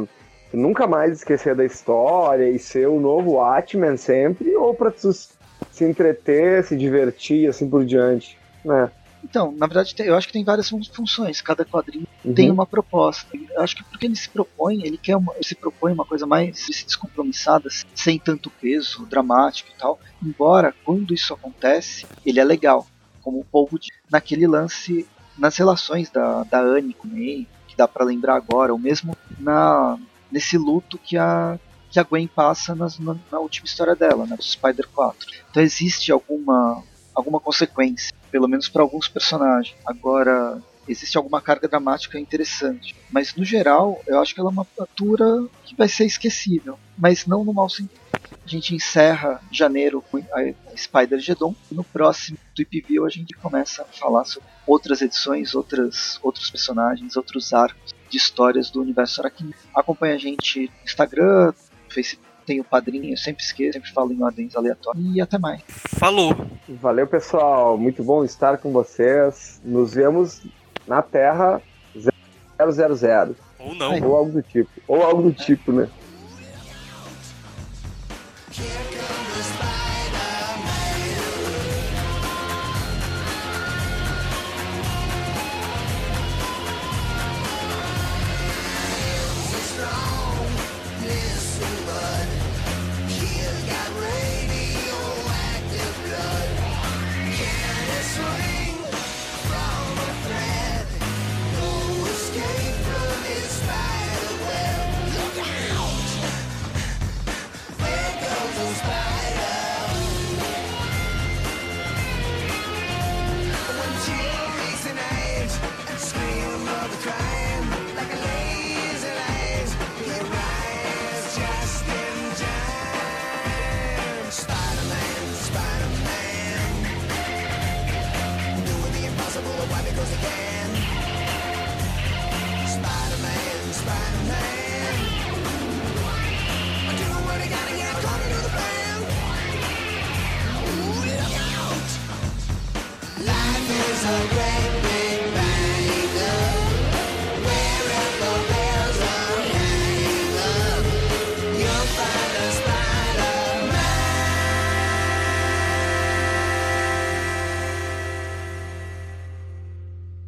nunca 0.53 0.87
mais 0.87 1.13
esquecer 1.13 1.55
da 1.55 1.65
história 1.65 2.49
e 2.49 2.59
ser 2.59 2.87
o 2.87 2.99
novo 2.99 3.33
Watchmen 3.33 3.97
sempre, 3.97 4.55
ou 4.55 4.73
pra 4.73 4.91
tu 4.91 5.11
se 5.13 5.83
entreter, 5.83 6.63
se 6.63 6.75
divertir 6.75 7.49
assim 7.49 7.69
por 7.69 7.85
diante, 7.85 8.37
né? 8.63 8.89
Então, 9.23 9.51
na 9.51 9.67
verdade, 9.67 9.93
eu 9.99 10.15
acho 10.15 10.27
que 10.27 10.33
tem 10.33 10.43
várias 10.43 10.69
funções. 10.69 11.41
Cada 11.41 11.65
quadrinho 11.65 12.07
uhum. 12.23 12.33
tem 12.33 12.49
uma 12.49 12.65
proposta. 12.65 13.27
Eu 13.35 13.61
acho 13.61 13.75
que 13.75 13.83
porque 13.83 14.05
ele 14.05 14.15
se 14.15 14.29
propõe, 14.29 14.81
ele 14.83 14.97
quer 14.97 15.15
uma, 15.15 15.33
ele 15.33 15.43
se 15.43 15.55
propõe 15.55 15.93
uma 15.93 16.05
coisa 16.05 16.25
mais 16.25 16.65
descompromissada, 16.67 17.69
sem 17.93 18.19
tanto 18.19 18.49
peso, 18.49 19.05
dramático 19.05 19.69
e 19.73 19.79
tal. 19.79 19.99
Embora 20.23 20.73
quando 20.85 21.13
isso 21.13 21.33
acontece, 21.33 22.05
ele 22.25 22.39
é 22.39 22.43
legal, 22.43 22.87
como 23.21 23.39
o 23.39 23.45
povo 23.45 23.79
naquele 24.09 24.47
lance 24.47 25.07
nas 25.37 25.55
relações 25.57 26.09
da, 26.09 26.43
da 26.43 26.59
Anne 26.59 26.93
com 26.93 27.07
May, 27.07 27.47
que 27.67 27.77
dá 27.77 27.87
para 27.87 28.05
lembrar 28.05 28.35
agora, 28.35 28.73
ou 28.73 28.79
mesmo 28.79 29.15
na 29.39 29.97
nesse 30.31 30.57
luto 30.57 30.97
que 30.97 31.17
a 31.17 31.57
que 31.89 31.99
a 31.99 32.03
Gwen 32.03 32.27
passa 32.27 32.75
nas, 32.75 32.99
na, 32.99 33.15
na, 33.31 33.39
última 33.39 33.65
história 33.65 33.95
dela, 33.95 34.25
né, 34.25 34.35
Spider 34.41 34.87
4. 34.93 35.25
Então 35.49 35.63
existe 35.63 36.11
alguma 36.11 36.83
alguma 37.17 37.39
consequência, 37.39 38.15
pelo 38.31 38.47
menos 38.47 38.69
para 38.69 38.83
alguns 38.83 39.07
personagens. 39.07 39.75
Agora, 39.85 40.61
existe 40.87 41.17
alguma 41.17 41.41
carga 41.41 41.67
dramática 41.67 42.19
interessante. 42.19 42.95
Mas 43.11 43.35
no 43.35 43.43
geral, 43.43 44.01
eu 44.07 44.21
acho 44.21 44.33
que 44.33 44.39
ela 44.39 44.49
é 44.49 44.53
uma 44.53 44.67
atura 44.79 45.47
que 45.65 45.75
vai 45.75 45.89
ser 45.89 46.05
esquecível, 46.05 46.77
mas 46.97 47.25
não 47.25 47.43
no 47.43 47.53
mau 47.53 47.69
sentido. 47.69 47.99
A 48.45 48.47
gente 48.47 48.73
encerra 48.73 49.41
janeiro 49.51 50.01
com 50.01 50.17
a 50.17 50.77
Spider 50.77 51.19
Gedon 51.19 51.53
no 51.71 51.83
próximo 51.83 52.37
Tweep 52.55 52.81
View 52.87 53.05
a 53.05 53.09
gente 53.09 53.35
começa 53.35 53.81
a 53.81 53.85
falar 53.85 54.25
sobre 54.25 54.47
outras 54.65 55.01
edições, 55.01 55.53
outras, 55.53 56.19
outros 56.23 56.49
personagens, 56.49 57.17
outros 57.17 57.53
arcos 57.53 57.93
de 58.09 58.17
histórias 58.17 58.69
do 58.69 58.81
universo 58.81 59.21
Arachnid. 59.21 59.55
Acompanhe 59.75 60.13
a 60.13 60.17
gente 60.17 60.61
no 60.61 60.85
Instagram, 60.85 61.53
Facebook 61.89 62.26
tem 62.47 62.61
o 62.61 62.63
padrinho, 62.63 63.11
eu 63.11 63.17
sempre 63.17 63.43
esqueço, 63.43 63.73
sempre 63.73 63.91
falo 63.91 64.13
em 64.13 64.23
ordens 64.23 64.55
aleatórias. 64.55 65.05
E 65.13 65.19
até 65.19 65.37
mais. 65.37 65.61
Falou! 65.67 66.33
Valeu, 66.69 67.05
pessoal. 67.05 67.77
Muito 67.77 68.01
bom 68.03 68.23
estar 68.23 68.57
com 68.57 68.71
vocês. 68.71 69.61
Nos 69.63 69.93
vemos 69.93 70.41
na 70.87 71.01
Terra 71.01 71.61
000. 71.93 73.35
Ou 73.59 73.75
não. 73.75 74.01
Ou 74.01 74.15
algo 74.15 74.31
do 74.31 74.41
tipo. 74.41 74.69
Ou 74.87 75.03
algo 75.03 75.23
do 75.23 75.33
tipo, 75.33 75.73
né? 75.73 75.89